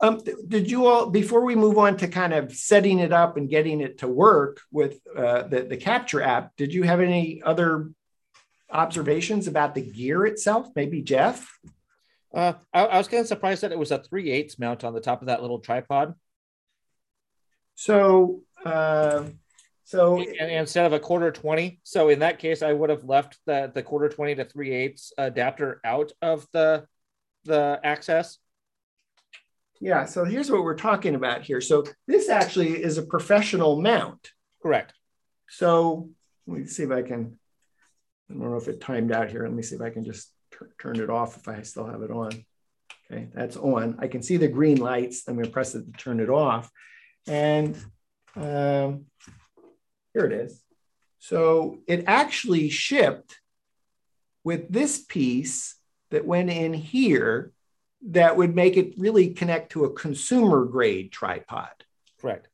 Um, 0.00 0.20
th- 0.20 0.36
did 0.46 0.70
you 0.70 0.86
all, 0.86 1.10
before 1.10 1.40
we 1.40 1.56
move 1.56 1.78
on 1.78 1.96
to 1.98 2.08
kind 2.08 2.32
of 2.32 2.52
setting 2.52 2.98
it 2.98 3.12
up 3.12 3.36
and 3.36 3.48
getting 3.48 3.80
it 3.80 3.98
to 3.98 4.08
work 4.08 4.60
with 4.70 5.00
uh, 5.16 5.42
the, 5.44 5.62
the 5.62 5.76
Capture 5.76 6.22
app, 6.22 6.54
did 6.56 6.72
you 6.72 6.84
have 6.84 7.00
any 7.00 7.42
other 7.42 7.90
observations 8.70 9.48
about 9.48 9.74
the 9.74 9.80
gear 9.80 10.26
itself? 10.26 10.68
Maybe 10.76 11.02
Jeff? 11.02 11.50
Uh, 12.32 12.52
I, 12.72 12.84
I 12.84 12.98
was 12.98 13.08
kind 13.08 13.22
of 13.22 13.26
surprised 13.26 13.62
that 13.62 13.72
it 13.72 13.78
was 13.78 13.90
a 13.90 13.98
three 13.98 14.30
eighths 14.30 14.58
mount 14.58 14.84
on 14.84 14.94
the 14.94 15.00
top 15.00 15.22
of 15.22 15.26
that 15.26 15.40
little 15.42 15.58
tripod, 15.58 16.14
So, 17.74 18.42
uh, 18.64 19.24
so 19.88 20.18
and, 20.18 20.28
and 20.38 20.50
instead 20.50 20.84
of 20.84 20.92
a 20.92 21.00
quarter 21.00 21.32
twenty. 21.32 21.80
So 21.82 22.10
in 22.10 22.18
that 22.18 22.38
case, 22.38 22.60
I 22.60 22.74
would 22.74 22.90
have 22.90 23.04
left 23.04 23.38
the 23.46 23.72
the 23.74 23.82
quarter 23.82 24.10
twenty 24.10 24.34
to 24.34 24.44
three 24.44 24.70
eighths 24.70 25.14
adapter 25.16 25.80
out 25.82 26.12
of 26.20 26.46
the 26.52 26.86
the 27.44 27.80
Axis. 27.82 28.38
yeah, 29.80 30.04
so 30.04 30.24
here's 30.24 30.50
what 30.50 30.62
we're 30.62 30.76
talking 30.76 31.14
about 31.14 31.42
here. 31.42 31.62
So 31.62 31.84
this 32.06 32.28
actually 32.28 32.82
is 32.82 32.98
a 32.98 33.02
professional 33.02 33.80
mount. 33.80 34.30
Correct. 34.62 34.92
So 35.48 36.10
let 36.46 36.58
me 36.58 36.66
see 36.66 36.82
if 36.82 36.90
I 36.90 37.00
can, 37.00 37.38
I 38.28 38.34
don't 38.34 38.50
know 38.50 38.58
if 38.58 38.68
it 38.68 38.82
timed 38.82 39.12
out 39.12 39.30
here. 39.30 39.44
Let 39.44 39.54
me 39.54 39.62
see 39.62 39.76
if 39.76 39.80
I 39.80 39.88
can 39.88 40.04
just 40.04 40.30
tur- 40.50 40.74
turn 40.78 41.00
it 41.00 41.08
off 41.08 41.38
if 41.38 41.48
I 41.48 41.62
still 41.62 41.86
have 41.86 42.02
it 42.02 42.10
on. 42.10 42.32
Okay, 43.10 43.28
that's 43.32 43.56
on. 43.56 43.96
I 44.00 44.08
can 44.08 44.22
see 44.22 44.36
the 44.36 44.48
green 44.48 44.76
lights. 44.76 45.22
I'm 45.26 45.36
gonna 45.36 45.48
press 45.48 45.74
it 45.74 45.84
to 45.86 45.92
turn 45.92 46.20
it 46.20 46.28
off. 46.28 46.70
And 47.26 47.74
um, 48.36 49.06
here 50.14 50.24
it 50.24 50.32
is. 50.32 50.62
So 51.18 51.80
it 51.86 52.04
actually 52.06 52.70
shipped 52.70 53.40
with 54.44 54.70
this 54.70 54.98
piece 54.98 55.76
that 56.10 56.24
went 56.24 56.50
in 56.50 56.72
here 56.72 57.52
that 58.06 58.36
would 58.36 58.54
make 58.54 58.76
it 58.76 58.94
really 58.98 59.30
connect 59.30 59.72
to 59.72 59.84
a 59.84 59.92
consumer 59.92 60.64
grade 60.64 61.10
tripod. 61.12 61.70
Correct. 62.20 62.48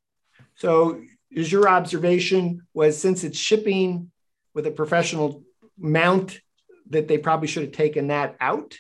So 0.57 1.03
is 1.31 1.53
your 1.53 1.69
observation 1.69 2.67
was 2.73 3.01
since 3.01 3.25
it's 3.25 3.39
shipping 3.39 4.11
with 4.55 4.67
a 4.67 4.71
professional 4.71 5.43
mount 5.77 6.41
that 6.91 7.09
they 7.09 7.19
probably 7.19 7.49
should 7.49 7.65
have 7.65 7.73
taken 7.73 8.09
that 8.09 8.37
out? 8.41 8.77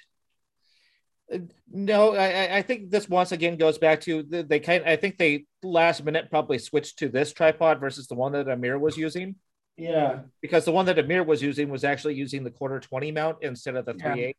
No, 1.71 2.15
I, 2.15 2.59
I 2.59 2.63
think 2.63 2.91
this 2.91 3.09
once 3.09 3.33
again 3.33 3.57
goes 3.57 3.79
back 3.79 4.03
to 4.03 4.23
the, 4.23 4.43
they 4.43 4.61
kind. 4.61 4.85
I 4.85 4.97
think 4.97 5.17
they 5.17 5.47
last 5.63 6.05
minute 6.05 6.31
probably 6.31 6.59
switched 6.59 6.99
to 6.99 7.09
this 7.09 7.33
tripod 7.33 7.81
versus 7.81 8.07
the 8.07 8.15
one 8.15 8.33
that 8.33 8.49
Amir 8.49 8.79
was 8.79 8.97
using. 8.97 9.37
Yeah, 9.77 10.21
because 10.43 10.65
the 10.65 10.73
one 10.73 10.87
that 10.87 10.99
Amir 10.99 11.25
was 11.25 11.43
using 11.43 11.71
was 11.71 11.83
actually 11.83 12.15
using 12.15 12.45
the 12.45 12.51
quarter 12.51 12.79
twenty 12.79 13.11
mount 13.11 13.39
instead 13.41 13.75
of 13.75 13.87
the 13.87 13.95
three 13.95 14.21
yeah. 14.21 14.27
eight. 14.29 14.37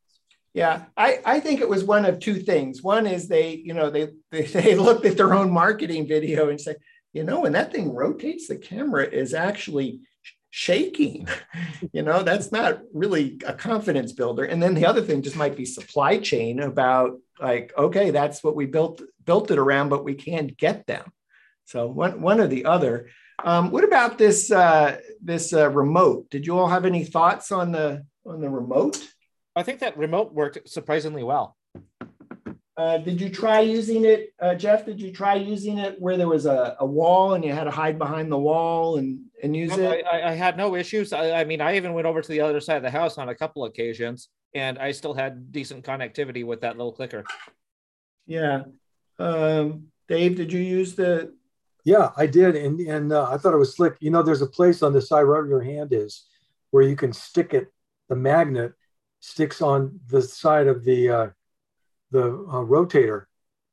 Yeah, 0.53 0.85
I, 0.95 1.19
I 1.25 1.39
think 1.41 1.59
it 1.59 1.67
was 1.67 1.83
one 1.83 2.05
of 2.05 2.19
two 2.19 2.35
things. 2.35 2.81
One 2.81 3.05
is 3.05 3.27
they, 3.27 3.55
you 3.55 3.73
know, 3.73 3.89
they, 3.89 4.11
they 4.31 4.41
they 4.45 4.75
looked 4.75 5.05
at 5.05 5.17
their 5.17 5.33
own 5.33 5.51
marketing 5.51 6.07
video 6.07 6.49
and 6.49 6.61
said, 6.61 6.77
you 7.11 7.23
know, 7.23 7.41
when 7.41 7.51
that 7.53 7.73
thing 7.73 7.93
rotates, 7.93 8.47
the 8.47 8.57
camera 8.57 9.05
is 9.05 9.33
actually 9.33 9.99
shaking. 10.55 11.27
you 11.91 12.01
know, 12.01 12.23
that's 12.23 12.49
not 12.49 12.79
really 12.93 13.37
a 13.45 13.51
confidence 13.51 14.13
builder. 14.13 14.45
And 14.45 14.63
then 14.63 14.73
the 14.73 14.85
other 14.85 15.01
thing 15.01 15.21
just 15.21 15.35
might 15.35 15.57
be 15.57 15.65
supply 15.65 16.17
chain 16.17 16.61
about 16.61 17.19
like, 17.41 17.73
okay, 17.77 18.11
that's 18.11 18.41
what 18.41 18.55
we 18.55 18.65
built 18.65 19.01
built 19.25 19.51
it 19.51 19.57
around, 19.57 19.89
but 19.89 20.05
we 20.05 20.13
can't 20.13 20.55
get 20.55 20.87
them. 20.87 21.11
So 21.65 21.87
one 21.87 22.21
one 22.21 22.39
or 22.39 22.47
the 22.47 22.65
other. 22.65 23.09
Um, 23.43 23.69
what 23.69 23.83
about 23.83 24.17
this 24.17 24.49
uh, 24.49 24.97
this 25.21 25.51
uh, 25.51 25.69
remote? 25.71 26.29
Did 26.29 26.47
you 26.47 26.57
all 26.57 26.69
have 26.69 26.85
any 26.85 27.03
thoughts 27.03 27.51
on 27.51 27.73
the 27.73 28.05
on 28.25 28.39
the 28.39 28.49
remote? 28.49 29.05
I 29.57 29.63
think 29.63 29.81
that 29.81 29.97
remote 29.97 30.33
worked 30.33 30.69
surprisingly 30.69 31.23
well. 31.23 31.57
Uh, 32.77 32.97
did 32.97 33.21
you 33.21 33.29
try 33.29 33.61
using 33.61 34.03
it, 34.03 34.33
uh, 34.41 34.53
Jeff? 34.53 34.85
Did 34.85 34.99
you 34.99 35.11
try 35.11 35.35
using 35.35 35.77
it 35.77 35.99
where 36.01 36.17
there 36.17 36.27
was 36.27 36.45
a, 36.45 36.75
a 36.79 36.85
wall 36.85 37.33
and 37.33 37.43
you 37.43 37.53
had 37.53 37.63
to 37.63 37.71
hide 37.71 37.97
behind 37.97 38.29
the 38.29 38.37
wall 38.37 38.97
and, 38.97 39.21
and 39.41 39.55
use 39.55 39.75
no, 39.77 39.91
it? 39.91 40.05
I, 40.05 40.31
I, 40.31 40.31
had 40.33 40.57
no 40.57 40.75
issues. 40.75 41.13
I, 41.13 41.31
I, 41.31 41.43
mean, 41.45 41.61
I 41.61 41.77
even 41.77 41.93
went 41.93 42.05
over 42.05 42.21
to 42.21 42.27
the 42.27 42.41
other 42.41 42.59
side 42.59 42.75
of 42.75 42.83
the 42.83 42.91
house 42.91 43.17
on 43.17 43.29
a 43.29 43.35
couple 43.35 43.63
occasions, 43.63 44.27
and 44.53 44.77
I 44.77 44.91
still 44.91 45.13
had 45.13 45.53
decent 45.53 45.85
connectivity 45.85 46.45
with 46.45 46.61
that 46.61 46.75
little 46.75 46.91
clicker. 46.91 47.23
Yeah. 48.25 48.63
Um, 49.19 49.87
Dave, 50.09 50.35
did 50.35 50.51
you 50.51 50.59
use 50.59 50.95
the? 50.95 51.33
Yeah, 51.85 52.11
I 52.17 52.25
did, 52.25 52.55
and 52.55 52.79
and 52.79 53.13
uh, 53.13 53.29
I 53.29 53.37
thought 53.37 53.53
it 53.53 53.57
was 53.57 53.75
slick. 53.75 53.95
You 53.99 54.09
know, 54.09 54.23
there's 54.23 54.41
a 54.41 54.47
place 54.47 54.81
on 54.81 54.91
the 54.91 55.01
side 55.01 55.23
where 55.23 55.45
your 55.45 55.61
hand 55.61 55.93
is 55.93 56.25
where 56.71 56.83
you 56.83 56.95
can 56.95 57.13
stick 57.13 57.53
it. 57.53 57.71
The 58.09 58.15
magnet 58.15 58.73
sticks 59.21 59.61
on 59.61 59.99
the 60.09 60.21
side 60.21 60.67
of 60.67 60.83
the 60.83 61.09
uh, 61.09 61.27
the 62.15 62.27
uh, 62.27 62.63
rotator. 62.63 63.25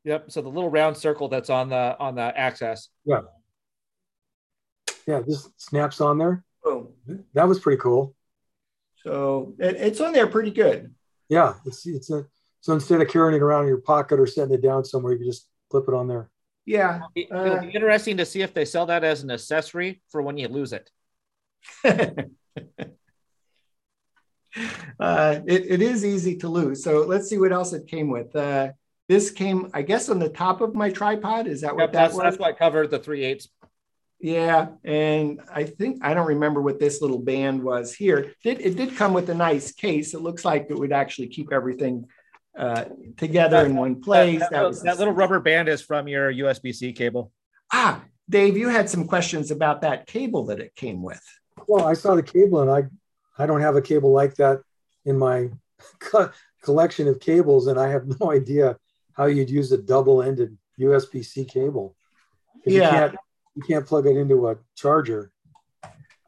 Yep. 0.05 0.31
So 0.31 0.43
the 0.43 0.49
little 0.49 0.71
round 0.71 0.97
circle 0.97 1.29
that's 1.29 1.51
on 1.51 1.69
the 1.69 1.97
on 1.99 2.15
the 2.15 2.37
axis. 2.37 2.91
Yeah. 3.05 3.21
Yeah, 5.07 5.21
this 5.27 5.49
snaps 5.57 6.01
on 6.01 6.19
there. 6.19 6.45
Boom. 6.63 6.89
That 7.35 7.49
was 7.49 7.59
pretty 7.59 7.81
cool. 7.81 8.15
So 9.05 9.55
it, 9.59 9.77
it's 9.77 10.01
on 10.01 10.13
there 10.13 10.27
pretty 10.27 10.51
good. 10.51 10.95
Yeah, 11.29 11.55
it's 11.65 11.87
it's 11.87 12.11
a 12.11 12.27
so 12.61 12.75
instead 12.75 13.01
of 13.01 13.09
carrying 13.09 13.37
it 13.37 13.43
around 13.43 13.63
in 13.63 13.69
your 13.69 13.81
pocket 13.81 14.21
or 14.21 14.27
setting 14.27 14.55
it 14.55 14.63
down 14.63 14.85
somewhere, 14.85 15.13
you 15.13 15.19
can 15.19 15.27
just 15.27 15.49
clip 15.71 15.85
it 15.89 15.95
on 15.95 16.07
there. 16.07 16.31
Yeah. 16.65 17.01
It'll 17.17 17.59
be 17.59 17.73
interesting 17.75 18.19
to 18.19 18.27
see 18.27 18.43
if 18.43 18.55
they 18.55 18.65
sell 18.65 18.87
that 18.87 19.03
as 19.03 19.25
an 19.25 19.33
accessory 19.33 20.01
for 20.11 20.23
when 20.23 20.37
you 20.37 20.47
lose 20.47 20.73
it. 20.73 20.89
uh, 25.01 25.41
it, 25.47 25.67
it 25.71 25.83
is 25.83 26.05
easy 26.05 26.37
to 26.39 26.49
lose. 26.49 26.83
So 26.83 27.01
let's 27.01 27.29
see 27.29 27.39
what 27.39 27.53
else 27.53 27.73
it 27.73 27.87
came 27.87 28.11
with. 28.11 28.35
Uh, 28.35 28.73
this 29.09 29.31
came, 29.31 29.71
I 29.75 29.83
guess, 29.83 30.09
on 30.09 30.19
the 30.19 30.29
top 30.29 30.61
of 30.61 30.75
my 30.75 30.91
tripod. 30.91 31.47
Is 31.47 31.63
that 31.63 31.75
what 31.75 31.83
yep, 31.83 31.93
that 31.93 31.99
that's, 31.99 32.15
was? 32.15 32.23
That's 32.23 32.39
why 32.39 32.49
I 32.49 32.53
covered 32.53 32.91
the 32.91 32.99
three 32.99 33.25
eighths. 33.25 33.49
Yeah, 34.21 34.69
and 34.85 35.41
I 35.53 35.65
think 35.65 36.05
I 36.05 36.15
don't 36.15 36.29
remember 36.29 36.63
what 36.63 36.79
this 36.79 37.03
little 37.03 37.19
band 37.19 37.61
was 37.61 37.93
here. 37.93 38.19
It 38.19 38.37
did 38.45 38.61
it 38.61 38.77
did 38.77 38.97
come 38.97 39.13
with 39.13 39.29
a 39.31 39.35
nice 39.35 39.73
case? 39.73 40.15
It 40.15 40.21
looks 40.21 40.45
like 40.45 40.67
it 40.71 40.79
would 40.79 40.93
actually 40.93 41.27
keep 41.27 41.53
everything 41.53 42.07
uh, 42.57 42.85
together 43.17 43.57
that, 43.59 43.67
in 43.67 43.77
one 43.77 44.01
place. 44.01 44.39
That, 44.39 44.51
that, 44.51 44.57
that, 44.61 44.69
was, 44.69 44.83
that 44.83 44.99
little 44.99 45.15
rubber 45.15 45.41
band 45.41 45.69
is 45.69 45.83
from 45.83 46.07
your 46.07 46.33
USB-C 46.33 46.93
cable. 46.93 47.33
Ah, 47.73 48.03
Dave, 48.31 48.57
you 48.57 48.69
had 48.69 48.89
some 48.89 49.07
questions 49.07 49.51
about 49.51 49.81
that 49.81 50.07
cable 50.07 50.47
that 50.47 50.61
it 50.61 50.75
came 50.77 51.03
with. 51.03 51.23
Well, 51.67 51.85
I 51.85 51.95
saw 51.95 52.15
the 52.15 52.23
cable 52.23 52.61
and 52.61 52.71
I 52.71 52.89
I 53.39 53.47
don't 53.47 53.61
have 53.61 53.77
a 53.77 53.83
cable 53.83 54.13
like 54.13 54.35
that 54.37 54.63
in 55.05 55.19
my 55.19 55.51
collection 56.63 57.09
of 57.09 57.21
cables, 57.21 57.67
and 57.67 57.79
I 57.79 57.89
have 57.89 58.07
no 58.21 58.33
idea 58.33 58.77
how 59.15 59.27
you'd 59.27 59.51
use 59.51 59.73
a 59.73 59.79
double-ended 59.79 60.57
USB-C 60.79 61.45
cable. 61.47 61.97
Yeah. 62.65 62.73
You 62.73 62.91
can't, 62.91 63.17
you 63.57 63.63
can't 63.63 63.87
plug 63.87 64.07
it 64.07 64.17
into 64.17 64.49
a 64.49 64.57
charger. 64.77 65.31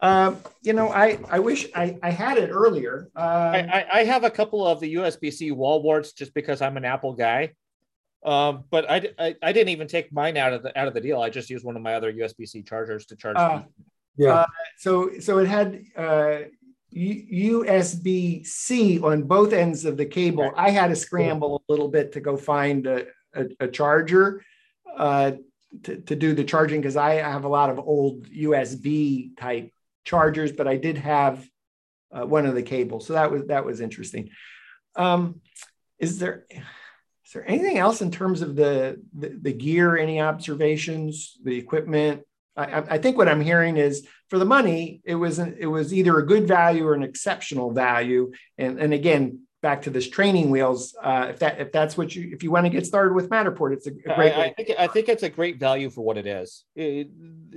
Um, 0.02 0.36
you 0.62 0.74
know, 0.74 0.90
I, 0.90 1.18
I 1.30 1.38
wish 1.38 1.66
I, 1.74 1.96
I 2.02 2.10
had 2.10 2.36
it 2.36 2.50
earlier. 2.50 3.08
Um, 3.16 3.24
I, 3.24 3.86
I 3.90 4.04
have 4.04 4.24
a 4.24 4.30
couple 4.30 4.66
of 4.66 4.80
the 4.80 4.96
USB-C 4.96 5.50
wall 5.52 5.82
warts 5.82 6.12
just 6.12 6.34
because 6.34 6.60
I'm 6.60 6.76
an 6.76 6.84
Apple 6.84 7.14
guy. 7.14 7.54
Um, 8.22 8.64
but 8.70 8.90
I, 8.90 9.08
I, 9.18 9.34
I, 9.42 9.52
didn't 9.52 9.68
even 9.68 9.86
take 9.86 10.10
mine 10.10 10.38
out 10.38 10.54
of 10.54 10.62
the 10.62 10.78
out 10.78 10.88
of 10.88 10.94
the 10.94 11.00
deal. 11.00 11.20
I 11.20 11.28
just 11.28 11.50
used 11.50 11.62
one 11.62 11.76
of 11.76 11.82
my 11.82 11.94
other 11.94 12.10
USB-C 12.10 12.62
chargers 12.62 13.04
to 13.06 13.16
charge. 13.16 13.36
Uh, 13.36 13.62
yeah. 14.16 14.34
Uh, 14.34 14.46
so 14.78 15.10
so 15.20 15.38
it 15.38 15.46
had 15.46 15.84
uh, 15.94 16.38
USB 16.94 18.46
C 18.46 19.00
on 19.00 19.24
both 19.24 19.52
ends 19.52 19.84
of 19.84 19.96
the 19.96 20.06
cable. 20.06 20.52
I 20.56 20.70
had 20.70 20.88
to 20.88 20.96
scramble 20.96 21.62
a 21.68 21.72
little 21.72 21.88
bit 21.88 22.12
to 22.12 22.20
go 22.20 22.36
find 22.36 22.86
a, 22.86 23.06
a, 23.34 23.46
a 23.60 23.68
charger 23.68 24.42
uh, 24.96 25.32
to, 25.82 25.96
to 25.96 26.16
do 26.16 26.34
the 26.34 26.44
charging 26.44 26.80
because 26.80 26.96
I 26.96 27.14
have 27.14 27.44
a 27.44 27.48
lot 27.48 27.70
of 27.70 27.78
old 27.78 28.28
USB 28.28 29.36
type 29.36 29.72
chargers, 30.04 30.52
but 30.52 30.68
I 30.68 30.76
did 30.76 30.98
have 30.98 31.44
uh, 32.12 32.24
one 32.24 32.46
of 32.46 32.54
the 32.54 32.62
cables. 32.62 33.06
So 33.06 33.14
that 33.14 33.30
was 33.30 33.46
that 33.46 33.64
was 33.64 33.80
interesting. 33.80 34.30
Um, 34.94 35.40
is 35.98 36.18
there 36.18 36.46
is 36.50 37.32
there 37.32 37.48
anything 37.48 37.78
else 37.78 38.02
in 38.02 38.10
terms 38.10 38.42
of 38.42 38.54
the, 38.54 39.02
the, 39.12 39.36
the 39.40 39.52
gear? 39.52 39.96
Any 39.96 40.20
observations? 40.20 41.36
The 41.42 41.56
equipment? 41.56 42.22
I, 42.56 42.82
I, 42.82 42.98
think 42.98 43.16
what 43.16 43.28
I'm 43.28 43.40
hearing 43.40 43.76
is 43.78 44.06
for 44.34 44.40
the 44.40 44.44
money, 44.44 45.00
it 45.04 45.14
was 45.14 45.38
an, 45.38 45.54
it 45.60 45.68
was 45.68 45.94
either 45.94 46.18
a 46.18 46.26
good 46.26 46.48
value 46.48 46.84
or 46.84 46.94
an 46.94 47.04
exceptional 47.04 47.70
value. 47.70 48.32
And, 48.58 48.80
and 48.80 48.92
again, 48.92 49.42
back 49.62 49.82
to 49.82 49.90
this 49.90 50.08
training 50.08 50.50
wheels. 50.50 50.92
Uh, 51.00 51.28
if 51.30 51.38
that 51.38 51.60
if 51.60 51.70
that's 51.70 51.96
what 51.96 52.16
you 52.16 52.30
if 52.32 52.42
you 52.42 52.50
want 52.50 52.66
to 52.66 52.70
get 52.70 52.84
started 52.84 53.14
with 53.14 53.30
Matterport, 53.30 53.74
it's 53.74 53.86
a, 53.86 53.90
a 53.90 54.16
great. 54.16 54.32
I, 54.32 54.46
I, 54.46 54.52
think 54.52 54.70
I 54.76 54.86
think 54.88 55.08
it's 55.08 55.22
a 55.22 55.28
great 55.28 55.60
value 55.60 55.88
for 55.88 56.00
what 56.00 56.18
it 56.18 56.26
is. 56.26 56.64
It, 56.74 57.10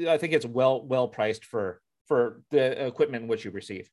I 0.08 0.20
think 0.20 0.34
it's 0.34 0.46
well 0.46 0.86
well 0.86 1.08
priced 1.08 1.46
for 1.46 1.82
for 2.06 2.44
the 2.52 2.86
equipment 2.86 3.28
which 3.28 3.44
you 3.44 3.50
receive. 3.50 3.90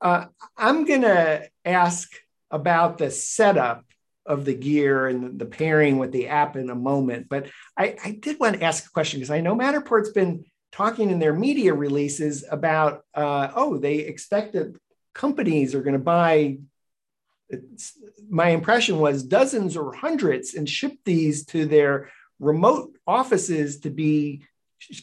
Uh, 0.00 0.24
I'm 0.56 0.86
gonna 0.86 1.42
ask 1.62 2.10
about 2.50 2.96
the 2.96 3.10
setup 3.10 3.84
of 4.24 4.46
the 4.46 4.54
gear 4.54 5.08
and 5.08 5.38
the 5.38 5.44
pairing 5.44 5.98
with 5.98 6.10
the 6.10 6.28
app 6.28 6.56
in 6.56 6.70
a 6.70 6.74
moment. 6.74 7.28
But 7.28 7.50
I, 7.76 7.96
I 8.02 8.12
did 8.12 8.40
want 8.40 8.56
to 8.56 8.62
ask 8.62 8.86
a 8.86 8.90
question 8.90 9.20
because 9.20 9.30
I 9.30 9.42
know 9.42 9.54
Matterport's 9.54 10.12
been 10.12 10.46
talking 10.74 11.10
in 11.10 11.20
their 11.20 11.32
media 11.32 11.72
releases 11.72 12.44
about, 12.50 13.04
uh, 13.14 13.48
oh, 13.54 13.78
they 13.78 13.98
expect 13.98 14.54
that 14.54 14.74
companies 15.14 15.74
are 15.74 15.82
going 15.82 15.94
to 15.94 15.98
buy. 15.98 16.58
my 18.28 18.48
impression 18.48 18.98
was 18.98 19.22
dozens 19.22 19.76
or 19.76 19.92
hundreds 19.92 20.54
and 20.54 20.68
ship 20.68 20.94
these 21.04 21.46
to 21.46 21.64
their 21.64 22.10
remote 22.40 22.90
offices 23.06 23.80
to 23.80 23.90
be 23.90 24.42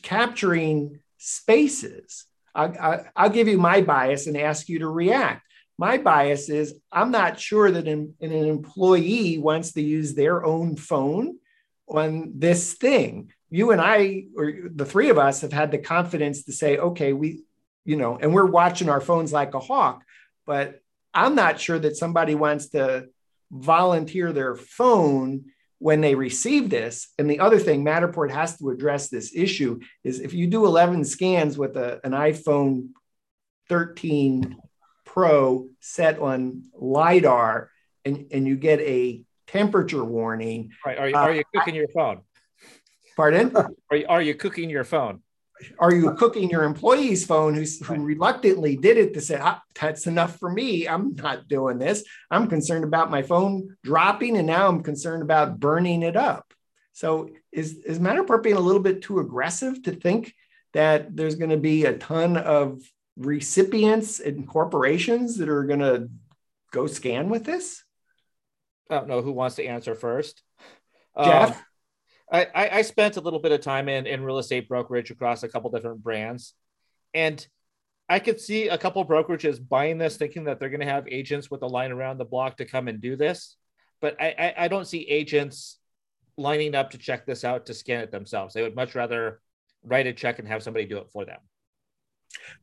capturing 0.02 1.00
spaces. 1.18 2.26
I, 2.54 3.06
will 3.18 3.30
give 3.30 3.48
you 3.48 3.58
my 3.58 3.80
bias 3.82 4.28
and 4.28 4.36
ask 4.36 4.68
you 4.68 4.80
to 4.80 4.90
react 4.90 5.44
my 5.82 5.98
bias 5.98 6.48
is 6.48 6.76
I'm 6.92 7.10
not 7.10 7.40
sure 7.40 7.72
that 7.72 7.88
an, 7.88 8.14
an 8.22 8.32
employee 8.32 9.40
wants 9.40 9.72
to 9.72 9.82
use 9.82 10.14
their 10.14 10.46
own 10.46 10.76
phone 10.76 11.40
on 11.88 12.34
this 12.36 12.74
thing. 12.74 13.34
You 13.52 13.72
and 13.72 13.82
I, 13.82 14.26
or 14.36 14.52
the 14.74 14.86
three 14.86 15.10
of 15.10 15.18
us, 15.20 15.42
have 15.42 15.54
had 15.54 15.72
the 15.72 15.78
confidence 15.78 16.46
to 16.46 16.54
say, 16.54 16.78
okay, 16.78 17.14
we, 17.14 17.44
you 17.86 17.98
know, 17.98 18.18
and 18.20 18.34
we're 18.34 18.46
watching 18.46 18.90
our 18.90 19.02
phones 19.02 19.32
like 19.32 19.54
a 19.54 19.60
hawk, 19.60 20.04
but 20.46 20.82
I'm 21.14 21.36
not 21.36 21.60
sure 21.60 21.78
that 21.78 21.98
somebody 21.98 22.34
wants 22.34 22.70
to 22.70 23.08
volunteer 23.52 24.32
their 24.32 24.56
phone 24.56 25.46
when 25.80 26.00
they 26.00 26.16
receive 26.16 26.70
this. 26.70 27.10
And 27.18 27.30
the 27.30 27.40
other 27.40 27.60
thing 27.60 27.84
Matterport 27.84 28.32
has 28.32 28.58
to 28.60 28.70
address 28.70 29.10
this 29.10 29.36
issue 29.36 29.80
is 30.04 30.20
if 30.20 30.34
you 30.34 30.48
do 30.48 30.66
11 30.66 31.04
scans 31.06 31.58
with 31.58 31.76
a, 31.76 32.00
an 32.06 32.12
iPhone 32.12 32.90
13 33.68 34.58
Pro 35.06 35.68
set 35.82 36.20
on 36.20 36.64
LiDAR 36.74 37.70
and, 38.06 38.28
and 38.32 38.48
you 38.48 38.56
get 38.56 38.80
a 38.80 39.24
temperature 39.48 40.06
warning. 40.06 40.72
Right. 40.86 40.98
Are 40.98 41.10
you, 41.10 41.16
are 41.16 41.34
you 41.34 41.44
cooking 41.54 41.74
uh, 41.74 41.78
your 41.80 41.88
phone? 41.90 42.22
Pardon? 43.16 43.56
Are 43.90 43.96
you, 43.96 44.06
are 44.08 44.22
you 44.22 44.36
cooking 44.36 44.70
your 44.70 44.84
phone? 44.84 45.22
Are 45.78 45.94
you 45.94 46.14
cooking 46.14 46.50
your 46.50 46.64
employee's 46.64 47.26
phone 47.26 47.54
who's, 47.54 47.86
who 47.86 47.96
reluctantly 47.96 48.76
did 48.76 48.98
it 48.98 49.14
to 49.14 49.22
say, 49.22 49.38
ah, 49.40 49.62
that's 49.80 50.08
enough 50.08 50.40
for 50.40 50.50
me. 50.50 50.88
I'm 50.88 51.16
not 51.16 51.48
doing 51.48 51.78
this. 51.78 52.04
I'm 52.32 52.48
concerned 52.48 52.84
about 52.84 53.12
my 53.12 53.22
phone 53.22 53.76
dropping 53.84 54.38
and 54.38 54.48
now 54.48 54.68
I'm 54.68 54.82
concerned 54.82 55.22
about 55.22 55.60
burning 55.60 56.02
it 56.02 56.16
up. 56.16 56.52
So 56.94 57.30
is, 57.52 57.78
is 57.86 58.00
Matterport 58.00 58.44
being 58.44 58.56
a 58.56 58.62
little 58.62 58.82
bit 58.82 59.02
too 59.02 59.20
aggressive 59.20 59.84
to 59.84 59.92
think 59.92 60.34
that 60.74 61.16
there's 61.16 61.36
going 61.36 61.52
to 61.52 61.58
be 61.58 61.86
a 61.86 61.98
ton 61.98 62.38
of 62.38 62.82
recipients 63.18 64.20
and 64.20 64.48
corporations 64.48 65.38
that 65.38 65.50
are 65.50 65.66
going 65.66 65.80
to 65.80 66.10
go 66.72 66.88
scan 66.88 67.30
with 67.30 67.46
this? 67.46 67.84
I 68.90 68.96
don't 68.96 69.08
know 69.08 69.22
who 69.22 69.32
wants 69.32 69.56
to 69.58 69.66
answer 69.66 69.96
first. 69.96 70.42
Jeff? 71.18 71.58
Um, 71.58 71.64
I, 72.32 72.70
I 72.72 72.82
spent 72.84 73.18
a 73.18 73.22
little 73.22 73.40
bit 73.40 73.52
of 73.52 73.62
time 73.62 73.90
in, 73.90 74.08
in 74.08 74.24
real 74.24 74.38
estate 74.38 74.70
brokerage 74.70 75.12
across 75.12 75.44
a 75.44 75.50
couple 75.50 75.70
different 75.70 76.02
brands. 76.02 76.54
And 77.14 77.46
I 78.08 78.20
could 78.20 78.40
see 78.40 78.70
a 78.70 78.78
couple 78.78 79.06
brokerages 79.06 79.60
buying 79.66 79.98
this, 79.98 80.18
thinking 80.18 80.46
that 80.46 80.60
they're 80.60 80.70
going 80.70 80.82
to 80.82 80.86
have 80.86 81.08
agents 81.08 81.52
with 81.52 81.62
a 81.62 81.68
line 81.68 81.92
around 81.92 82.18
the 82.18 82.26
block 82.26 82.58
to 82.58 82.66
come 82.66 82.88
and 82.88 83.02
do 83.02 83.16
this. 83.16 83.56
But 84.00 84.16
I, 84.20 84.36
I, 84.38 84.66
I 84.66 84.68
don't 84.70 84.88
see 84.88 85.02
agents 85.08 85.78
lining 86.38 86.74
up 86.74 86.92
to 86.92 86.98
check 86.98 87.26
this 87.26 87.44
out 87.44 87.66
to 87.66 87.74
scan 87.74 88.02
it 88.02 88.12
themselves. 88.12 88.54
They 88.54 88.62
would 88.62 88.76
much 88.76 88.96
rather 88.96 89.42
write 89.84 90.08
a 90.08 90.14
check 90.14 90.40
and 90.40 90.48
have 90.48 90.64
somebody 90.64 90.86
do 90.86 90.98
it 90.98 91.10
for 91.12 91.26
them. 91.26 91.40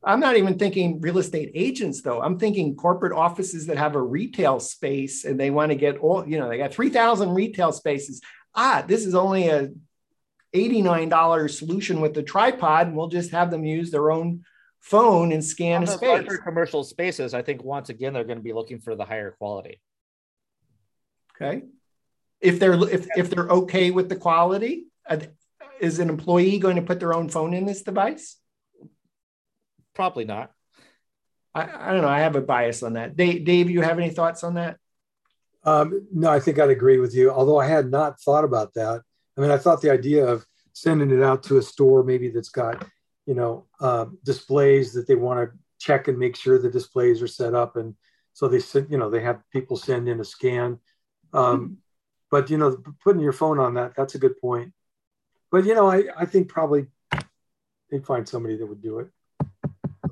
I'm 0.03 0.19
not 0.19 0.37
even 0.37 0.57
thinking 0.57 0.99
real 0.99 1.19
estate 1.19 1.51
agents, 1.53 2.01
though. 2.01 2.21
I'm 2.21 2.39
thinking 2.39 2.75
corporate 2.75 3.13
offices 3.13 3.67
that 3.67 3.77
have 3.77 3.95
a 3.95 4.01
retail 4.01 4.59
space 4.59 5.25
and 5.25 5.39
they 5.39 5.51
want 5.51 5.71
to 5.71 5.75
get 5.75 5.97
all, 5.97 6.27
you 6.27 6.39
know, 6.39 6.49
they 6.49 6.57
got 6.57 6.73
3,000 6.73 7.29
retail 7.29 7.71
spaces. 7.71 8.21
Ah, 8.55 8.83
this 8.87 9.05
is 9.05 9.15
only 9.15 9.47
a 9.47 9.69
$89 10.53 11.49
solution 11.49 12.01
with 12.01 12.13
the 12.13 12.23
tripod, 12.23 12.87
and 12.87 12.95
we'll 12.97 13.07
just 13.07 13.31
have 13.31 13.51
them 13.51 13.63
use 13.63 13.91
their 13.91 14.11
own 14.11 14.43
phone 14.79 15.31
and 15.31 15.43
scan 15.43 15.77
On 15.77 15.83
a 15.83 15.87
space. 15.87 16.09
larger 16.09 16.37
commercial 16.37 16.83
spaces, 16.83 17.33
I 17.33 17.41
think 17.41 17.63
once 17.63 17.89
again 17.89 18.13
they're 18.13 18.23
going 18.23 18.37
to 18.37 18.43
be 18.43 18.53
looking 18.53 18.79
for 18.79 18.95
the 18.95 19.05
higher 19.05 19.31
quality. 19.31 19.81
Okay. 21.35 21.63
If 22.41 22.59
they're 22.59 22.73
if, 22.89 23.07
if 23.17 23.29
they're 23.29 23.47
okay 23.47 23.91
with 23.91 24.09
the 24.09 24.15
quality, 24.15 24.87
is 25.79 25.99
an 25.99 26.09
employee 26.09 26.59
going 26.59 26.75
to 26.75 26.81
put 26.81 26.99
their 26.99 27.13
own 27.13 27.29
phone 27.29 27.53
in 27.53 27.65
this 27.65 27.81
device? 27.83 28.37
Probably 29.93 30.25
not. 30.25 30.51
I, 31.53 31.63
I 31.63 31.91
don't 31.93 32.01
know. 32.01 32.09
I 32.09 32.19
have 32.19 32.35
a 32.35 32.41
bias 32.41 32.83
on 32.83 32.93
that. 32.93 33.15
Dave, 33.15 33.43
Dave, 33.43 33.69
you 33.69 33.81
have 33.81 33.99
any 33.99 34.09
thoughts 34.09 34.43
on 34.43 34.55
that? 34.55 34.77
Um, 35.63 36.07
no, 36.13 36.29
I 36.29 36.39
think 36.39 36.59
I'd 36.59 36.69
agree 36.69 36.99
with 36.99 37.13
you. 37.13 37.31
Although 37.31 37.59
I 37.59 37.67
had 37.67 37.91
not 37.91 38.19
thought 38.21 38.43
about 38.43 38.73
that. 38.75 39.01
I 39.37 39.41
mean, 39.41 39.51
I 39.51 39.57
thought 39.57 39.81
the 39.81 39.91
idea 39.91 40.25
of 40.25 40.45
sending 40.73 41.11
it 41.11 41.21
out 41.23 41.43
to 41.43 41.57
a 41.57 41.61
store 41.61 42.03
maybe 42.03 42.29
that's 42.29 42.49
got, 42.49 42.85
you 43.25 43.33
know, 43.33 43.65
uh, 43.79 44.05
displays 44.23 44.93
that 44.93 45.07
they 45.07 45.15
want 45.15 45.39
to 45.39 45.57
check 45.79 46.07
and 46.07 46.17
make 46.17 46.35
sure 46.35 46.57
the 46.57 46.69
displays 46.69 47.21
are 47.21 47.27
set 47.27 47.53
up, 47.53 47.75
and 47.75 47.95
so 48.33 48.47
they 48.47 48.59
send, 48.59 48.89
you 48.89 48.97
know, 48.97 49.09
they 49.09 49.21
have 49.21 49.41
people 49.51 49.77
send 49.77 50.07
in 50.09 50.19
a 50.19 50.25
scan. 50.25 50.79
Um, 51.33 51.77
but 52.31 52.49
you 52.49 52.57
know, 52.57 52.77
putting 53.03 53.21
your 53.21 53.33
phone 53.33 53.59
on 53.59 53.75
that—that's 53.75 54.15
a 54.15 54.19
good 54.19 54.39
point. 54.39 54.73
But 55.51 55.65
you 55.65 55.75
know, 55.75 55.89
I 55.89 56.03
I 56.17 56.25
think 56.25 56.49
probably 56.49 56.87
they'd 57.89 58.05
find 58.05 58.27
somebody 58.27 58.57
that 58.57 58.65
would 58.65 58.81
do 58.81 58.99
it 58.99 59.09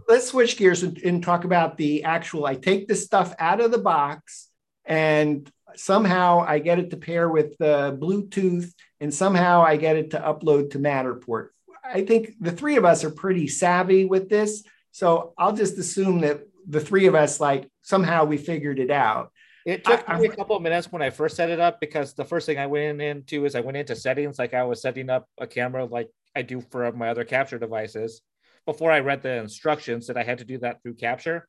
let's 0.07 0.27
switch 0.27 0.57
gears 0.57 0.83
and, 0.83 0.97
and, 0.99 1.23
talk 1.23 1.43
about 1.43 1.77
the 1.77 2.03
actual. 2.03 2.45
I 2.45 2.55
take 2.55 2.87
this 2.87 3.03
stuff 3.03 3.33
out 3.39 3.61
of 3.61 3.71
the 3.71 3.77
box, 3.77 4.49
and 4.87 5.51
somehow 5.75 6.43
I 6.47 6.59
get 6.59 6.79
it 6.79 6.89
to 6.91 6.97
pair 6.97 7.29
with 7.29 7.57
the 7.57 7.97
Bluetooth, 8.01 8.71
and 8.99 9.13
somehow 9.13 9.61
I 9.61 9.77
get 9.77 9.97
it 9.97 10.11
to 10.11 10.19
upload 10.19 10.71
to 10.71 10.79
Matterport. 10.79 11.49
I 11.83 12.03
think 12.03 12.33
the 12.39 12.51
three 12.51 12.77
of 12.77 12.85
us 12.85 13.03
are 13.03 13.11
pretty 13.11 13.47
savvy 13.47 14.05
with 14.05 14.29
this, 14.29 14.63
so 14.91 15.33
I'll 15.37 15.53
just 15.53 15.77
assume 15.77 16.21
that 16.21 16.41
the 16.67 16.81
three 16.81 17.05
of 17.05 17.15
us 17.15 17.39
like 17.39 17.69
somehow 17.81 18.25
we 18.25 18.37
figured 18.37 18.79
it 18.79 18.91
out. 18.91 19.31
It 19.65 19.83
took 19.83 20.03
I, 20.07 20.17
me 20.17 20.27
a 20.27 20.35
couple 20.35 20.55
of 20.55 20.61
minutes 20.61 20.91
when 20.91 21.01
I 21.01 21.09
first 21.09 21.35
set 21.35 21.49
it 21.49 21.59
up 21.59 21.81
because 21.81 22.13
the 22.13 22.23
first 22.23 22.45
thing 22.45 22.57
I 22.57 22.67
went 22.67 23.01
into 23.01 23.45
is 23.45 23.53
I 23.53 23.59
went 23.59 23.77
into 23.77 23.95
settings 23.97 24.39
like 24.39 24.53
I 24.53 24.63
was 24.63 24.81
setting 24.81 25.09
up 25.09 25.27
a 25.37 25.45
camera 25.45 25.83
like 25.85 26.09
I 26.35 26.41
do 26.41 26.61
for 26.71 26.89
my 26.93 27.09
other 27.09 27.25
capture 27.25 27.59
devices 27.59 28.21
before 28.65 28.91
I 28.91 28.99
read 28.99 29.23
the 29.23 29.33
instructions 29.37 30.07
that 30.07 30.17
I 30.17 30.23
had 30.23 30.37
to 30.37 30.45
do 30.45 30.57
that 30.59 30.81
through 30.81 30.95
Capture. 30.95 31.47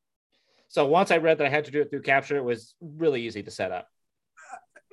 So 0.69 0.87
once 0.87 1.11
I 1.11 1.17
read 1.17 1.39
that 1.39 1.47
I 1.47 1.51
had 1.51 1.65
to 1.65 1.71
do 1.71 1.81
it 1.81 1.91
through 1.91 2.03
Capture, 2.03 2.37
it 2.37 2.45
was 2.45 2.75
really 2.81 3.27
easy 3.27 3.43
to 3.43 3.51
set 3.51 3.73
up. 3.73 3.89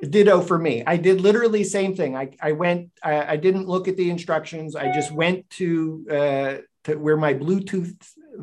Ditto 0.02 0.42
for 0.42 0.58
me. 0.58 0.84
I 0.86 0.98
did 0.98 1.22
literally 1.22 1.64
same 1.64 1.96
thing. 1.96 2.16
I, 2.18 2.32
I 2.42 2.52
went, 2.52 2.92
I, 3.04 3.34
I 3.34 3.36
didn't 3.38 3.68
look 3.68 3.88
at 3.88 3.96
the 3.96 4.10
instructions. 4.10 4.76
I 4.76 4.94
just 4.94 5.12
went 5.12 5.50
to, 5.52 6.06
uh, 6.12 6.54
to 6.86 6.96
where 6.96 7.18
my 7.18 7.34
Bluetooth 7.34 7.96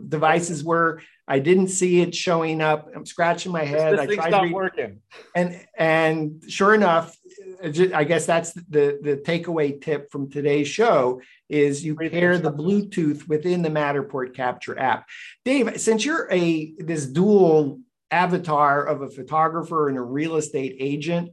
devices 0.08 0.64
were. 0.64 1.00
I 1.28 1.38
didn't 1.38 1.68
see 1.68 2.00
it 2.00 2.14
showing 2.14 2.60
up. 2.60 2.90
I'm 2.94 3.06
scratching 3.06 3.52
my 3.52 3.64
head. 3.64 3.94
This 3.94 4.00
I 4.00 4.14
tried 4.14 4.30
not 4.30 4.50
working. 4.50 5.00
And 5.34 5.64
and 5.76 6.42
sure 6.48 6.74
enough, 6.74 7.16
I 7.62 8.04
guess 8.04 8.26
that's 8.26 8.52
the 8.52 8.98
the 9.02 9.22
takeaway 9.24 9.80
tip 9.80 10.10
from 10.10 10.30
today's 10.30 10.66
show 10.66 11.20
is 11.48 11.84
you 11.84 11.94
pair 11.94 12.38
the 12.38 12.52
Bluetooth 12.52 13.28
within 13.28 13.62
the 13.62 13.68
Matterport 13.68 14.34
Capture 14.34 14.78
app. 14.78 15.06
Dave, 15.44 15.80
since 15.80 16.04
you're 16.04 16.28
a 16.32 16.72
this 16.78 17.06
dual 17.06 17.80
avatar 18.10 18.84
of 18.84 19.02
a 19.02 19.08
photographer 19.08 19.88
and 19.88 19.96
a 19.96 20.02
real 20.02 20.36
estate 20.36 20.76
agent, 20.80 21.30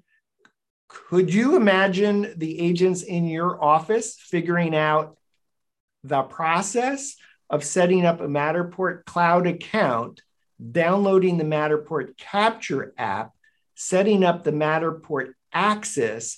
could 0.88 1.34
you 1.34 1.56
imagine 1.56 2.34
the 2.38 2.60
agents 2.60 3.02
in 3.02 3.26
your 3.26 3.64
office 3.64 4.16
figuring 4.20 4.76
out 4.76 5.18
the 6.04 6.22
process 6.22 7.16
of 7.50 7.64
setting 7.64 8.06
up 8.06 8.22
a 8.22 8.28
Matterport 8.28 9.06
cloud 9.06 9.48
account, 9.48 10.22
downloading 10.72 11.38
the 11.38 11.44
Matterport 11.44 12.18
Capture 12.18 12.94
app, 12.98 13.32
setting 13.76 14.24
up 14.24 14.44
the 14.44 14.52
Matterport 14.52 15.34
Axis, 15.54 16.38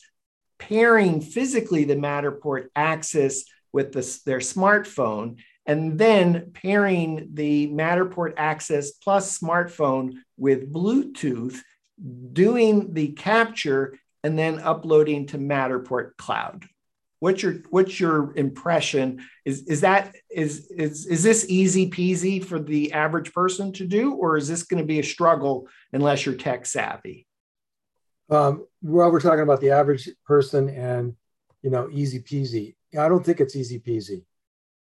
pairing 0.59 1.22
physically 1.22 1.84
the 1.84 1.95
Matterport 1.95 2.68
Axis 2.76 3.45
with 3.74 3.91
the, 3.93 4.20
their 4.26 4.39
smartphone, 4.39 5.38
and 5.66 5.97
then 5.97 6.51
pairing 6.53 7.30
the 7.34 7.68
Matterport 7.70 8.34
Axis 8.38 8.91
plus 8.91 9.38
smartphone 9.38 10.14
with 10.38 10.72
Bluetooth, 10.72 11.59
doing 12.34 12.93
the 12.93 13.09
capture, 13.09 13.97
and 14.24 14.38
then 14.38 14.59
uploading 14.59 15.28
to 15.28 15.38
Matterport 15.38 16.18
Cloud. 16.18 16.66
What's 17.20 17.43
your 17.43 17.53
what's 17.70 17.99
your 17.99 18.36
impression? 18.36 19.24
Is 19.45 19.68
is 19.68 19.82
that 19.82 20.16
is 20.32 20.72
is 20.72 21.05
is 21.05 21.22
this 21.22 21.45
easy 21.47 21.89
peasy 21.89 22.43
for 22.43 22.59
the 22.59 22.93
average 22.93 23.32
person 23.32 23.72
to 23.74 23.86
do, 23.86 24.16
or 24.16 24.38
is 24.38 24.47
this 24.47 24.64
going 24.64 24.82
to 24.82 24.88
be 24.88 24.99
a 24.99 25.03
struggle 25.03 25.68
unless 25.93 26.26
you're 26.26 26.34
tech 26.34 26.66
savvy? 26.66 27.28
Um, 28.32 28.65
well, 28.82 29.11
we're 29.11 29.19
talking 29.19 29.41
about 29.41 29.61
the 29.61 29.71
average 29.71 30.09
person 30.25 30.69
and 30.69 31.15
you 31.61 31.69
know 31.69 31.89
easy 31.91 32.19
peasy. 32.19 32.75
I 32.97 33.07
don't 33.09 33.25
think 33.25 33.39
it's 33.39 33.55
easy 33.55 33.79
peasy. 33.79 34.23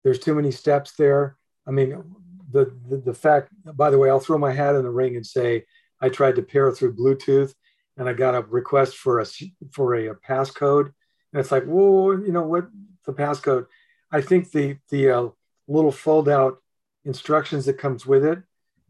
There's 0.03 0.19
too 0.19 0.35
many 0.35 0.51
steps 0.51 0.93
there. 0.93 1.37
I 1.67 1.71
mean, 1.71 2.03
the, 2.51 2.73
the 2.89 2.99
the 2.99 3.15
fact. 3.15 3.51
By 3.65 3.91
the 3.91 3.99
way, 3.99 4.11
I'll 4.11 4.21
throw 4.21 4.39
my 4.39 4.53
hat 4.53 4.75
in 4.75 4.83
the 4.83 4.91
ring 4.91 5.17
and 5.17 5.27
say 5.27 5.65
I 6.01 6.09
tried 6.09 6.37
to 6.37 6.43
pair 6.43 6.73
through 6.73 6.97
Bluetooth, 6.97 7.55
and 7.97 8.09
I 8.09 8.15
got 8.15 8.35
a 8.35 8.41
request 8.41 8.97
for 8.97 9.21
a 9.21 9.27
for 9.71 9.95
a, 9.95 10.09
a 10.09 10.15
passcode 10.15 10.93
and 11.37 11.43
it's 11.43 11.53
like, 11.53 11.65
whoa, 11.65 12.13
you 12.13 12.33
know 12.33 12.47
what? 12.47 12.67
The 13.05 13.13
passcode. 13.13 13.67
I 14.11 14.23
think 14.23 14.51
the 14.53 14.79
the 14.89 15.11
uh, 15.11 15.29
little 15.69 15.93
fold 15.93 16.31
out 16.31 16.63
instructions 17.05 17.67
that 17.67 17.77
comes 17.77 18.07
with 18.07 18.25
it 18.25 18.39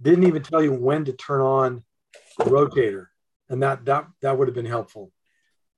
didn't 0.00 0.28
even 0.28 0.44
tell 0.44 0.62
you 0.62 0.72
when 0.72 1.04
to 1.06 1.12
turn 1.12 1.40
on 1.40 1.82
the 2.38 2.44
rotator, 2.44 3.06
and 3.48 3.62
that 3.62 3.84
that 3.84 4.06
that 4.22 4.38
would 4.38 4.48
have 4.48 4.54
been 4.54 4.66
helpful. 4.66 5.12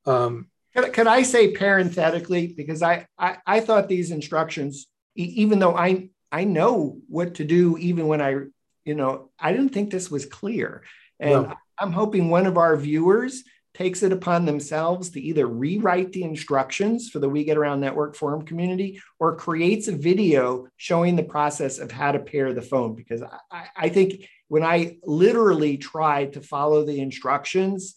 Um, 0.07 0.49
could, 0.75 0.93
could 0.93 1.07
I 1.07 1.23
say 1.23 1.53
parenthetically 1.53 2.49
because 2.49 2.83
I, 2.83 3.07
I 3.19 3.39
I 3.47 3.61
thought 3.61 3.89
these 3.89 4.11
instructions, 4.11 4.87
even 5.14 5.59
though 5.59 5.77
I 5.77 6.11
I 6.31 6.45
know 6.45 6.99
what 7.09 7.35
to 7.37 7.45
do, 7.45 7.77
even 7.79 8.07
when 8.07 8.21
I 8.21 8.37
you 8.85 8.95
know 8.95 9.31
I 9.39 9.53
didn't 9.53 9.71
think 9.71 9.91
this 9.91 10.11
was 10.11 10.27
clear, 10.27 10.83
and 11.19 11.49
no. 11.49 11.55
I'm 11.79 11.93
hoping 11.93 12.29
one 12.29 12.47
of 12.47 12.59
our 12.59 12.77
viewers 12.77 13.45
takes 13.75 14.03
it 14.03 14.12
upon 14.12 14.45
themselves 14.45 15.11
to 15.11 15.21
either 15.21 15.47
rewrite 15.47 16.12
the 16.12 16.25
instructions 16.25 17.11
for 17.11 17.19
the 17.19 17.29
We 17.29 17.45
Get 17.45 17.57
Around 17.57 17.81
Network 17.81 18.16
Forum 18.16 18.43
community 18.43 19.01
or 19.21 19.37
creates 19.37 19.89
a 19.89 19.93
video 19.93 20.66
showing 20.77 21.16
the 21.16 21.23
process 21.23 21.79
of 21.79 21.91
how 21.91 22.12
to 22.12 22.19
pair 22.19 22.53
the 22.53 22.62
phone. 22.62 22.95
Because 22.95 23.23
I, 23.23 23.66
I 23.77 23.89
think 23.89 24.29
when 24.49 24.64
I 24.64 24.97
literally 25.05 25.77
tried 25.77 26.33
to 26.33 26.41
follow 26.41 26.85
the 26.85 27.01
instructions, 27.01 27.97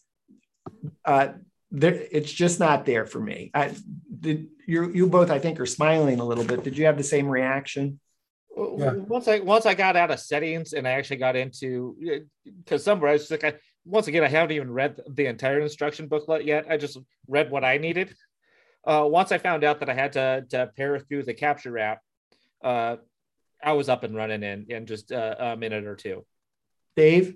uh, 1.05 1.29
there, 1.71 1.93
it's 2.11 2.31
just 2.31 2.59
not 2.59 2.85
there 2.85 3.05
for 3.05 3.19
me. 3.19 3.49
I, 3.53 3.73
did, 4.19 4.49
you, 4.67 4.91
you 4.91 5.07
both, 5.07 5.31
I 5.31 5.39
think, 5.39 5.59
are 5.59 5.65
smiling 5.65 6.19
a 6.19 6.25
little 6.25 6.43
bit. 6.43 6.63
Did 6.63 6.77
you 6.77 6.85
have 6.85 6.97
the 6.97 7.03
same 7.03 7.27
reaction? 7.27 7.99
Yeah. 8.57 8.93
Once 8.93 9.27
I 9.27 9.39
once 9.39 9.65
I 9.65 9.73
got 9.73 9.95
out 9.95 10.11
of 10.11 10.19
settings 10.19 10.73
and 10.73 10.87
I 10.87 10.91
actually 10.91 11.17
got 11.17 11.35
into 11.35 11.95
because 12.43 12.83
somewhere 12.83 13.11
I 13.11 13.13
was 13.13 13.31
like 13.31 13.43
I 13.43 13.53
once 13.85 14.07
again, 14.07 14.23
I 14.23 14.27
haven't 14.27 14.55
even 14.55 14.71
read 14.71 14.99
the 15.09 15.25
entire 15.25 15.59
instruction 15.59 16.07
booklet 16.07 16.45
yet. 16.45 16.65
I 16.69 16.77
just 16.77 16.97
read 17.27 17.49
what 17.49 17.63
I 17.63 17.77
needed. 17.77 18.13
Uh, 18.85 19.05
once 19.07 19.31
I 19.31 19.37
found 19.37 19.63
out 19.63 19.79
that 19.79 19.89
I 19.89 19.93
had 19.93 20.13
to, 20.13 20.45
to 20.49 20.71
pair 20.75 20.99
through 20.99 21.23
the 21.23 21.33
capture 21.33 21.77
app, 21.77 21.99
uh, 22.63 22.97
I 23.63 23.73
was 23.73 23.89
up 23.89 24.03
and 24.03 24.15
running 24.15 24.43
in, 24.43 24.65
in 24.69 24.85
just 24.85 25.11
uh, 25.11 25.35
a 25.37 25.57
minute 25.57 25.85
or 25.85 25.95
two. 25.95 26.25
Dave, 26.95 27.35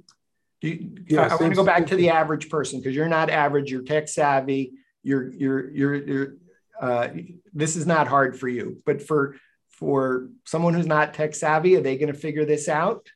you, 0.61 0.95
yeah, 1.07 1.21
I, 1.21 1.27
I 1.27 1.35
want 1.35 1.51
to 1.51 1.55
go 1.55 1.63
back 1.63 1.87
to 1.87 1.95
the 1.95 2.09
average 2.09 2.49
person 2.49 2.79
because 2.79 2.95
you're 2.95 3.07
not 3.07 3.29
average. 3.29 3.71
You're 3.71 3.83
tech 3.83 4.07
savvy. 4.07 4.73
You're 5.03 5.31
you're 5.31 5.69
you're 5.69 5.95
you're. 5.95 6.33
Uh, 6.81 7.09
this 7.53 7.75
is 7.75 7.85
not 7.85 8.07
hard 8.07 8.37
for 8.37 8.47
you, 8.47 8.81
but 8.85 9.01
for 9.01 9.37
for 9.75 10.29
someone 10.45 10.73
who's 10.73 10.87
not 10.87 11.13
tech 11.13 11.35
savvy, 11.35 11.75
are 11.75 11.81
they 11.81 11.97
going 11.97 12.11
to 12.11 12.17
figure 12.17 12.45
this 12.45 12.67
out? 12.67 13.09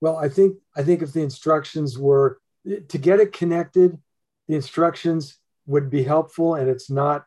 Well, 0.00 0.16
I 0.16 0.28
think 0.28 0.56
I 0.76 0.82
think 0.82 1.02
if 1.02 1.12
the 1.12 1.22
instructions 1.22 1.98
were 1.98 2.40
to 2.66 2.98
get 2.98 3.20
it 3.20 3.32
connected, 3.32 3.98
the 4.48 4.54
instructions 4.54 5.38
would 5.66 5.90
be 5.90 6.02
helpful 6.02 6.54
and 6.54 6.68
it's 6.68 6.90
not, 6.90 7.24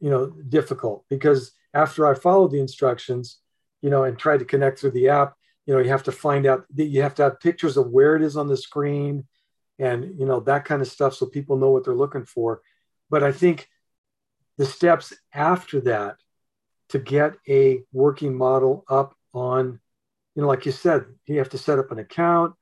you 0.00 0.10
know, 0.10 0.30
difficult 0.48 1.04
because 1.08 1.52
after 1.72 2.06
I 2.06 2.14
followed 2.14 2.52
the 2.52 2.60
instructions, 2.60 3.38
you 3.82 3.90
know, 3.90 4.04
and 4.04 4.18
tried 4.18 4.38
to 4.38 4.44
connect 4.44 4.78
through 4.78 4.92
the 4.92 5.08
app, 5.08 5.34
you 5.66 5.74
know, 5.74 5.80
you 5.80 5.90
have 5.90 6.04
to 6.04 6.12
find 6.12 6.46
out 6.46 6.64
that 6.74 6.84
you 6.86 7.02
have 7.02 7.14
to 7.16 7.22
have 7.24 7.40
pictures 7.40 7.76
of 7.76 7.90
where 7.90 8.16
it 8.16 8.22
is 8.22 8.36
on 8.36 8.48
the 8.48 8.56
screen 8.56 9.24
and, 9.78 10.18
you 10.18 10.26
know, 10.26 10.40
that 10.40 10.64
kind 10.64 10.82
of 10.82 10.88
stuff 10.88 11.14
so 11.14 11.26
people 11.26 11.56
know 11.56 11.70
what 11.70 11.84
they're 11.84 11.94
looking 11.94 12.24
for. 12.24 12.62
But 13.10 13.22
I 13.22 13.32
think 13.32 13.68
the 14.56 14.66
steps 14.66 15.12
after 15.32 15.80
that 15.82 16.16
to 16.90 16.98
get 16.98 17.34
a 17.48 17.82
working 17.92 18.36
model 18.36 18.84
up 18.88 19.14
on, 19.32 19.80
you 20.34 20.42
know, 20.42 20.48
like 20.48 20.66
you 20.66 20.72
said, 20.72 21.04
you 21.26 21.38
have 21.38 21.50
to 21.50 21.58
set 21.58 21.78
up 21.78 21.90
an 21.90 21.98
account, 21.98 22.54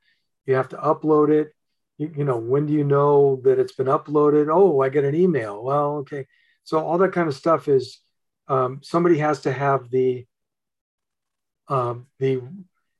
you 0.45 0.55
have 0.55 0.69
to 0.69 0.77
upload 0.77 1.29
it. 1.29 1.53
You, 1.97 2.11
you 2.17 2.23
know, 2.23 2.37
when 2.37 2.65
do 2.65 2.73
you 2.73 2.83
know 2.83 3.39
that 3.43 3.59
it's 3.59 3.73
been 3.73 3.87
uploaded? 3.87 4.49
Oh, 4.51 4.81
I 4.81 4.89
get 4.89 5.03
an 5.03 5.15
email. 5.15 5.63
Well, 5.63 5.97
okay. 5.97 6.25
So 6.63 6.79
all 6.79 6.97
that 6.99 7.11
kind 7.11 7.27
of 7.27 7.35
stuff 7.35 7.67
is 7.67 7.99
um, 8.47 8.79
somebody 8.81 9.19
has 9.19 9.41
to 9.41 9.51
have 9.51 9.89
the 9.89 10.25
um, 11.69 12.07
the 12.19 12.41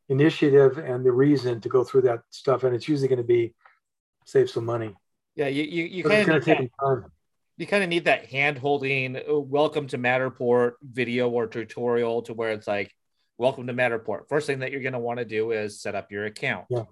initiative 0.10 0.78
and 0.78 1.06
the 1.06 1.12
reason 1.12 1.60
to 1.62 1.70
go 1.70 1.84
through 1.84 2.04
that 2.04 2.22
stuff, 2.30 2.64
and 2.64 2.76
it's 2.76 2.88
usually 2.88 3.08
going 3.08 3.18
to 3.18 3.24
be 3.24 3.54
save 4.26 4.50
some 4.50 4.66
money. 4.66 4.96
Yeah, 5.36 5.48
you 5.48 5.64
you, 5.64 5.84
you 5.86 6.04
kind 6.04 6.30
of 6.30 6.46
take 6.46 6.70
time. 6.80 7.06
You 7.58 7.68
kind 7.68 7.84
of 7.84 7.90
need 7.90 8.06
that 8.06 8.26
hand 8.26 8.58
holding. 8.58 9.16
Uh, 9.16 9.40
welcome 9.40 9.88
to 9.88 9.98
Matterport 10.00 10.74
video 10.82 11.30
or 11.30 11.46
tutorial 11.46 12.24
to 12.24 12.34
where 12.34 12.52
it's 12.52 12.68
like, 12.68 12.92
welcome 13.38 13.68
to 13.68 13.74
Matterport. 13.74 14.28
First 14.28 14.48
thing 14.48 14.60
that 14.60 14.72
you're 14.72 14.82
going 14.82 14.94
to 14.94 15.00
want 15.00 15.20
to 15.20 15.26
do 15.26 15.52
is 15.52 15.80
set 15.80 15.94
up 15.94 16.12
your 16.12 16.26
account. 16.26 16.66
Yeah. 16.72 16.86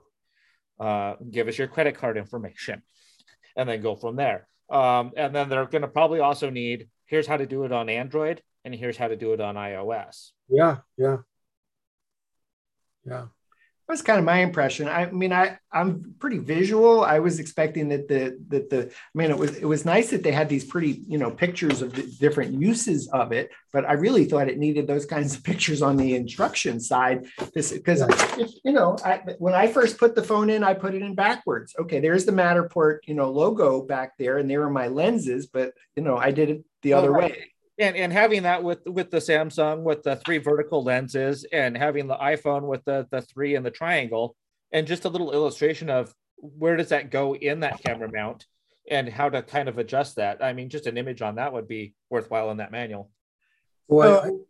Uh, 0.80 1.16
give 1.30 1.48
us 1.48 1.58
your 1.58 1.68
credit 1.68 1.96
card 1.96 2.16
information, 2.16 2.84
and 3.56 3.68
then 3.68 3.82
go 3.82 3.96
from 3.96 4.16
there. 4.16 4.48
Um, 4.70 5.14
and 5.18 5.36
then 5.36 5.50
they're 5.50 5.66
going 5.66 5.82
to 5.82 5.88
probably 5.88 6.20
also 6.20 6.52
need 6.52 6.90
here's 7.06 7.28
how 7.28 7.38
to 7.38 7.48
do 7.48 7.64
it 7.64 7.72
on 7.72 7.90
Android, 7.90 8.44
and 8.64 8.74
here's 8.74 8.98
how 8.98 9.08
to 9.08 9.16
do 9.16 9.34
it 9.34 9.42
on 9.42 9.56
iOS. 9.56 10.32
Yeah, 10.48 10.78
yeah. 10.96 11.18
Yeah. 13.04 13.26
That's 13.92 14.02
kind 14.02 14.20
of 14.20 14.24
my 14.24 14.38
impression. 14.38 14.88
I 14.88 15.12
mean, 15.12 15.34
I 15.34 15.58
I'm 15.70 16.16
pretty 16.18 16.38
visual. 16.38 17.04
I 17.04 17.20
was 17.20 17.40
expecting 17.40 17.90
that 17.90 18.08
the 18.08 18.40
that 18.48 18.70
the 18.70 18.88
I 18.88 19.14
mean, 19.14 19.32
it 19.32 19.38
was 19.38 19.58
it 19.58 19.66
was 19.66 19.84
nice 19.84 20.12
that 20.12 20.24
they 20.24 20.32
had 20.32 20.48
these 20.48 20.64
pretty 20.64 21.04
you 21.10 21.18
know 21.18 21.30
pictures 21.30 21.82
of 21.82 21.92
the 21.94 22.04
different 22.04 22.54
uses 22.54 23.10
of 23.10 23.34
it, 23.34 23.52
but 23.74 23.84
I 23.84 23.94
really 23.94 24.24
thought 24.24 24.48
it 24.48 24.58
needed 24.58 24.88
those 24.88 25.06
kinds 25.06 25.36
of 25.36 25.44
pictures 25.52 25.82
on 25.82 25.98
the 25.98 26.16
instruction 26.16 26.80
side 26.80 27.26
because 27.54 27.74
yeah. 27.74 28.46
you 28.64 28.72
know 28.72 28.96
I, 29.04 29.18
when 29.40 29.56
I 29.56 29.68
first 29.68 29.98
put 29.98 30.16
the 30.16 30.24
phone 30.24 30.50
in, 30.50 30.64
I 30.64 30.74
put 30.74 30.96
it 30.96 31.02
in 31.02 31.14
backwards. 31.14 31.76
Okay, 31.78 32.00
there's 32.00 32.24
the 32.24 32.32
Matterport 32.32 33.00
you 33.08 33.14
know 33.14 33.30
logo 33.30 33.82
back 33.82 34.18
there, 34.18 34.38
and 34.38 34.50
there 34.50 34.64
are 34.64 34.70
my 34.70 34.88
lenses, 34.88 35.48
but 35.48 35.74
you 35.98 36.04
know 36.04 36.16
I 36.16 36.32
did 36.32 36.50
it 36.50 36.64
the 36.82 36.94
other 36.94 37.12
right. 37.12 37.32
way 37.32 37.51
and 37.80 37.96
and 37.96 38.12
having 38.12 38.44
that 38.44 38.64
with 38.64 38.86
with 38.86 39.12
the 39.12 39.18
Samsung 39.18 39.84
with 39.84 40.04
the 40.04 40.18
three 40.18 40.38
vertical 40.38 40.84
lenses 40.84 41.46
and 41.52 41.78
having 41.78 42.08
the 42.08 42.16
iPhone 42.16 42.64
with 42.64 42.84
the 42.86 43.08
the 43.12 43.22
three 43.22 43.56
and 43.56 43.66
the 43.66 43.72
triangle 43.72 44.36
and 44.72 44.88
just 44.88 45.06
a 45.06 45.10
little 45.10 45.32
illustration 45.32 45.90
of 45.90 46.14
where 46.38 46.76
does 46.76 46.90
that 46.90 47.12
go 47.12 47.36
in 47.36 47.62
that 47.62 47.84
camera 47.84 48.10
mount 48.12 48.46
and 48.90 49.08
how 49.08 49.30
to 49.30 49.42
kind 49.42 49.70
of 49.70 49.78
adjust 49.78 50.16
that. 50.16 50.44
I 50.44 50.54
mean, 50.54 50.70
just 50.70 50.88
an 50.88 50.98
image 50.98 51.22
on 51.22 51.36
that 51.36 51.54
would 51.54 51.68
be 51.68 51.94
worthwhile 52.10 52.50
in 52.52 52.58
that 52.58 52.72
manual. 52.72 53.12
Well, 53.88 54.46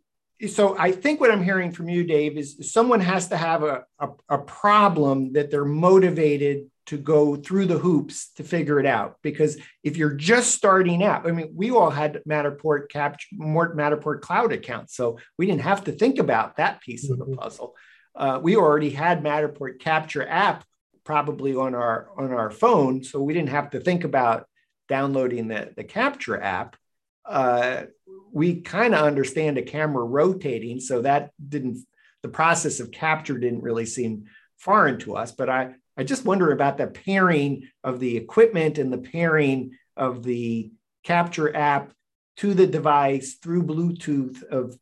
so 0.48 0.76
I 0.78 0.90
think 0.90 1.20
what 1.20 1.30
I'm 1.30 1.42
hearing 1.42 1.70
from 1.70 1.88
you, 1.88 2.04
Dave, 2.04 2.36
is 2.36 2.72
someone 2.72 3.00
has 3.00 3.28
to 3.28 3.36
have 3.36 3.62
a, 3.62 3.84
a, 3.98 4.08
a 4.28 4.38
problem 4.38 5.34
that 5.34 5.50
they're 5.50 5.64
motivated 5.64 6.70
to 6.86 6.98
go 6.98 7.36
through 7.36 7.66
the 7.66 7.78
hoops 7.78 8.32
to 8.34 8.44
figure 8.44 8.80
it 8.80 8.86
out. 8.86 9.16
Because 9.22 9.56
if 9.82 9.96
you're 9.96 10.14
just 10.14 10.52
starting 10.52 11.02
out, 11.02 11.26
I 11.26 11.32
mean, 11.32 11.52
we 11.54 11.70
all 11.70 11.90
had 11.90 12.22
Matterport 12.28 12.88
capture 12.90 13.28
more 13.32 13.74
Matterport 13.74 14.20
cloud 14.20 14.52
accounts, 14.52 14.96
so 14.96 15.18
we 15.38 15.46
didn't 15.46 15.62
have 15.62 15.84
to 15.84 15.92
think 15.92 16.18
about 16.18 16.56
that 16.56 16.80
piece 16.80 17.04
mm-hmm. 17.04 17.12
of 17.12 17.18
the 17.18 17.24
mm-hmm. 17.26 17.40
puzzle. 17.40 17.74
Uh, 18.14 18.40
we 18.42 18.56
already 18.56 18.90
had 18.90 19.22
Matterport 19.22 19.78
capture 19.78 20.26
app 20.26 20.64
probably 21.04 21.54
on 21.54 21.74
our 21.74 22.08
on 22.16 22.32
our 22.32 22.50
phone, 22.50 23.02
so 23.04 23.22
we 23.22 23.34
didn't 23.34 23.50
have 23.50 23.70
to 23.70 23.80
think 23.80 24.04
about 24.04 24.46
downloading 24.88 25.48
the 25.48 25.72
the 25.76 25.84
capture 25.84 26.40
app. 26.40 26.76
Uh, 27.24 27.84
we 28.32 28.60
kind 28.60 28.94
of 28.94 29.06
understand 29.06 29.58
a 29.58 29.62
camera 29.62 30.04
rotating, 30.04 30.80
so 30.80 31.02
that 31.02 31.30
didn't 31.48 31.86
the 32.22 32.28
process 32.28 32.80
of 32.80 32.90
capture 32.90 33.38
didn't 33.38 33.62
really 33.62 33.86
seem 33.86 34.24
foreign 34.58 34.98
to 35.00 35.16
us. 35.16 35.32
But 35.32 35.48
I 35.48 35.74
I 35.96 36.04
just 36.04 36.24
wonder 36.24 36.50
about 36.50 36.78
the 36.78 36.86
pairing 36.86 37.68
of 37.84 38.00
the 38.00 38.16
equipment 38.16 38.78
and 38.78 38.92
the 38.92 38.98
pairing 38.98 39.72
of 39.96 40.22
the 40.22 40.72
capture 41.04 41.54
app 41.54 41.92
to 42.38 42.54
the 42.54 42.66
device 42.66 43.34
through 43.34 43.64
Bluetooth 43.64 44.42
of 44.44 44.78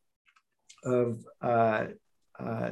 of 0.85 1.25
uh, 1.43 1.87
uh, 2.39 2.71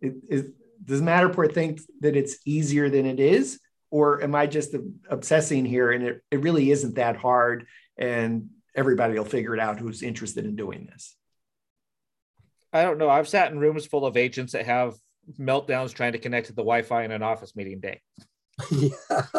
it, 0.00 0.14
it, 0.28 0.46
does 0.84 1.00
Matterport 1.00 1.54
think 1.54 1.80
that 2.00 2.16
it's 2.16 2.38
easier 2.44 2.90
than 2.90 3.06
it 3.06 3.20
is, 3.20 3.60
or 3.90 4.22
am 4.22 4.34
I 4.34 4.46
just 4.46 4.74
obsessing 5.08 5.64
here 5.64 5.92
and 5.92 6.04
it, 6.04 6.22
it 6.30 6.40
really 6.40 6.70
isn't 6.72 6.96
that 6.96 7.16
hard 7.16 7.66
and 7.96 8.48
everybody 8.74 9.14
will 9.14 9.24
figure 9.24 9.54
it 9.54 9.60
out 9.60 9.78
who's 9.78 10.02
interested 10.02 10.44
in 10.44 10.56
doing 10.56 10.88
this? 10.90 11.16
I 12.72 12.82
don't 12.82 12.98
know. 12.98 13.08
I've 13.08 13.28
sat 13.28 13.52
in 13.52 13.60
rooms 13.60 13.86
full 13.86 14.04
of 14.04 14.16
agents 14.16 14.54
that 14.54 14.66
have 14.66 14.94
meltdowns 15.38 15.94
trying 15.94 16.12
to 16.12 16.18
connect 16.18 16.46
to 16.48 16.52
the 16.52 16.62
Wi-Fi 16.62 17.04
in 17.04 17.12
an 17.12 17.22
office 17.22 17.54
meeting 17.56 17.80
day. 17.80 18.00
yeah. 18.70 18.88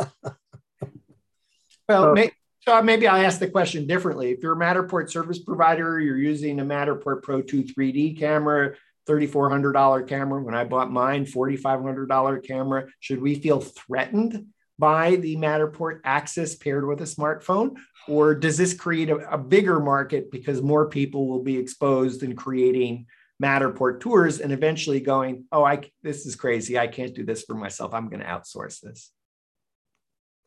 well, 1.89 2.13
may, 2.13 2.31
so 2.61 2.81
maybe 2.81 3.07
I'll 3.07 3.23
ask 3.23 3.39
the 3.39 3.49
question 3.49 3.87
differently. 3.87 4.31
If 4.31 4.41
you're 4.41 4.53
a 4.53 4.57
Matterport 4.59 5.09
service 5.09 5.39
provider, 5.39 5.99
you're 5.99 6.17
using 6.17 6.59
a 6.59 6.65
Matterport 6.65 7.21
Pro 7.23 7.41
2 7.41 7.63
3D 7.63 8.17
camera, 8.17 8.75
$3,400 9.07 10.07
camera. 10.07 10.41
When 10.41 10.55
I 10.55 10.63
bought 10.63 10.91
mine, 10.91 11.25
$4,500 11.25 12.47
camera. 12.47 12.87
Should 13.01 13.21
we 13.21 13.35
feel 13.35 13.59
threatened 13.59 14.47
by 14.79 15.17
the 15.17 15.35
Matterport 15.35 15.99
Axis 16.05 16.55
paired 16.55 16.87
with 16.87 17.01
a 17.01 17.05
smartphone? 17.05 17.75
Or 18.07 18.33
does 18.33 18.57
this 18.57 18.73
create 18.73 19.09
a, 19.09 19.17
a 19.33 19.37
bigger 19.37 19.79
market 19.79 20.31
because 20.31 20.61
more 20.61 20.87
people 20.87 21.27
will 21.27 21.43
be 21.43 21.57
exposed 21.57 22.23
and 22.23 22.37
creating 22.37 23.07
Matterport 23.43 23.99
tours 23.99 24.39
and 24.39 24.53
eventually 24.53 24.99
going, 24.99 25.45
oh, 25.51 25.63
I 25.63 25.81
this 26.01 26.25
is 26.25 26.35
crazy. 26.35 26.79
I 26.79 26.87
can't 26.87 27.13
do 27.13 27.25
this 27.25 27.43
for 27.43 27.55
myself. 27.55 27.93
I'm 27.93 28.09
going 28.09 28.21
to 28.21 28.25
outsource 28.25 28.79
this. 28.79 29.11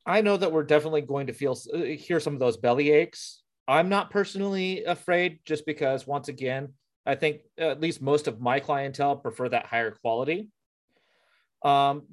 I 0.06 0.20
know 0.20 0.36
that 0.36 0.52
we're 0.52 0.62
definitely 0.62 1.02
going 1.02 1.26
to 1.26 1.32
feel 1.32 1.58
uh, 1.74 1.78
hear 1.78 2.20
some 2.20 2.34
of 2.34 2.40
those 2.40 2.56
belly 2.56 2.90
aches. 2.90 3.42
I'm 3.68 3.88
not 3.88 4.10
personally 4.10 4.84
afraid, 4.84 5.40
just 5.44 5.66
because 5.66 6.06
once 6.06 6.28
again, 6.28 6.72
I 7.04 7.16
think 7.16 7.42
at 7.58 7.80
least 7.80 8.00
most 8.00 8.28
of 8.28 8.40
my 8.40 8.60
clientele 8.60 9.16
prefer 9.16 9.48
that 9.48 9.66
higher 9.66 9.90
quality. 9.90 10.48
Um, 11.62 12.04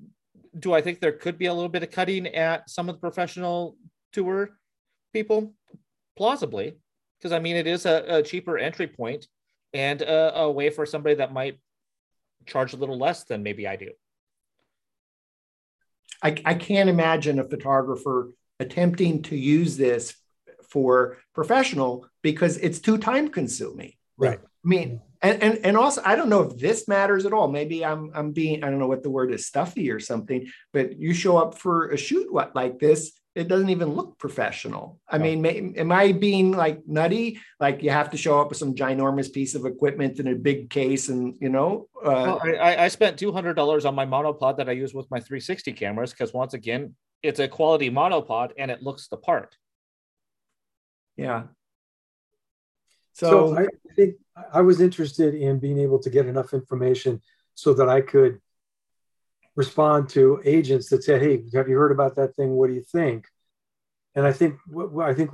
do 0.57 0.73
I 0.73 0.81
think 0.81 0.99
there 0.99 1.11
could 1.11 1.37
be 1.37 1.45
a 1.45 1.53
little 1.53 1.69
bit 1.69 1.83
of 1.83 1.91
cutting 1.91 2.27
at 2.27 2.69
some 2.69 2.89
of 2.89 2.95
the 2.95 2.99
professional 2.99 3.77
tour 4.11 4.49
people? 5.13 5.53
Plausibly, 6.17 6.73
because 7.17 7.31
I 7.31 7.39
mean 7.39 7.55
it 7.55 7.67
is 7.67 7.85
a, 7.85 8.03
a 8.07 8.23
cheaper 8.23 8.57
entry 8.57 8.87
point 8.87 9.27
and 9.73 10.01
a, 10.01 10.41
a 10.41 10.51
way 10.51 10.69
for 10.69 10.85
somebody 10.85 11.15
that 11.15 11.33
might 11.33 11.59
charge 12.45 12.73
a 12.73 12.77
little 12.77 12.97
less 12.97 13.23
than 13.23 13.43
maybe 13.43 13.67
I 13.67 13.75
do. 13.75 13.91
I, 16.21 16.41
I 16.45 16.53
can't 16.53 16.89
imagine 16.89 17.39
a 17.39 17.43
photographer 17.43 18.31
attempting 18.59 19.23
to 19.23 19.35
use 19.35 19.75
this 19.75 20.15
for 20.69 21.17
professional 21.33 22.07
because 22.21 22.57
it's 22.57 22.79
too 22.79 22.97
time 22.97 23.29
consuming. 23.29 23.93
Right. 24.17 24.39
I 24.41 24.67
mean, 24.67 25.01
and, 25.21 25.41
and 25.43 25.59
and 25.63 25.77
also 25.77 26.01
I 26.05 26.15
don't 26.15 26.29
know 26.29 26.41
if 26.43 26.57
this 26.59 26.87
matters 26.87 27.25
at 27.25 27.33
all. 27.33 27.47
Maybe 27.47 27.83
I'm 27.83 28.11
I'm 28.13 28.31
being 28.31 28.63
I 28.63 28.69
don't 28.69 28.79
know 28.79 28.87
what 28.87 29.03
the 29.03 29.09
word 29.09 29.33
is 29.33 29.45
stuffy 29.45 29.91
or 29.91 29.99
something, 29.99 30.47
but 30.71 30.97
you 30.97 31.13
show 31.13 31.37
up 31.37 31.57
for 31.57 31.89
a 31.89 31.97
shoot 31.97 32.31
what 32.31 32.55
like 32.55 32.79
this 32.79 33.11
it 33.35 33.47
doesn't 33.47 33.69
even 33.69 33.93
look 33.93 34.19
professional. 34.19 34.99
I 35.09 35.17
mean, 35.17 35.41
may, 35.41 35.73
am 35.75 35.91
I 35.91 36.11
being 36.11 36.51
like 36.51 36.87
nutty? 36.87 37.39
Like 37.59 37.81
you 37.81 37.89
have 37.89 38.11
to 38.11 38.17
show 38.17 38.39
up 38.39 38.49
with 38.49 38.59
some 38.59 38.75
ginormous 38.75 39.31
piece 39.33 39.55
of 39.55 39.65
equipment 39.65 40.19
in 40.19 40.27
a 40.27 40.35
big 40.35 40.69
case, 40.69 41.09
and 41.09 41.35
you 41.41 41.49
know. 41.49 41.87
Uh, 41.99 42.37
well, 42.41 42.41
I, 42.43 42.85
I 42.85 42.87
spent 42.89 43.17
two 43.17 43.31
hundred 43.31 43.55
dollars 43.55 43.85
on 43.85 43.95
my 43.95 44.05
monopod 44.05 44.57
that 44.57 44.69
I 44.69 44.73
use 44.73 44.93
with 44.93 45.09
my 45.09 45.19
360 45.19 45.73
cameras 45.73 46.11
because 46.11 46.31
once 46.31 46.53
again, 46.53 46.95
it's 47.23 47.39
a 47.39 47.47
quality 47.47 47.89
monopod 47.89 48.51
and 48.57 48.69
it 48.69 48.83
looks 48.83 49.07
the 49.07 49.17
part. 49.17 49.57
Yeah. 51.17 51.43
So, 53.13 53.55
so 53.55 53.57
I 53.57 53.67
think 53.95 54.15
I 54.51 54.61
was 54.61 54.81
interested 54.81 55.33
in 55.33 55.59
being 55.59 55.79
able 55.79 55.99
to 55.99 56.09
get 56.09 56.27
enough 56.27 56.53
information 56.53 57.21
so 57.55 57.73
that 57.75 57.89
I 57.89 58.01
could 58.01 58.41
respond 59.55 60.09
to 60.09 60.41
agents 60.45 60.89
that 60.89 61.03
said, 61.03 61.21
"Hey, 61.21 61.43
have 61.53 61.69
you 61.69 61.77
heard 61.77 61.91
about 61.91 62.15
that 62.15 62.35
thing? 62.35 62.51
What 62.51 62.67
do 62.67 62.73
you 62.73 62.83
think?" 62.83 63.27
And 64.15 64.25
I 64.25 64.31
think 64.33 64.57
I 65.01 65.13
think 65.13 65.31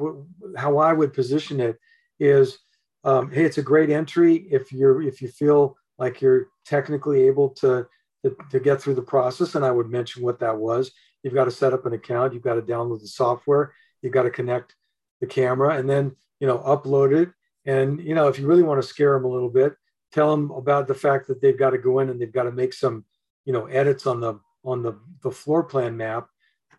how 0.58 0.78
I 0.78 0.94
would 0.94 1.14
position 1.14 1.60
it 1.60 1.78
is, 2.20 2.60
um, 3.04 3.32
"Hey, 3.32 3.46
it's 3.46 3.58
a 3.58 3.64
great 3.64 3.90
entry 3.90 4.36
if 4.52 4.72
you're 4.72 5.02
if 5.02 5.22
you 5.22 5.28
feel 5.30 5.76
like 5.98 6.22
you're 6.22 6.48
technically 6.66 7.28
able 7.28 7.50
to, 7.62 7.88
to 8.24 8.36
to 8.52 8.60
get 8.60 8.82
through 8.82 8.96
the 8.96 9.02
process." 9.02 9.56
And 9.56 9.66
I 9.66 9.72
would 9.72 9.90
mention 9.90 10.24
what 10.24 10.40
that 10.40 10.58
was. 10.58 10.92
you've 11.24 11.34
got 11.34 11.46
to 11.46 11.52
set 11.52 11.74
up 11.74 11.86
an 11.86 11.94
account, 11.94 12.34
you've 12.34 12.44
got 12.44 12.56
to 12.56 12.62
download 12.62 13.02
the 13.02 13.08
software, 13.08 13.74
you've 14.02 14.14
got 14.14 14.24
to 14.24 14.30
connect 14.30 14.76
the 15.22 15.28
camera, 15.28 15.76
and 15.78 15.90
then 15.90 16.16
you 16.40 16.48
know 16.48 16.60
upload 16.60 17.14
it. 17.22 17.30
And 17.66 18.02
you 18.02 18.16
know 18.16 18.28
if 18.28 18.40
you 18.40 18.48
really 18.48 18.64
want 18.64 18.82
to 18.82 18.88
scare 18.88 19.14
them 19.14 19.26
a 19.26 19.30
little 19.30 19.50
bit, 19.50 19.76
tell 20.12 20.32
them 20.32 20.52
about 20.52 20.88
the 20.88 20.96
fact 20.96 21.28
that 21.28 21.42
they've 21.42 21.58
got 21.58 21.72
to 21.72 21.78
go 21.78 22.00
in 22.00 22.10
and 22.10 22.20
they've 22.20 22.32
got 22.32 22.44
to 22.44 22.52
make 22.52 22.74
some 22.74 23.06
you 23.50 23.54
know 23.54 23.66
edits 23.66 24.06
on 24.06 24.20
the 24.20 24.40
on 24.64 24.84
the, 24.84 24.94
the 25.24 25.32
floor 25.32 25.64
plan 25.64 25.98
map 25.98 26.28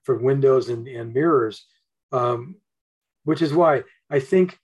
for 0.04 0.16
windows 0.16 0.68
and, 0.68 0.86
and 0.86 1.12
mirrors 1.12 1.66
um, 2.12 2.54
which 3.24 3.42
is 3.42 3.52
why 3.52 3.82
i 4.08 4.20
think 4.20 4.56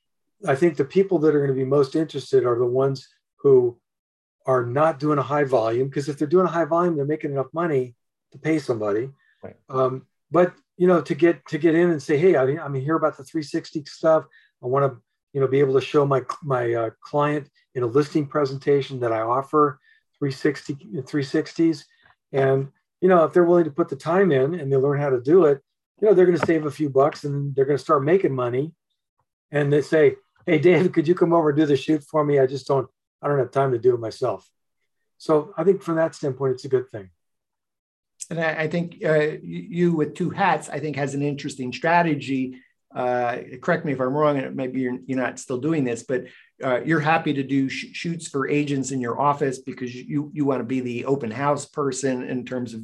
i 0.47 0.55
think 0.55 0.77
the 0.77 0.85
people 0.85 1.19
that 1.19 1.35
are 1.35 1.45
going 1.45 1.57
to 1.57 1.65
be 1.65 1.65
most 1.79 1.97
interested 1.97 2.47
are 2.47 2.61
the 2.61 2.65
ones 2.65 3.09
who 3.39 3.77
are 4.47 4.65
not 4.65 5.01
doing 5.01 5.19
a 5.19 5.31
high 5.35 5.43
volume 5.43 5.89
because 5.89 6.09
if 6.09 6.17
they're 6.17 6.29
doing 6.29 6.47
a 6.47 6.57
high 6.59 6.65
volume 6.65 6.95
they're 6.95 7.05
making 7.05 7.33
enough 7.33 7.53
money 7.53 7.97
to 8.31 8.39
pay 8.39 8.61
somebody. 8.61 9.11
Right. 9.43 9.57
um, 9.69 10.07
but 10.31 10.55
you 10.77 10.87
know 10.87 11.01
to 11.01 11.15
get 11.17 11.45
to 11.49 11.59
get 11.59 11.75
in 11.75 11.91
and 11.91 12.01
say 12.01 12.17
hey 12.17 12.37
I, 12.37 12.45
i'm 12.65 12.75
here 12.75 12.95
about 12.95 13.17
the 13.17 13.25
360 13.25 13.85
stuff. 13.87 14.27
I 14.63 14.67
want 14.67 14.93
to 14.93 15.03
you 15.33 15.41
know 15.41 15.49
be 15.49 15.59
able 15.59 15.75
to 15.75 15.81
show 15.81 16.07
my 16.07 16.23
my 16.45 16.73
uh, 16.73 16.91
client 17.01 17.51
in 17.75 17.83
a 17.83 17.87
listing 17.99 18.27
presentation 18.27 19.01
that 19.01 19.13
i 19.13 19.21
offer 19.21 19.81
360 20.19 21.03
360s 21.03 21.85
and 22.33 22.69
you 23.01 23.09
know 23.09 23.25
if 23.25 23.33
they're 23.33 23.45
willing 23.45 23.65
to 23.65 23.71
put 23.71 23.89
the 23.89 23.97
time 23.97 24.33
in 24.33 24.55
and 24.55 24.73
they 24.73 24.77
learn 24.77 25.01
how 25.01 25.11
to 25.11 25.21
do 25.21 25.45
it 25.45 25.61
you 26.01 26.09
know 26.09 26.15
they're 26.15 26.27
going 26.27 26.39
to 26.39 26.47
save 26.47 26.67
a 26.67 26.71
few 26.71 26.91
bucks 26.91 27.25
and 27.25 27.55
they're 27.55 27.65
going 27.65 27.79
to 27.79 27.83
start 27.83 28.05
making 28.05 28.35
money. 28.35 28.73
And 29.51 29.73
they 29.73 29.83
say 29.83 30.17
hey 30.45 30.59
dave 30.59 30.93
could 30.93 31.09
you 31.09 31.15
come 31.15 31.33
over 31.33 31.51
and 31.51 31.59
do 31.59 31.67
the 31.67 31.77
shoot 31.77 32.03
for 32.03 32.25
me? 32.25 32.39
I 32.39 32.47
just 32.47 32.67
don't 32.67 32.89
i 33.23 33.29
don't 33.29 33.39
have 33.39 33.51
time 33.51 33.73
to 33.73 33.79
do 33.79 33.95
it 33.95 34.01
myself. 34.01 34.49
So 35.19 35.55
i 35.57 35.65
think 35.65 35.83
from 35.83 35.97
that 35.97 36.15
standpoint 36.15 36.55
it's 36.55 36.65
a 36.65 36.69
good 36.69 36.91
thing. 36.91 37.11
And 38.31 38.41
i, 38.41 38.63
I 38.63 38.69
think 38.69 39.03
uh, 39.05 39.37
you 39.43 39.93
with 39.93 40.15
two 40.15 40.31
hats 40.31 40.69
i 40.69 40.79
think 40.81 40.97
has 40.97 41.15
an 41.15 41.23
interesting 41.23 41.73
strategy. 41.73 42.61
Uh, 42.95 43.39
correct 43.61 43.85
me 43.85 43.93
if 43.93 44.01
i'm 44.01 44.15
wrong 44.15 44.39
and 44.39 44.57
maybe 44.57 44.81
you're, 44.81 44.99
you're 45.07 45.19
not 45.19 45.39
still 45.39 45.59
doing 45.59 45.85
this 45.85 46.03
but 46.03 46.25
uh, 46.63 46.81
you're 46.85 47.01
happy 47.01 47.35
to 47.35 47.43
do 47.43 47.69
sh- 47.69 47.93
shoots 47.93 48.29
for 48.29 48.49
agents 48.49 48.91
in 48.91 49.01
your 49.01 49.21
office 49.21 49.59
because 49.59 49.95
you 49.95 50.31
you 50.33 50.45
want 50.45 50.61
to 50.61 50.65
be 50.65 50.81
the 50.81 51.05
open 51.05 51.31
house 51.31 51.67
person 51.67 52.23
in 52.23 52.45
terms 52.45 52.75
of 52.75 52.83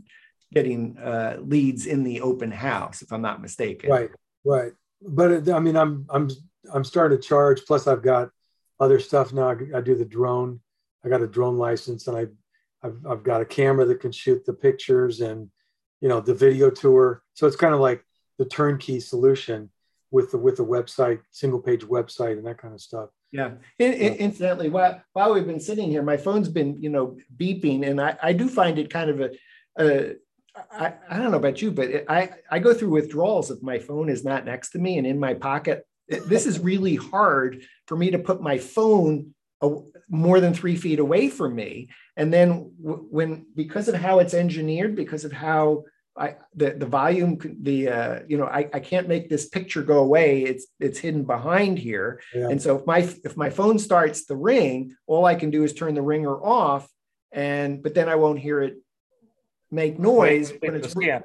getting 0.53 0.99
uh, 0.99 1.39
leads 1.41 1.87
in 1.87 2.05
the 2.05 2.21
open 2.21 2.51
house, 2.51 3.03
if 3.03 3.13
I'm 3.13 3.23
not 3.23 3.41
mistaken. 3.41 3.91
Right, 3.91 4.11
right. 4.45 4.73
But 5.01 5.49
I 5.49 5.59
mean, 5.59 5.77
I'm 5.77 6.07
I'm 6.11 6.29
I'm 6.73 6.85
starting 6.85 7.19
to 7.19 7.23
charge. 7.23 7.63
Plus, 7.67 7.87
I've 7.87 8.03
got 8.03 8.29
other 8.79 9.01
stuff 9.01 9.33
now. 9.33 9.51
I, 9.51 9.79
I 9.79 9.81
do 9.81 9.95
the 9.95 10.05
drone. 10.05 10.61
I 11.05 11.09
got 11.09 11.23
a 11.23 11.27
drone 11.27 11.57
license, 11.57 12.07
and 12.07 12.17
I 12.17 12.27
I've, 12.87 12.99
I've 13.09 13.23
got 13.23 13.41
a 13.41 13.47
camera 13.47 13.87
that 13.87 14.01
can 14.01 14.13
shoot 14.13 14.45
the 14.45 14.53
pictures 14.53 15.21
and 15.21 15.51
you 16.01 16.09
know 16.09 16.21
the 16.21 16.35
video 16.35 16.71
tour. 16.71 17.23
So 17.35 17.47
it's 17.47 17.57
kind 17.57 17.75
of 17.75 17.81
like 17.81 18.05
the 18.39 18.45
turnkey 18.45 19.01
solution 19.01 19.71
with 20.11 20.31
the 20.31 20.39
with 20.39 20.57
the 20.57 20.67
website, 20.67 21.21
single 21.31 21.61
page 21.61 21.83
website, 21.83 22.33
and 22.33 22.47
that 22.47 22.59
kind 22.59 22.75
of 22.75 22.81
stuff. 22.81 23.09
Yeah. 23.33 23.53
In, 23.79 23.95
in, 23.95 24.15
incidentally, 24.15 24.69
while 24.69 25.03
while 25.15 25.33
we've 25.33 25.47
been 25.47 25.59
sitting 25.59 25.91
here, 25.91 26.03
my 26.03 26.19
phone's 26.19 26.51
been 26.51 26.81
you 26.81 26.91
know 26.91 27.17
beeping, 27.37 27.89
and 27.89 28.01
I, 28.01 28.17
I 28.23 28.33
do 28.35 28.49
find 28.49 28.79
it 28.79 28.91
kind 28.93 29.11
of 29.11 29.21
a, 29.21 29.31
a 29.79 30.15
I, 30.71 30.93
I 31.09 31.19
don't 31.19 31.31
know 31.31 31.39
about 31.39 31.63
you, 31.63 31.73
but 31.73 31.89
it, 31.89 32.05
I 32.09 32.31
I 32.51 32.59
go 32.59 32.75
through 32.75 32.91
withdrawals 32.91 33.51
if 33.51 33.63
my 33.63 33.79
phone 33.79 34.11
is 34.11 34.23
not 34.23 34.45
next 34.45 34.71
to 34.71 34.79
me 34.79 34.99
and 34.99 35.07
in 35.07 35.19
my 35.19 35.33
pocket. 35.33 35.87
This 36.09 36.47
is 36.47 36.59
really 36.59 36.97
hard 36.97 37.63
for 37.87 37.97
me 37.97 38.11
to 38.11 38.19
put 38.19 38.43
my 38.43 38.59
phone 38.59 39.35
a, 39.63 39.77
more 40.11 40.41
than 40.41 40.53
three 40.53 40.77
feet 40.77 40.99
away 40.99 41.31
from 41.31 41.55
me, 41.55 41.89
and 42.19 42.31
then 42.31 42.73
w- 42.83 43.07
when 43.11 43.47
because 43.57 43.89
of 43.89 43.95
how 43.95 44.19
it's 44.19 44.35
engineered, 44.35 44.95
because 44.95 45.25
of 45.25 45.33
how 45.33 45.85
I 46.17 46.37
the 46.55 46.73
the 46.73 46.87
volume 46.87 47.39
the 47.63 47.89
uh, 47.89 48.21
you 48.29 48.37
know 48.37 48.45
I, 48.45 48.69
I 48.73 48.81
can't 48.81 49.09
make 49.09 49.29
this 49.29 49.49
picture 49.49 49.83
go 49.83 49.99
away. 49.99 50.43
It's 50.43 50.67
it's 50.79 50.99
hidden 50.99 51.25
behind 51.25 51.79
here, 51.79 52.21
yeah. 52.35 52.49
and 52.49 52.61
so 52.61 52.79
if 52.79 52.87
my 52.87 52.99
if 53.25 53.37
my 53.37 53.49
phone 53.49 53.79
starts 53.79 54.27
the 54.27 54.37
ring, 54.37 54.95
all 55.07 55.25
I 55.25 55.35
can 55.35 55.51
do 55.51 55.65
is 55.65 55.73
turn 55.73 55.95
the 55.95 56.03
ringer 56.03 56.37
off, 56.37 56.87
and 57.33 57.83
but 57.83 57.95
then 57.95 58.09
I 58.09 58.17
won't 58.17 58.39
hear 58.39 58.61
it 58.61 58.77
make 59.71 59.99
noise 59.99 60.53
when 60.61 60.75
it's 60.75 60.95
yeah. 61.01 61.21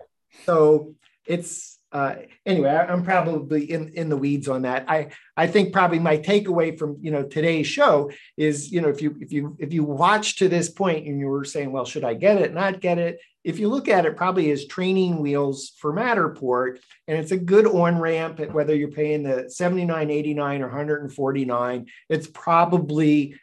so 0.45 0.95
it's 1.25 1.76
uh, 1.91 2.15
anyway, 2.45 2.69
I, 2.69 2.91
am 2.91 3.03
probably 3.03 3.71
in, 3.71 3.89
in 3.93 4.09
the 4.09 4.17
weeds 4.17 4.49
on 4.49 4.63
that. 4.63 4.89
I, 4.89 5.09
I 5.37 5.47
think 5.47 5.71
probably 5.71 5.99
my 5.99 6.17
takeaway 6.17 6.77
from 6.77 6.97
you 7.01 7.11
know 7.11 7.23
today's 7.23 7.67
show 7.67 8.11
is 8.35 8.71
you 8.71 8.81
know 8.81 8.89
if 8.89 9.01
you 9.01 9.15
if 9.21 9.31
you 9.31 9.55
if 9.57 9.71
you 9.71 9.83
watch 9.83 10.35
to 10.37 10.49
this 10.49 10.69
point 10.69 11.07
and 11.07 11.19
you 11.19 11.27
were 11.27 11.45
saying 11.45 11.71
well 11.71 11.85
should 11.85 12.03
I 12.03 12.13
get 12.13 12.41
it 12.41 12.53
not 12.53 12.81
get 12.81 12.97
it 12.97 13.19
if 13.45 13.57
you 13.57 13.69
look 13.69 13.87
at 13.87 14.05
it 14.05 14.17
probably 14.17 14.51
as 14.51 14.65
training 14.65 15.21
wheels 15.21 15.71
for 15.77 15.93
Matterport 15.93 16.79
and 17.07 17.17
it's 17.17 17.31
a 17.31 17.37
good 17.37 17.65
on 17.65 17.99
ramp 17.99 18.41
at 18.41 18.53
whether 18.53 18.75
you're 18.75 18.89
paying 18.89 19.23
the 19.23 19.49
79.89 19.49 20.59
or 20.59 20.67
149 20.67 21.85
it's 22.09 22.27
probably 22.27 23.35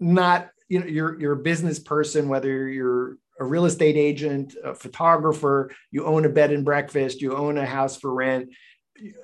not 0.00 0.48
you 0.68 0.80
know 0.80 0.86
you're 0.86 1.20
you're 1.20 1.32
a 1.32 1.36
business 1.36 1.78
person 1.78 2.30
whether 2.30 2.66
you're 2.68 3.18
a 3.42 3.44
real 3.44 3.64
estate 3.64 3.96
agent, 3.96 4.54
a 4.64 4.74
photographer, 4.74 5.70
you 5.90 6.04
own 6.06 6.24
a 6.24 6.28
bed 6.28 6.52
and 6.52 6.64
breakfast, 6.64 7.20
you 7.20 7.36
own 7.36 7.58
a 7.58 7.66
house 7.66 7.96
for 7.96 8.14
rent, 8.14 8.50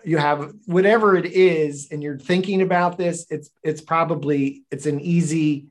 you 0.05 0.19
have 0.19 0.53
whatever 0.67 1.17
it 1.17 1.27
is, 1.27 1.89
and 1.91 2.03
you're 2.03 2.19
thinking 2.19 2.63
about 2.63 2.99
this, 2.99 3.27
it's 3.31 3.51
it's 3.63 3.81
probably 3.81 4.65
it's 4.71 4.87
an 4.87 5.01
easy 5.01 5.69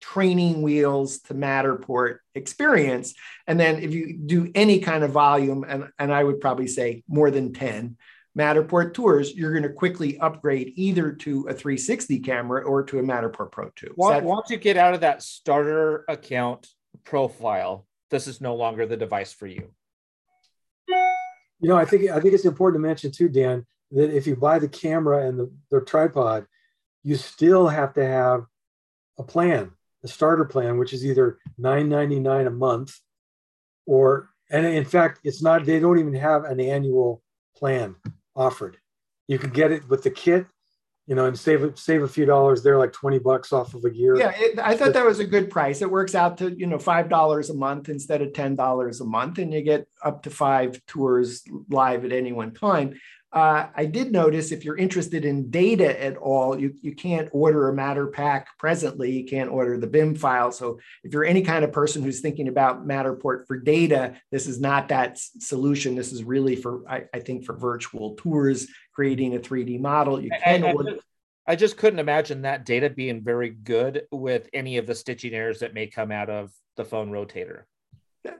training 0.00 0.62
wheels 0.62 1.20
to 1.20 1.34
Matterport 1.34 2.18
experience. 2.34 3.14
And 3.46 3.58
then 3.58 3.82
if 3.82 3.92
you 3.94 4.18
do 4.18 4.50
any 4.54 4.78
kind 4.80 5.02
of 5.02 5.10
volume, 5.10 5.64
and, 5.66 5.88
and 5.98 6.12
I 6.12 6.22
would 6.22 6.40
probably 6.40 6.66
say 6.66 7.02
more 7.08 7.30
than 7.30 7.54
10 7.54 7.96
Matterport 8.38 8.92
tours, 8.92 9.34
you're 9.34 9.52
going 9.52 9.62
to 9.62 9.70
quickly 9.70 10.18
upgrade 10.18 10.72
either 10.76 11.12
to 11.12 11.46
a 11.48 11.54
360 11.54 12.18
camera 12.18 12.62
or 12.62 12.82
to 12.82 12.98
a 12.98 13.02
Matterport 13.02 13.50
Pro 13.52 13.70
2. 13.76 13.94
Once, 13.96 14.14
that- 14.16 14.24
once 14.24 14.50
you 14.50 14.58
get 14.58 14.76
out 14.76 14.92
of 14.92 15.00
that 15.00 15.22
starter 15.22 16.04
account 16.08 16.68
profile, 17.04 17.86
this 18.10 18.26
is 18.26 18.40
no 18.40 18.54
longer 18.54 18.86
the 18.86 18.96
device 18.96 19.32
for 19.32 19.46
you. 19.46 19.70
You 20.88 21.68
know, 21.70 21.76
I 21.76 21.84
think 21.84 22.10
I 22.10 22.20
think 22.20 22.34
it's 22.34 22.44
important 22.44 22.82
to 22.82 22.86
mention 22.86 23.10
too, 23.10 23.28
Dan, 23.28 23.64
that 23.92 24.14
if 24.14 24.26
you 24.26 24.36
buy 24.36 24.58
the 24.58 24.68
camera 24.68 25.26
and 25.26 25.38
the, 25.38 25.52
the 25.70 25.80
tripod, 25.80 26.46
you 27.02 27.16
still 27.16 27.68
have 27.68 27.94
to 27.94 28.04
have 28.04 28.44
a 29.18 29.22
plan, 29.22 29.70
a 30.02 30.08
starter 30.08 30.44
plan, 30.44 30.78
which 30.78 30.92
is 30.92 31.06
either 31.06 31.38
$9.99 31.60 32.46
a 32.46 32.50
month 32.50 32.98
or 33.86 34.30
and 34.50 34.66
in 34.66 34.84
fact, 34.84 35.20
it's 35.24 35.42
not, 35.42 35.64
they 35.64 35.80
don't 35.80 35.98
even 35.98 36.14
have 36.14 36.44
an 36.44 36.60
annual 36.60 37.22
plan 37.56 37.96
offered. 38.36 38.76
You 39.26 39.38
can 39.38 39.50
get 39.50 39.72
it 39.72 39.88
with 39.88 40.02
the 40.02 40.10
kit 40.10 40.46
you 41.06 41.14
know, 41.14 41.26
and 41.26 41.38
save 41.38 41.78
save 41.78 42.02
a 42.02 42.08
few 42.08 42.24
dollars 42.24 42.62
there, 42.62 42.78
like 42.78 42.92
twenty 42.92 43.18
bucks 43.18 43.52
off 43.52 43.74
of 43.74 43.84
a 43.84 43.90
gear. 43.90 44.16
Yeah, 44.16 44.32
it, 44.34 44.58
I 44.58 44.76
thought 44.76 44.94
that 44.94 45.04
was 45.04 45.18
a 45.18 45.26
good 45.26 45.50
price. 45.50 45.82
It 45.82 45.90
works 45.90 46.14
out 46.14 46.38
to 46.38 46.50
you 46.58 46.66
know 46.66 46.78
five 46.78 47.08
dollars 47.08 47.50
a 47.50 47.54
month 47.54 47.88
instead 47.88 48.22
of 48.22 48.32
ten 48.32 48.54
dollars 48.54 49.00
a 49.00 49.04
month, 49.04 49.38
and 49.38 49.52
you 49.52 49.62
get 49.62 49.86
up 50.02 50.22
to 50.22 50.30
five 50.30 50.80
tours 50.86 51.42
live 51.68 52.04
at 52.04 52.12
any 52.12 52.32
one 52.32 52.54
time. 52.54 52.98
Uh, 53.34 53.66
I 53.74 53.84
did 53.86 54.12
notice 54.12 54.52
if 54.52 54.64
you're 54.64 54.76
interested 54.76 55.24
in 55.24 55.50
data 55.50 56.00
at 56.00 56.16
all, 56.16 56.56
you, 56.56 56.72
you 56.82 56.94
can't 56.94 57.28
order 57.32 57.68
a 57.68 57.72
MatterPak 57.74 58.44
presently. 58.60 59.10
You 59.10 59.24
can't 59.24 59.50
order 59.50 59.76
the 59.76 59.88
BIM 59.88 60.14
file. 60.14 60.52
So 60.52 60.78
if 61.02 61.12
you're 61.12 61.24
any 61.24 61.42
kind 61.42 61.64
of 61.64 61.72
person 61.72 62.04
who's 62.04 62.20
thinking 62.20 62.46
about 62.46 62.86
Matterport 62.86 63.48
for 63.48 63.58
data, 63.58 64.14
this 64.30 64.46
is 64.46 64.60
not 64.60 64.88
that 64.90 65.18
solution. 65.18 65.96
This 65.96 66.12
is 66.12 66.22
really 66.22 66.54
for, 66.54 66.88
I, 66.88 67.06
I 67.12 67.18
think, 67.18 67.44
for 67.44 67.56
virtual 67.56 68.14
tours, 68.14 68.68
creating 68.94 69.34
a 69.34 69.40
3D 69.40 69.80
model. 69.80 70.22
You 70.22 70.30
can 70.30 70.62
I, 70.62 70.68
I, 70.68 70.72
order. 70.72 70.96
I 71.44 71.56
just 71.56 71.76
couldn't 71.76 71.98
imagine 71.98 72.42
that 72.42 72.64
data 72.64 72.88
being 72.88 73.24
very 73.24 73.50
good 73.50 74.02
with 74.12 74.48
any 74.52 74.78
of 74.78 74.86
the 74.86 74.94
stitching 74.94 75.34
errors 75.34 75.58
that 75.58 75.74
may 75.74 75.88
come 75.88 76.12
out 76.12 76.30
of 76.30 76.52
the 76.76 76.84
phone 76.84 77.10
rotator. 77.10 77.64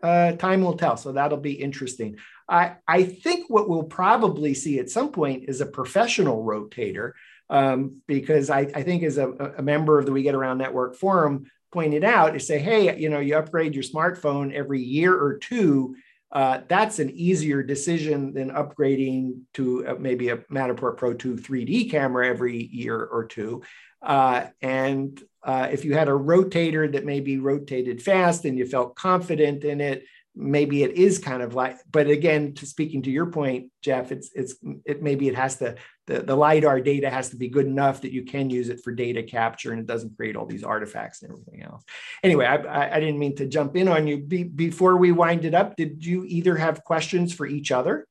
Uh, 0.03 0.33
time 0.33 0.63
will 0.63 0.77
tell. 0.77 0.97
So 0.97 1.13
that'll 1.13 1.39
be 1.39 1.53
interesting. 1.53 2.17
I, 2.49 2.77
I 2.87 3.05
think 3.05 3.49
what 3.49 3.69
we'll 3.69 3.85
probably 3.85 4.55
see 4.55 4.79
at 4.79 4.91
some 4.91 5.13
point 5.13 5.45
is 5.49 5.61
a 5.61 5.67
professional 5.67 6.45
rotator, 6.45 7.13
um, 7.51 8.01
because 8.07 8.51
I, 8.51 8.61
I 8.61 8.83
think 8.83 9.03
as 9.03 9.19
a, 9.19 9.29
a, 9.59 9.63
member 9.63 9.99
of 9.99 10.07
the 10.07 10.13
We 10.13 10.23
Get 10.23 10.35
Around 10.35 10.59
Network 10.59 10.97
forum 10.97 11.51
pointed 11.73 12.05
out, 12.05 12.37
is 12.37 12.47
say, 12.47 12.59
hey, 12.59 12.97
you 12.99 13.09
know, 13.09 13.21
you 13.21 13.37
upgrade 13.37 13.75
your 13.75 13.85
smartphone 13.85 14.53
every 14.53 14.83
year 14.83 15.15
or 15.15 15.39
two. 15.39 15.97
Uh, 16.33 16.61
that's 16.69 16.99
an 16.99 17.11
easier 17.11 17.63
decision 17.63 18.33
than 18.33 18.51
upgrading 18.51 19.41
to 19.55 19.85
a, 19.87 19.99
maybe 19.99 20.31
a 20.31 20.39
Matterport 20.39 20.97
Pro 20.97 21.15
2 21.15 21.37
3D 21.37 21.91
camera 21.91 22.27
every 22.27 22.65
year 22.67 23.03
or 23.03 23.25
two. 23.25 23.63
Uh, 24.03 24.47
and 24.61 25.23
uh, 25.45 25.69
if 25.71 25.85
you 25.85 25.95
had 25.95 26.09
a 26.09 26.13
rotator 26.13 26.91
that 26.93 27.05
maybe 27.05 27.39
rotated 27.39 28.03
fast 28.03 28.45
and 28.45 28.59
you 28.59 28.67
felt 28.67 28.97
confident 28.97 29.65
in 29.65 29.81
it, 29.81 30.05
maybe 30.37 30.83
it 30.83 30.93
is 30.93 31.19
kind 31.19 31.43
of 31.43 31.55
like 31.55 31.79
but 31.91 32.09
again 32.09 32.55
to 32.55 32.67
speaking 32.67 33.03
to 33.03 33.11
your 33.11 33.27
point 33.27 33.71
jeff 33.83 34.11
it's 34.11 34.31
it's 34.35 34.57
it 34.85 35.01
maybe 35.01 35.29
it 35.29 35.35
has 35.35 35.57
to 35.57 35.77
the, 36.07 36.21
the 36.21 36.35
lidar 36.35 36.81
data 36.81 37.09
has 37.09 37.31
to 37.31 37.37
be 37.37 37.49
good 37.49 37.67
enough 37.67 38.01
that 38.01 38.13
you 38.13 38.25
can 38.25 38.51
use 38.51 38.69
it 38.69 38.81
for 38.83 38.93
data 38.93 39.23
capture 39.23 39.71
and 39.71 39.81
it 39.81 39.87
doesn't 39.87 40.17
create 40.17 40.35
all 40.35 40.45
these 40.45 40.65
artifacts 40.65 41.23
and 41.23 41.31
everything 41.31 41.63
else. 41.63 41.85
Anyway 42.23 42.47
i, 42.47 42.97
I 42.97 43.01
didn't 43.01 43.19
mean 43.19 43.37
to 43.37 43.47
jump 43.47 43.77
in 43.77 43.87
on 43.89 44.07
you. 44.07 44.19
Be, 44.19 44.43
before 44.43 44.97
we 44.97 45.13
wind 45.13 45.45
it 45.45 45.55
up 45.55 45.77
did 45.77 46.05
you 46.05 46.25
either 46.25 46.57
have 46.57 46.83
questions 46.83 47.33
for 47.33 47.47
each 47.47 47.71
other? 47.71 48.07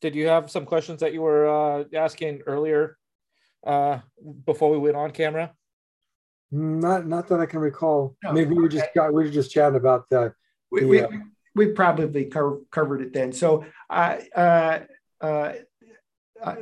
Did 0.00 0.14
you 0.14 0.28
have 0.28 0.50
some 0.50 0.66
questions 0.66 1.00
that 1.00 1.14
you 1.14 1.22
were 1.22 1.48
uh, 1.48 1.84
asking 1.94 2.42
earlier 2.46 2.98
uh, 3.66 3.98
before 4.46 4.70
we 4.70 4.78
went 4.78 4.96
on 4.96 5.10
camera 5.10 5.52
not, 6.50 7.06
not 7.06 7.28
that 7.28 7.40
I 7.40 7.46
can 7.46 7.60
recall. 7.60 8.16
No, 8.22 8.32
Maybe 8.32 8.54
we 8.54 8.62
were 8.62 8.68
just 8.68 8.86
got, 8.94 9.12
we 9.12 9.24
were 9.24 9.30
just 9.30 9.50
chatting 9.50 9.76
about 9.76 10.08
the. 10.08 10.32
We, 10.70 10.80
the, 10.80 10.86
we, 10.86 11.00
uh, 11.00 11.08
we 11.54 11.66
probably 11.68 12.26
co- 12.26 12.62
covered 12.70 13.00
it 13.00 13.12
then. 13.12 13.32
So, 13.32 13.64
uh, 13.90 14.18
uh, 14.34 14.78
uh, 15.20 15.52
uh, 16.42 16.56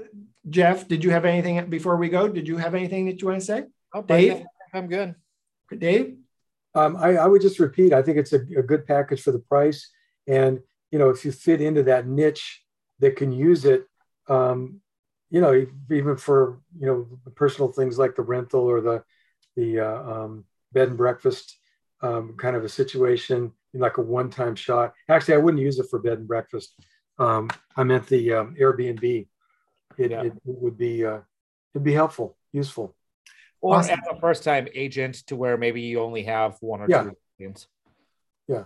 Jeff, 0.48 0.88
did 0.88 1.04
you 1.04 1.10
have 1.10 1.24
anything 1.24 1.68
before 1.68 1.96
we 1.96 2.08
go? 2.08 2.28
Did 2.28 2.48
you 2.48 2.56
have 2.56 2.74
anything 2.74 3.06
that 3.06 3.20
you 3.20 3.28
want 3.28 3.40
to 3.40 3.46
say? 3.46 3.64
Oh, 3.92 4.02
Dave, 4.02 4.44
I'm 4.72 4.86
good. 4.86 5.14
Dave, 5.76 6.16
um, 6.74 6.96
I, 6.96 7.16
I 7.16 7.26
would 7.26 7.42
just 7.42 7.58
repeat. 7.58 7.92
I 7.92 8.02
think 8.02 8.18
it's 8.18 8.32
a, 8.32 8.40
a 8.56 8.62
good 8.62 8.86
package 8.86 9.22
for 9.22 9.32
the 9.32 9.38
price, 9.38 9.90
and 10.26 10.60
you 10.90 10.98
know, 10.98 11.10
if 11.10 11.24
you 11.24 11.32
fit 11.32 11.60
into 11.60 11.82
that 11.84 12.06
niche 12.06 12.62
that 13.00 13.16
can 13.16 13.32
use 13.32 13.64
it, 13.64 13.86
um, 14.28 14.80
you 15.34 15.40
know, 15.40 15.66
even 15.90 16.16
for 16.16 16.60
you 16.78 16.86
know 16.86 17.08
personal 17.34 17.72
things 17.72 17.98
like 17.98 18.14
the 18.14 18.22
rental 18.22 18.60
or 18.60 18.80
the 18.80 19.02
the 19.56 19.80
uh, 19.80 20.02
um, 20.12 20.44
bed 20.72 20.90
and 20.90 20.96
breakfast 20.96 21.58
um, 22.02 22.36
kind 22.36 22.54
of 22.54 22.62
a 22.62 22.68
situation, 22.68 23.50
like 23.72 23.96
a 23.96 24.00
one-time 24.00 24.54
shot. 24.54 24.94
Actually, 25.08 25.34
I 25.34 25.38
wouldn't 25.38 25.60
use 25.60 25.80
it 25.80 25.90
for 25.90 25.98
bed 25.98 26.18
and 26.18 26.28
breakfast. 26.28 26.80
Um, 27.18 27.50
I 27.76 27.82
meant 27.82 28.06
the 28.06 28.32
um, 28.32 28.54
Airbnb. 28.54 29.26
It, 29.98 30.10
yeah. 30.12 30.22
it, 30.22 30.26
it, 30.26 30.40
would 30.44 30.78
be 30.78 31.04
uh, 31.04 31.18
it'd 31.74 31.82
be 31.82 31.94
helpful, 31.94 32.36
useful. 32.52 32.94
Or 33.60 33.78
awesome. 33.78 33.98
as 33.98 34.16
a 34.16 34.20
first-time 34.20 34.68
agent, 34.72 35.16
to 35.26 35.34
where 35.34 35.56
maybe 35.56 35.80
you 35.80 36.00
only 36.00 36.22
have 36.22 36.58
one 36.60 36.80
or 36.80 36.86
yeah. 36.88 37.02
two 37.02 37.16
games. 37.40 37.66
Yeah 38.46 38.64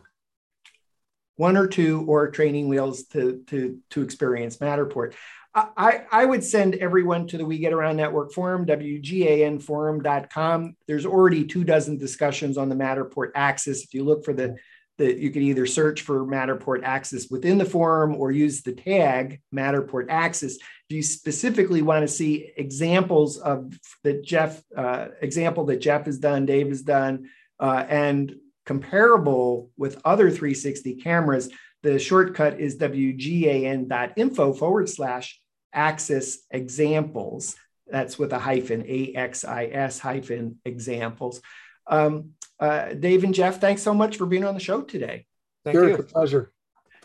one 1.38 1.56
or 1.56 1.68
two 1.68 2.04
or 2.08 2.28
training 2.30 2.68
wheels 2.68 3.04
to 3.04 3.42
to 3.46 3.78
to 3.90 4.02
experience 4.02 4.58
Matterport. 4.58 5.14
I, 5.54 6.02
I 6.10 6.24
would 6.24 6.42
send 6.44 6.76
everyone 6.76 7.26
to 7.28 7.38
the 7.38 7.44
We 7.44 7.58
Get 7.58 7.72
Around 7.72 7.96
Network 7.96 8.32
forum, 8.32 8.66
WGANforum.com. 8.66 10.76
There's 10.86 11.06
already 11.06 11.44
two 11.44 11.64
dozen 11.64 11.98
discussions 11.98 12.58
on 12.58 12.68
the 12.68 12.76
Matterport 12.76 13.30
axis. 13.34 13.82
If 13.82 13.94
you 13.94 14.04
look 14.04 14.24
for 14.24 14.32
the, 14.32 14.56
the 14.98 15.18
you 15.18 15.30
can 15.30 15.42
either 15.42 15.66
search 15.66 16.02
for 16.02 16.24
Matterport 16.24 16.84
axis 16.84 17.28
within 17.30 17.58
the 17.58 17.64
forum 17.64 18.14
or 18.14 18.30
use 18.30 18.62
the 18.62 18.72
tag 18.72 19.40
Matterport 19.54 20.06
axis. 20.10 20.56
If 20.56 20.96
you 20.96 21.02
specifically 21.02 21.82
want 21.82 22.02
to 22.02 22.08
see 22.08 22.52
examples 22.56 23.38
of 23.38 23.76
the 24.04 24.14
Jeff, 24.14 24.62
uh, 24.76 25.08
example 25.20 25.64
that 25.66 25.80
Jeff 25.80 26.06
has 26.06 26.18
done, 26.18 26.46
Dave 26.46 26.68
has 26.68 26.82
done, 26.82 27.28
uh, 27.58 27.84
and 27.88 28.36
comparable 28.66 29.70
with 29.78 30.00
other 30.04 30.30
360 30.30 30.96
cameras, 30.96 31.48
the 31.82 31.98
shortcut 31.98 32.60
is 32.60 32.78
wgan.info 32.78 34.52
forward 34.52 34.88
slash 34.88 35.40
axis 35.72 36.38
examples. 36.50 37.56
That's 37.86 38.18
with 38.18 38.32
a 38.32 38.38
hyphen, 38.38 38.84
A-X-I-S 38.86 39.98
hyphen 39.98 40.58
examples. 40.64 41.40
Um, 41.86 42.30
uh, 42.60 42.92
Dave 42.94 43.24
and 43.24 43.34
Jeff, 43.34 43.60
thanks 43.60 43.82
so 43.82 43.94
much 43.94 44.16
for 44.16 44.26
being 44.26 44.44
on 44.44 44.54
the 44.54 44.60
show 44.60 44.82
today. 44.82 45.26
Thank 45.64 45.74
sure, 45.74 45.88
you. 45.88 45.94
It's 45.94 46.10
a 46.10 46.12
pleasure. 46.12 46.52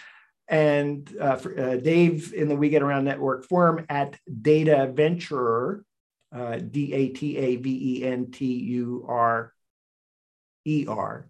And 0.48 1.10
uh, 1.18 1.36
for, 1.36 1.58
uh, 1.58 1.76
Dave 1.76 2.34
in 2.34 2.48
the 2.48 2.56
We 2.56 2.68
Get 2.68 2.82
Around 2.82 3.04
Network 3.04 3.46
forum 3.46 3.86
at 3.88 4.18
Data 4.42 4.92
Venturer, 4.92 5.82
D 6.34 6.92
A 6.92 7.08
T 7.08 7.38
A 7.38 7.56
V 7.56 8.00
E 8.00 8.04
N 8.04 8.30
T 8.30 8.44
U 8.44 9.06
R 9.08 9.54
ER. 10.66 11.28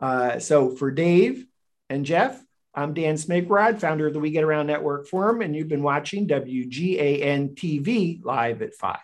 Uh, 0.00 0.38
so 0.38 0.70
for 0.70 0.90
Dave 0.90 1.46
and 1.88 2.04
Jeff, 2.04 2.42
I'm 2.74 2.94
Dan 2.94 3.16
Smigrod, 3.16 3.80
founder 3.80 4.06
of 4.06 4.12
the 4.12 4.20
We 4.20 4.30
Get 4.30 4.44
Around 4.44 4.68
Network 4.68 5.08
Forum, 5.08 5.42
and 5.42 5.54
you've 5.54 5.68
been 5.68 5.82
watching 5.82 6.28
WGAN 6.28 7.54
TV 7.54 8.24
live 8.24 8.62
at 8.62 8.74
5. 8.74 8.96